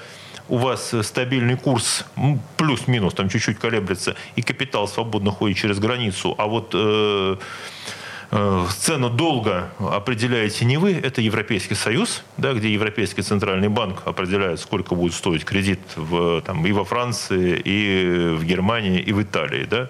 у 0.49 0.59
вас 0.59 0.95
стабильный 1.03 1.57
курс 1.57 2.05
плюс-минус, 2.59 3.14
там 3.14 3.30
чуть-чуть 3.30 3.59
колеблется, 3.59 4.16
и 4.37 4.43
капитал 4.43 4.87
свободно 4.87 5.30
ходит 5.30 5.57
через 5.57 5.78
границу, 5.78 6.35
а 6.37 6.47
вот 6.47 6.72
э, 6.74 7.37
э, 8.33 8.66
цену 8.76 9.09
долго 9.09 9.70
определяете 9.78 10.66
не 10.66 10.76
вы, 10.76 10.93
это 10.93 11.22
Европейский 11.22 11.74
Союз, 11.74 12.22
да, 12.37 12.53
где 12.53 12.70
Европейский 12.70 13.22
Центральный 13.22 13.68
банк 13.68 14.03
определяет, 14.05 14.61
сколько 14.61 14.95
будет 14.95 15.14
стоить 15.14 15.47
кредит 15.47 15.80
в, 15.97 16.43
там, 16.43 16.66
и 16.66 16.72
во 16.72 16.85
Франции, 16.85 17.59
и 17.64 18.37
в 18.37 18.45
Германии, 18.45 19.01
и 19.01 19.12
в 19.14 19.22
Италии. 19.22 19.64
Да. 19.64 19.89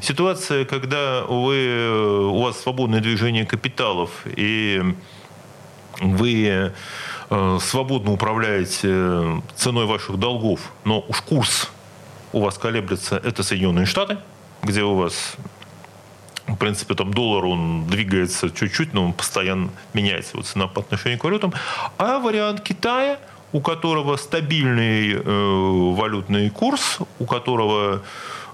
Ситуация, 0.00 0.64
когда 0.64 1.24
вы, 1.24 2.28
у 2.30 2.40
вас 2.40 2.62
свободное 2.62 3.00
движение 3.00 3.44
капиталов, 3.44 4.10
и 4.36 4.80
вы 6.00 6.72
э, 7.30 7.58
свободно 7.60 8.12
управляете 8.12 9.42
ценой 9.56 9.86
ваших 9.86 10.18
долгов, 10.18 10.72
но 10.84 11.04
уж 11.08 11.20
курс 11.20 11.70
у 12.32 12.40
вас 12.40 12.58
колеблется, 12.58 13.16
это 13.16 13.42
Соединенные 13.42 13.86
Штаты, 13.86 14.18
где 14.62 14.82
у 14.82 14.94
вас 14.94 15.36
в 16.46 16.56
принципе, 16.56 16.94
там 16.94 17.12
доллар, 17.14 17.46
он 17.46 17.86
двигается 17.86 18.50
чуть-чуть, 18.50 18.92
но 18.92 19.06
он 19.06 19.12
постоянно 19.14 19.70
меняется, 19.94 20.32
его 20.34 20.42
цена 20.42 20.66
по 20.66 20.82
отношению 20.82 21.18
к 21.18 21.24
валютам. 21.24 21.54
А 21.96 22.18
вариант 22.18 22.60
Китая, 22.60 23.18
у 23.52 23.60
которого 23.60 24.16
стабильный 24.16 25.12
э, 25.14 25.22
валютный 25.24 26.50
курс, 26.50 26.98
у 27.18 27.24
которого 27.24 28.02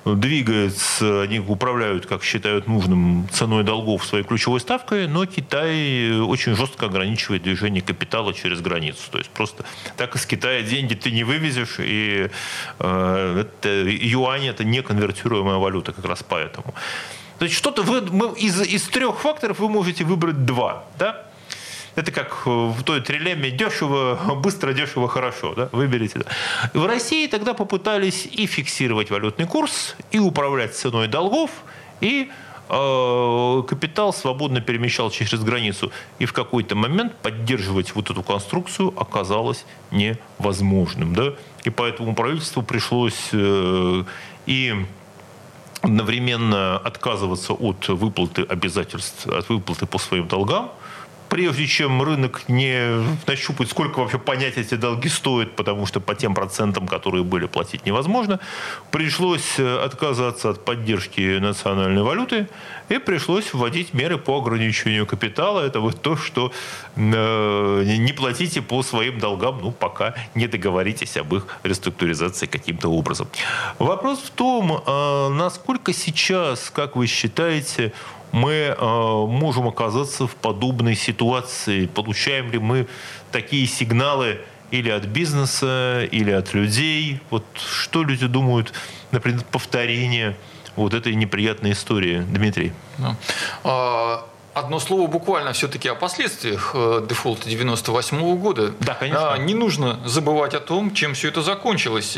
двигается, 0.05 1.23
они 1.23 1.41
управляют, 1.41 2.07
как 2.07 2.25
считают 2.25 2.67
нужным, 2.67 3.29
ценой 3.33 3.65
долгов 3.65 4.05
своей 4.05 4.25
ключевой 4.25 4.61
ставкой, 4.61 5.07
но 5.07 5.27
Китай 5.27 6.21
очень 6.21 6.55
жестко 6.55 6.87
ограничивает 6.87 7.43
движение 7.43 7.83
капитала 7.83 8.33
через 8.33 8.61
границу. 8.61 9.03
То 9.11 9.19
есть 9.19 9.31
просто 9.31 9.65
так 9.97 10.17
из 10.17 10.25
Китая 10.27 10.63
деньги 10.63 10.95
ты 10.95 11.11
не 11.11 11.25
вывезешь, 11.25 11.77
и 11.79 12.31
э, 12.79 13.45
это, 13.45 13.69
юань 13.69 14.47
это 14.47 14.65
неконвертируемая 14.65 15.57
валюта 15.57 15.93
как 15.93 16.05
раз 16.05 16.25
поэтому. 16.27 16.75
То 17.39 17.45
есть 17.45 17.57
что-то 17.57 17.83
вы, 17.83 18.03
мы, 18.03 18.35
из, 18.39 18.61
из 18.61 18.83
трех 18.89 19.21
факторов 19.21 19.59
вы 19.61 19.69
можете 19.69 20.05
выбрать 20.05 20.45
два. 20.45 20.85
Да? 20.99 21.30
Это 21.97 22.13
как 22.13 22.47
в 22.47 22.83
той 22.85 23.01
трилемме 23.01 23.51
дешево, 23.51 24.37
быстро, 24.37 24.73
дешево, 24.73 25.09
хорошо. 25.09 25.55
Да? 25.55 25.69
Выберите. 25.73 26.21
В 26.73 26.87
России 26.87 27.27
тогда 27.27 27.55
попытались 27.55 28.27
и 28.27 28.47
фиксировать 28.47 29.11
валютный 29.11 29.47
курс, 29.47 29.97
и 30.11 30.19
управлять 30.19 30.75
ценой 30.75 31.09
долгов, 31.09 31.51
и 32.01 32.31
э, 32.69 33.63
капитал 33.69 34.13
свободно 34.13 34.61
перемещал 34.61 35.11
через 35.11 35.43
границу. 35.43 35.91
И 36.19 36.27
в 36.27 36.33
какой-то 36.33 36.77
момент 36.77 37.17
поддерживать 37.17 37.95
вот 37.95 38.11
эту 38.11 38.23
конструкцию 38.23 38.95
оказалось 38.97 39.65
невозможным. 39.91 41.15
Да? 41.15 41.35
И 41.65 41.71
поэтому 41.71 42.15
правительству 42.15 42.63
пришлось 42.63 43.31
э, 43.33 44.05
и 44.47 44.87
одновременно 45.83 46.77
отказываться 46.77 47.53
от 47.55 47.89
выплаты 47.89 48.43
обязательств, 48.43 49.27
от 49.27 49.49
выплаты 49.49 49.87
по 49.87 49.99
своим 49.99 50.29
долгам, 50.29 50.71
прежде 51.31 51.67
чем 51.67 52.03
рынок 52.03 52.43
не 52.49 53.03
нащупает, 53.27 53.71
сколько 53.71 54.01
вообще 54.01 54.19
понять 54.19 54.59
эти 54.59 54.75
долги 54.75 55.09
стоят, 55.09 55.57
потому 55.57 55.87
что 55.87 56.01
по 56.01 56.15
тем 56.15 56.35
процентам, 56.35 56.87
которые 56.87 57.25
были, 57.25 57.47
платить 57.47 57.87
невозможно, 57.87 58.41
пришлось 58.91 59.59
э, 59.59 59.85
отказаться 59.85 60.51
от 60.51 60.65
поддержки 60.65 61.39
национальной 61.39 62.03
валюты 62.03 62.49
и 62.89 62.99
пришлось 62.99 63.55
вводить 63.55 63.95
меры 63.95 64.19
по 64.19 64.39
ограничению 64.39 65.07
капитала. 65.07 65.61
Это 65.61 65.81
вот 65.81 66.03
то, 66.03 66.17
что 66.17 66.53
э, 66.97 67.83
не 67.87 68.13
платите 68.13 68.61
по 68.61 68.83
своим 68.83 69.21
долгам, 69.21 69.61
ну, 69.63 69.71
пока 69.71 70.15
не 70.35 70.49
договоритесь 70.49 71.17
об 71.17 71.35
их 71.35 71.47
реструктуризации 71.63 72.47
каким-то 72.47 72.89
образом. 72.89 73.29
Вопрос 73.79 74.19
в 74.19 74.31
том, 74.31 74.83
э, 74.85 75.29
насколько 75.29 75.93
сейчас, 75.93 76.71
как 76.71 76.97
вы 76.97 77.07
считаете, 77.07 77.93
мы 78.33 78.53
э, 78.53 78.77
можем 78.81 79.69
оказаться 79.69 80.27
в 80.27 80.35
подобной 80.37 80.95
ситуации. 80.95 81.87
Получаем 81.87 82.51
ли 82.51 82.59
мы 82.59 82.87
такие 83.33 83.67
сигналы 83.67 84.41
или 84.71 84.91
от 84.91 85.07
бизнеса, 85.07 86.05
или 86.11 86.31
от 86.31 86.55
людей? 86.55 87.21
Вот 87.31 87.45
что 87.57 88.03
люди 88.03 88.27
думают, 88.27 88.73
например, 89.11 89.43
повторение 89.51 90.37
вот 90.77 90.95
этой 90.95 91.15
неприятной 91.15 91.73
истории, 91.73 92.21
Дмитрий? 92.29 92.73
Да. 92.99 93.17
А, 93.65 94.27
одно 94.55 94.79
слово 94.79 95.07
буквально 95.09 95.53
все-таки 95.53 95.89
о 95.89 95.95
последствиях 95.95 96.73
э, 96.75 97.05
дефолта 97.09 97.49
98 97.49 98.37
года. 98.39 98.73
Да, 98.81 98.95
конечно. 98.95 99.33
А, 99.33 99.39
не 99.39 99.55
нужно 99.55 99.99
забывать 100.05 100.55
о 100.55 100.61
том, 100.61 100.95
чем 100.95 101.15
все 101.15 101.29
это 101.29 101.43
закончилось. 101.43 102.17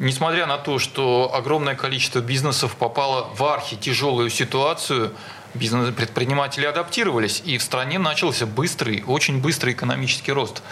Несмотря 0.00 0.46
на 0.46 0.56
то, 0.56 0.78
что 0.78 1.30
огромное 1.34 1.74
количество 1.74 2.20
бизнесов 2.20 2.74
попало 2.74 3.28
в 3.36 3.44
архи 3.44 3.76
тяжелую 3.76 4.30
ситуацию, 4.30 5.12
бизнес 5.52 5.94
предприниматели 5.94 6.64
адаптировались, 6.64 7.42
и 7.44 7.58
в 7.58 7.62
стране 7.62 7.98
начался 7.98 8.46
быстрый, 8.46 9.04
очень 9.06 9.42
быстрый 9.42 9.74
экономический 9.74 10.32
рост. 10.32 10.62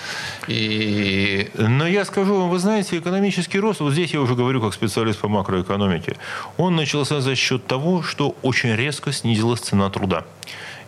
И... 0.47 1.51
Но 1.55 1.87
я 1.87 2.07
скажу 2.07 2.41
вам, 2.41 2.49
вы 2.49 2.59
знаете, 2.59 2.97
экономический 2.97 3.61
рост, 3.61 3.81
вот 3.81 3.93
здесь 3.93 4.15
я 4.15 4.21
уже 4.23 4.35
говорю 4.35 4.63
как 4.63 4.73
специалист 4.73 5.19
по 5.21 5.29
макроэкономике, 5.29 6.17
он 6.57 6.75
начался 6.75 7.21
за 7.21 7.37
счет 7.37 7.67
того, 7.67 8.03
что 8.03 8.35
очень 8.41 8.75
резко 8.75 9.13
снизилась 9.13 9.61
цена 9.61 9.91
труда. 9.91 10.25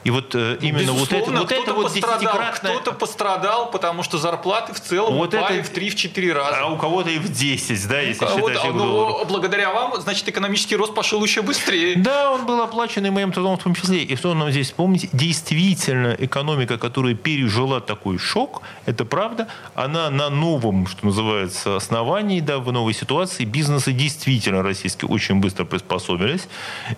И 0.04 0.10
вот 0.10 0.34
э, 0.34 0.56
именно 0.60 0.92
вот 0.92 1.12
это 1.12 1.30
вот, 1.30 1.52
это 1.52 1.74
вот 1.74 1.92
десятикратное... 1.92 2.76
Кто-то 2.76 2.92
пострадал, 2.92 3.70
потому 3.70 4.02
что 4.02 4.18
зарплаты 4.18 4.72
в 4.72 4.80
целом 4.80 5.14
вот 5.14 5.34
упали 5.34 5.60
это... 5.60 5.68
в 5.68 5.72
3-4 5.72 6.32
раза. 6.32 6.60
А 6.60 6.66
у 6.66 6.78
кого-то 6.78 7.10
и 7.10 7.18
в 7.18 7.30
10, 7.30 7.88
да, 7.88 8.00
если 8.00 8.26
считать. 8.26 8.64
А, 8.64 8.72
ну, 8.72 9.24
благодаря 9.26 9.72
вам, 9.72 10.00
значит, 10.00 10.28
экономический 10.28 10.76
рост 10.76 10.94
пошел 10.94 11.22
еще 11.22 11.42
быстрее. 11.42 11.96
Да, 11.96 12.30
он 12.30 12.46
был 12.46 12.62
оплачен 12.62 13.04
и 13.04 13.10
моим 13.10 13.32
трудом 13.32 13.58
в 13.58 13.62
том 13.62 13.74
числе. 13.74 14.02
И 14.02 14.16
что 14.16 14.32
нам 14.34 14.50
здесь 14.50 14.68
вспомнить? 14.68 15.10
Действительно, 15.12 16.16
экономика, 16.18 16.78
которая 16.78 17.14
пережила 17.14 17.80
такой 17.80 18.18
шок, 18.18 18.62
это 18.86 19.04
правда, 19.04 19.48
она 19.74 20.10
на 20.10 20.30
новом, 20.30 20.86
что 20.86 21.04
называется, 21.04 21.76
основании, 21.76 22.40
да, 22.40 22.58
в 22.58 22.72
новой 22.72 22.94
ситуации. 22.94 23.44
Бизнесы 23.44 23.92
действительно 23.92 24.62
российские 24.62 25.08
очень 25.10 25.36
быстро 25.36 25.64
приспособились. 25.64 26.48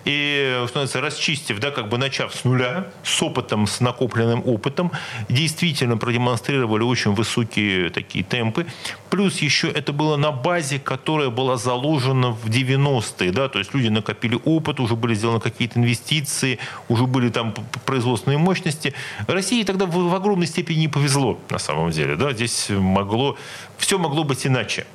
И, 0.05 0.63
что 0.67 0.79
называется, 0.79 1.01
расчистив, 1.01 1.59
да, 1.59 1.71
как 1.71 1.89
бы 1.89 1.97
начав 1.97 2.33
с 2.33 2.43
нуля, 2.43 2.92
с 3.03 3.21
опытом, 3.21 3.67
с 3.67 3.81
накопленным 3.81 4.41
опытом, 4.45 4.91
действительно 5.29 5.97
продемонстрировали 5.97 6.83
очень 6.83 7.13
высокие 7.13 7.89
такие 7.89 8.23
темпы. 8.23 8.65
Плюс 9.09 9.41
еще 9.41 9.67
это 9.69 9.93
было 9.93 10.15
на 10.15 10.31
базе, 10.31 10.79
которая 10.79 11.29
была 11.29 11.57
заложена 11.57 12.31
в 12.31 12.45
90-е. 12.47 13.31
Да? 13.31 13.49
То 13.49 13.59
есть 13.59 13.73
люди 13.73 13.89
накопили 13.89 14.39
опыт, 14.45 14.79
уже 14.79 14.95
были 14.95 15.13
сделаны 15.13 15.39
какие-то 15.39 15.79
инвестиции, 15.79 16.59
уже 16.87 17.05
были 17.05 17.29
там 17.29 17.53
производственные 17.85 18.37
мощности. 18.37 18.93
России 19.27 19.63
тогда 19.63 19.85
в, 19.85 19.95
в 19.95 20.15
огромной 20.15 20.47
степени 20.47 20.79
не 20.79 20.87
повезло 20.87 21.39
на 21.49 21.59
самом 21.59 21.91
деле. 21.91 22.15
Да? 22.15 22.33
Здесь 22.33 22.69
могло, 22.69 23.37
все 23.77 23.97
могло 23.97 24.23
быть 24.23 24.47
иначе. 24.47 24.85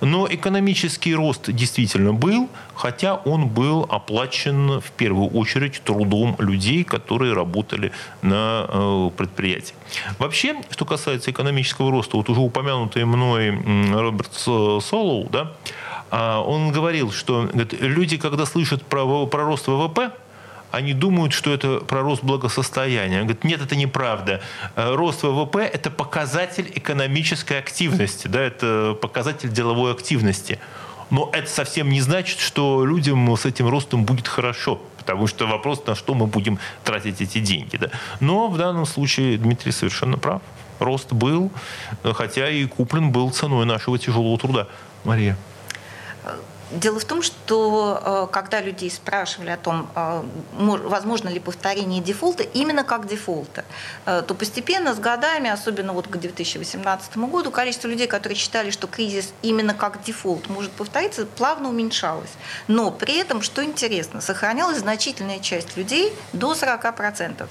Но 0.00 0.26
экономический 0.28 1.14
рост 1.14 1.50
действительно 1.50 2.12
был, 2.12 2.50
хотя 2.74 3.14
он 3.14 3.48
был 3.48 3.86
оплачен 3.88 4.80
в 4.80 4.90
первую 4.92 5.28
очередь 5.30 5.82
трудом 5.82 6.36
людей, 6.38 6.84
которые 6.84 7.32
работали 7.32 7.92
на 8.22 8.66
э, 8.68 9.10
предприятии. 9.16 9.74
Вообще, 10.18 10.56
что 10.70 10.84
касается 10.84 11.30
экономического 11.30 11.90
роста, 11.90 12.16
вот 12.16 12.28
уже 12.28 12.40
упомянутый 12.40 13.04
мной 13.04 13.50
Роберт 13.92 14.34
Солоу, 14.34 15.28
да, 15.30 15.52
а, 16.10 16.40
он 16.40 16.70
говорил, 16.70 17.10
что 17.10 17.48
говорит, 17.52 17.72
люди, 17.80 18.16
когда 18.18 18.46
слышат 18.46 18.84
про, 18.84 19.26
про 19.26 19.44
рост 19.44 19.66
ВВП, 19.66 20.12
они 20.74 20.92
думают, 20.92 21.32
что 21.32 21.52
это 21.52 21.80
про 21.80 22.02
рост 22.02 22.22
благосостояния. 22.22 23.18
Они 23.18 23.26
говорят, 23.26 23.44
нет, 23.44 23.62
это 23.62 23.76
неправда. 23.76 24.40
Э, 24.76 24.94
рост 24.94 25.22
ВВП– 25.22 25.58
это 25.72 25.90
показатель 25.90 26.70
экономической 26.74 27.58
активности, 27.58 28.28
да, 28.28 28.40
это 28.40 28.96
показатель 29.00 29.50
деловой 29.50 29.92
активности. 29.92 30.58
Но 31.10 31.30
это 31.32 31.48
совсем 31.50 31.90
не 31.90 32.00
значит, 32.00 32.38
что 32.38 32.84
людям 32.84 33.36
с 33.36 33.44
этим 33.46 33.68
ростом 33.68 34.04
будет 34.04 34.26
хорошо. 34.26 34.80
Потому 34.98 35.26
что 35.26 35.46
вопрос, 35.46 35.86
на 35.86 35.94
что 35.94 36.14
мы 36.14 36.26
будем 36.26 36.58
тратить 36.82 37.20
эти 37.20 37.38
деньги. 37.38 37.76
Да. 37.76 37.90
Но 38.20 38.48
в 38.48 38.56
данном 38.56 38.86
случае 38.86 39.36
Дмитрий 39.36 39.70
совершенно 39.70 40.16
прав. 40.16 40.40
Рост 40.80 41.12
был, 41.12 41.52
хотя 42.02 42.48
и 42.48 42.64
куплен 42.64 43.12
был 43.12 43.30
ценой 43.30 43.66
нашего 43.66 43.98
тяжелого 43.98 44.38
труда. 44.38 44.66
Мария. 45.04 45.36
Дело 46.74 46.98
в 46.98 47.04
том, 47.04 47.22
что 47.22 48.26
э, 48.28 48.32
когда 48.32 48.60
людей 48.60 48.90
спрашивали 48.90 49.50
о 49.50 49.56
том, 49.56 49.88
э, 49.94 50.22
возможно 50.58 51.28
ли 51.28 51.38
повторение 51.38 52.02
дефолта, 52.02 52.42
именно 52.42 52.82
как 52.82 53.06
дефолта, 53.06 53.64
э, 54.06 54.22
то 54.26 54.34
постепенно 54.34 54.92
с 54.92 54.98
годами, 54.98 55.48
особенно 55.48 55.92
вот 55.92 56.08
к 56.08 56.16
2018 56.16 57.16
году, 57.16 57.52
количество 57.52 57.86
людей, 57.86 58.08
которые 58.08 58.36
считали, 58.36 58.70
что 58.70 58.88
кризис 58.88 59.32
именно 59.42 59.72
как 59.72 60.02
дефолт 60.02 60.48
может 60.48 60.72
повториться, 60.72 61.26
плавно 61.26 61.68
уменьшалось. 61.68 62.32
Но 62.66 62.90
при 62.90 63.18
этом, 63.18 63.40
что 63.40 63.62
интересно, 63.64 64.20
сохранялась 64.20 64.78
значительная 64.78 65.38
часть 65.38 65.76
людей 65.76 66.12
до 66.32 66.54
40%. 66.54 67.46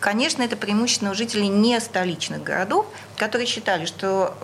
Конечно, 0.00 0.42
это 0.42 0.56
преимущественно 0.56 1.14
жителей 1.14 1.48
не 1.48 1.80
столичных 1.80 2.42
городов, 2.42 2.84
которые 3.16 3.46
считали, 3.46 3.86
что 3.86 4.36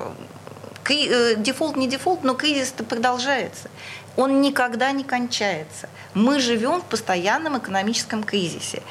дефолт 0.89 1.77
не 1.77 1.87
дефолт, 1.87 2.25
но 2.25 2.35
кризис-то 2.35 2.83
продолжается 2.83 3.71
он 4.17 4.41
никогда 4.41 4.93
не 4.93 5.05
кончается. 5.05 5.89
Мы 6.15 6.41
живем 6.41 6.81
в 6.81 6.85
постоянном 6.85 7.59
экономическом 7.59 8.23
кризисе. 8.23 8.83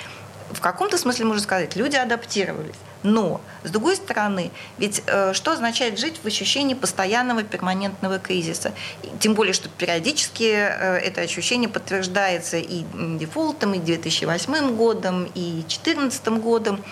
В 0.51 0.59
каком-то 0.59 0.97
смысле 0.97 1.25
можно 1.25 1.41
сказать, 1.41 1.75
люди 1.75 1.95
адаптировались. 1.95 2.75
Но, 3.03 3.41
с 3.63 3.71
другой 3.71 3.95
стороны, 3.95 4.51
ведь 4.77 5.01
э, 5.07 5.33
что 5.33 5.51
означает 5.53 5.97
жить 5.97 6.19
в 6.21 6.27
ощущении 6.27 6.75
постоянного 6.75 7.43
перманентного 7.43 8.19
кризиса? 8.19 8.73
Тем 9.19 9.33
более, 9.33 9.53
что 9.53 9.69
периодически 9.69 10.43
э, 10.43 10.97
это 10.97 11.21
ощущение 11.21 11.67
подтверждается 11.67 12.57
и 12.57 12.83
дефолтом, 13.17 13.73
и 13.73 13.79
2008 13.79 14.75
годом, 14.75 15.25
и 15.33 15.63
2014 15.67 16.27
годом. 16.27 16.83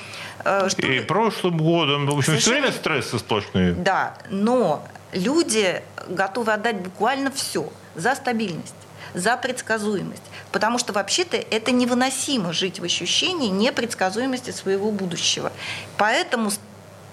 Э, 0.44 0.68
что... 0.70 0.82
И 0.82 1.00
прошлым 1.02 1.58
годом. 1.60 2.08
В 2.08 2.18
общем, 2.18 2.34
Совершенно... 2.34 2.40
все 2.40 2.52
время 2.52 2.72
стрессы 2.72 3.20
сплошные. 3.20 3.74
Да, 3.74 4.18
но 4.32 4.84
люди 5.12 5.82
готовы 6.07 6.53
отдать 6.53 6.78
буквально 6.78 7.32
все 7.32 7.72
за 7.95 8.16
стабильность 8.16 8.76
за 9.14 9.38
предсказуемость. 9.38 10.22
Потому 10.51 10.78
что 10.78 10.93
вообще-то 10.93 11.38
это 11.38 11.72
невыносимо 11.72 12.53
жить 12.53 12.80
в 12.80 12.84
ощущении 12.84 13.47
непредсказуемости 13.47 14.51
своего 14.51 14.91
будущего. 14.91 15.51
Поэтому 15.97 16.51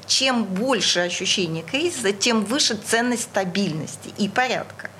чем 0.06 0.44
больше 0.44 1.00
ощущение 1.00 1.62
кризиса, 1.62 2.12
тем 2.12 2.44
выше 2.44 2.76
ценность 2.76 3.24
стабильности 3.24 4.12
и 4.18 4.28
порядка. 4.28 4.90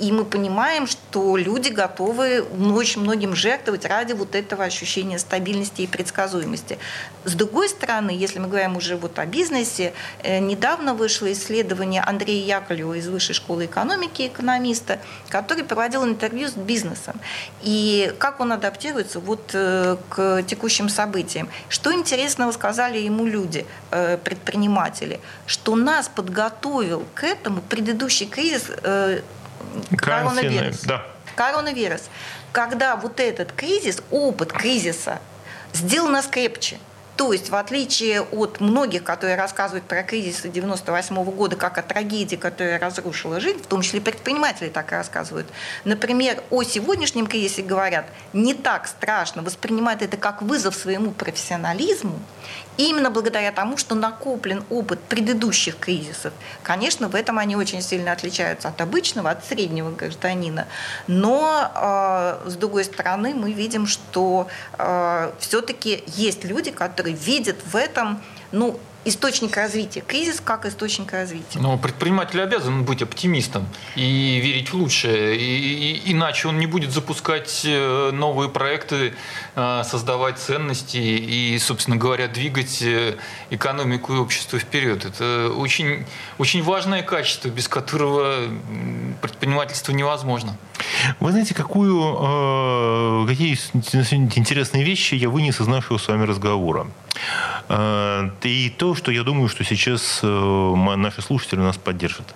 И 0.00 0.12
мы 0.12 0.24
понимаем, 0.24 0.86
что 0.86 1.36
люди 1.36 1.68
готовы 1.68 2.42
очень 2.42 3.02
многим 3.02 3.34
жертвовать 3.34 3.84
ради 3.84 4.14
вот 4.14 4.34
этого 4.34 4.64
ощущения 4.64 5.18
стабильности 5.18 5.82
и 5.82 5.86
предсказуемости. 5.86 6.78
С 7.24 7.34
другой 7.34 7.68
стороны, 7.68 8.10
если 8.10 8.38
мы 8.38 8.48
говорим 8.48 8.76
уже 8.76 8.96
вот 8.96 9.18
о 9.18 9.26
бизнесе, 9.26 9.92
э, 10.22 10.38
недавно 10.38 10.94
вышло 10.94 11.30
исследование 11.30 12.00
Андрея 12.00 12.60
Яковлева 12.60 12.94
из 12.94 13.08
Высшей 13.08 13.34
школы 13.34 13.66
экономики, 13.66 14.26
экономиста, 14.26 15.00
который 15.28 15.64
проводил 15.64 16.04
интервью 16.04 16.48
с 16.48 16.52
бизнесом. 16.52 17.20
И 17.60 18.14
как 18.18 18.40
он 18.40 18.52
адаптируется 18.52 19.20
вот 19.20 19.50
э, 19.52 19.98
к 20.08 20.42
текущим 20.44 20.88
событиям. 20.88 21.50
Что 21.68 21.92
интересного 21.92 22.52
сказали 22.52 22.98
ему 22.98 23.26
люди, 23.26 23.66
э, 23.90 24.16
предприниматели, 24.16 25.20
что 25.46 25.76
нас 25.76 26.08
подготовил 26.08 27.04
к 27.14 27.24
этому 27.24 27.60
предыдущий 27.60 28.26
кризис 28.26 28.64
коронавирус. 29.96 30.80
Да. 30.82 31.06
коронавирус, 31.34 32.02
когда 32.52 32.96
вот 32.96 33.20
этот 33.20 33.52
кризис, 33.52 34.02
опыт 34.10 34.52
кризиса 34.52 35.20
сделал 35.72 36.08
нас 36.08 36.26
крепче– 36.26 36.78
то 37.20 37.34
есть, 37.34 37.50
в 37.50 37.54
отличие 37.54 38.22
от 38.22 38.60
многих, 38.60 39.04
которые 39.04 39.36
рассказывают 39.36 39.84
про 39.84 40.02
кризис 40.02 40.40
98 40.42 41.22
года 41.24 41.54
как 41.54 41.76
о 41.76 41.82
трагедии, 41.82 42.36
которая 42.36 42.78
разрушила 42.78 43.40
жизнь, 43.40 43.62
в 43.62 43.66
том 43.66 43.82
числе 43.82 44.00
предприниматели 44.00 44.70
так 44.70 44.90
и 44.90 44.94
рассказывают, 44.94 45.46
например, 45.84 46.42
о 46.48 46.62
сегодняшнем 46.62 47.26
кризисе 47.26 47.60
говорят, 47.60 48.06
не 48.32 48.54
так 48.54 48.86
страшно 48.86 49.42
воспринимать 49.42 50.00
это 50.00 50.16
как 50.16 50.40
вызов 50.40 50.74
своему 50.74 51.10
профессионализму, 51.10 52.18
именно 52.76 53.10
благодаря 53.10 53.52
тому, 53.52 53.76
что 53.76 53.94
накоплен 53.94 54.64
опыт 54.70 55.00
предыдущих 55.00 55.78
кризисов. 55.78 56.32
Конечно, 56.62 57.08
в 57.08 57.14
этом 57.14 57.38
они 57.38 57.56
очень 57.56 57.82
сильно 57.82 58.12
отличаются 58.12 58.68
от 58.68 58.80
обычного, 58.80 59.30
от 59.30 59.44
среднего 59.44 59.90
гражданина. 59.90 60.66
Но, 61.06 61.70
э, 61.74 62.48
с 62.48 62.54
другой 62.54 62.84
стороны, 62.84 63.34
мы 63.34 63.52
видим, 63.52 63.86
что 63.86 64.48
э, 64.78 65.32
все-таки 65.38 66.04
есть 66.06 66.44
люди, 66.44 66.70
которые 66.70 67.14
видят 67.14 67.56
в 67.64 67.76
этом 67.76 68.22
ну, 68.52 68.80
источник 69.04 69.56
развития. 69.56 70.02
Кризис 70.06 70.40
как 70.40 70.66
источник 70.66 71.12
развития. 71.12 71.58
Но 71.58 71.78
предприниматель 71.78 72.40
обязан 72.40 72.84
быть 72.84 73.02
оптимистом 73.02 73.66
и 73.96 74.38
верить 74.38 74.70
в 74.70 74.74
лучшее. 74.74 75.36
И, 75.36 76.02
и, 76.04 76.12
иначе 76.12 76.48
он 76.48 76.58
не 76.58 76.66
будет 76.66 76.92
запускать 76.92 77.62
э, 77.64 78.10
новые 78.12 78.50
проекты, 78.50 79.14
э, 79.56 79.82
создавать 79.84 80.38
ценности 80.38 80.98
и, 80.98 81.58
собственно 81.58 81.96
говоря, 81.96 82.28
двигать 82.28 82.82
э, 82.82 83.16
экономику 83.50 84.14
и 84.14 84.16
общество 84.18 84.58
вперед. 84.58 85.04
Это 85.04 85.50
очень, 85.56 86.06
очень 86.38 86.62
важное 86.62 87.02
качество, 87.02 87.48
без 87.48 87.68
которого 87.68 88.48
предпринимательство 89.22 89.92
невозможно. 89.92 90.56
Вы 91.20 91.30
знаете, 91.30 91.54
какую, 91.54 93.26
какие 93.26 93.54
интересные 94.38 94.84
вещи 94.84 95.14
я 95.14 95.28
вынес 95.28 95.60
из 95.60 95.66
нашего 95.66 95.98
с 95.98 96.08
вами 96.08 96.24
разговора. 96.24 96.86
И 98.42 98.74
то, 98.76 98.94
что 98.94 99.12
я 99.12 99.22
думаю, 99.22 99.48
что 99.48 99.64
сейчас 99.64 100.20
э, 100.22 100.74
наши 100.96 101.22
слушатели 101.22 101.60
нас 101.60 101.76
поддержат. 101.76 102.34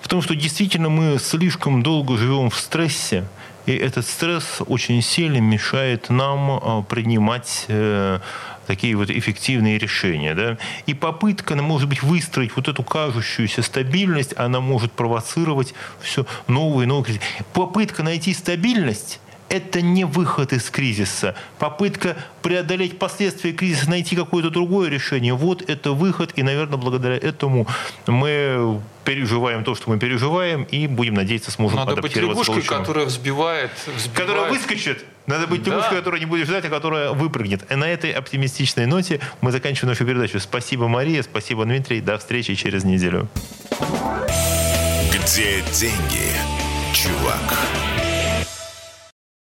В 0.00 0.08
том, 0.08 0.22
что 0.22 0.34
действительно 0.34 0.88
мы 0.88 1.18
слишком 1.18 1.82
долго 1.82 2.16
живем 2.16 2.48
в 2.48 2.56
стрессе, 2.56 3.24
и 3.66 3.74
этот 3.74 4.06
стресс 4.06 4.62
очень 4.66 5.02
сильно 5.02 5.38
мешает 5.38 6.08
нам 6.08 6.50
э, 6.50 6.82
принимать 6.88 7.64
э, 7.68 8.20
такие 8.66 8.96
вот 8.96 9.10
эффективные 9.10 9.78
решения. 9.78 10.34
Да? 10.34 10.58
И 10.86 10.94
попытка, 10.94 11.54
она 11.54 11.62
может 11.62 11.88
быть, 11.88 12.02
выстроить 12.02 12.54
вот 12.56 12.68
эту 12.68 12.82
кажущуюся 12.82 13.62
стабильность, 13.62 14.34
она 14.36 14.60
может 14.60 14.92
провоцировать 14.92 15.74
все 16.00 16.26
новые 16.46 16.84
и 16.84 16.88
новые. 16.88 17.20
Попытка 17.52 18.02
найти 18.02 18.34
стабильность 18.34 19.20
это 19.48 19.80
не 19.80 20.04
выход 20.04 20.52
из 20.52 20.70
кризиса. 20.70 21.34
Попытка 21.58 22.16
преодолеть 22.42 22.98
последствия 22.98 23.52
кризиса, 23.52 23.88
найти 23.88 24.16
какое-то 24.16 24.50
другое 24.50 24.90
решение. 24.90 25.34
Вот 25.34 25.62
это 25.68 25.92
выход, 25.92 26.32
и, 26.36 26.42
наверное, 26.42 26.78
благодаря 26.78 27.16
этому 27.16 27.66
мы 28.06 28.80
переживаем 29.04 29.62
то, 29.62 29.74
что 29.74 29.90
мы 29.90 29.98
переживаем, 29.98 30.64
и 30.64 30.86
будем 30.86 31.14
надеяться, 31.14 31.50
сможем 31.50 31.78
Надо 31.78 31.92
адаптироваться 31.92 32.40
быть 32.40 32.48
лягушкой, 32.48 32.78
которая 32.78 33.06
взбивает, 33.06 33.70
взбивает. 33.86 34.14
Которая 34.14 34.50
выскочит. 34.50 35.04
Надо 35.26 35.46
быть 35.46 35.66
лягушкой, 35.66 35.92
да. 35.92 35.98
которая 35.98 36.20
не 36.20 36.26
будет 36.26 36.46
ждать, 36.46 36.64
а 36.64 36.68
которая 36.68 37.10
выпрыгнет. 37.10 37.70
И 37.70 37.74
на 37.74 37.88
этой 37.88 38.12
оптимистичной 38.12 38.86
ноте 38.86 39.20
мы 39.40 39.50
заканчиваем 39.50 39.90
нашу 39.90 40.04
передачу. 40.04 40.38
Спасибо, 40.40 40.88
Мария, 40.88 41.22
спасибо, 41.22 41.64
Дмитрий. 41.64 42.00
До 42.00 42.18
встречи 42.18 42.54
через 42.54 42.84
неделю. 42.84 43.28
Где 45.12 45.62
деньги, 45.72 46.32
чувак? 46.92 47.85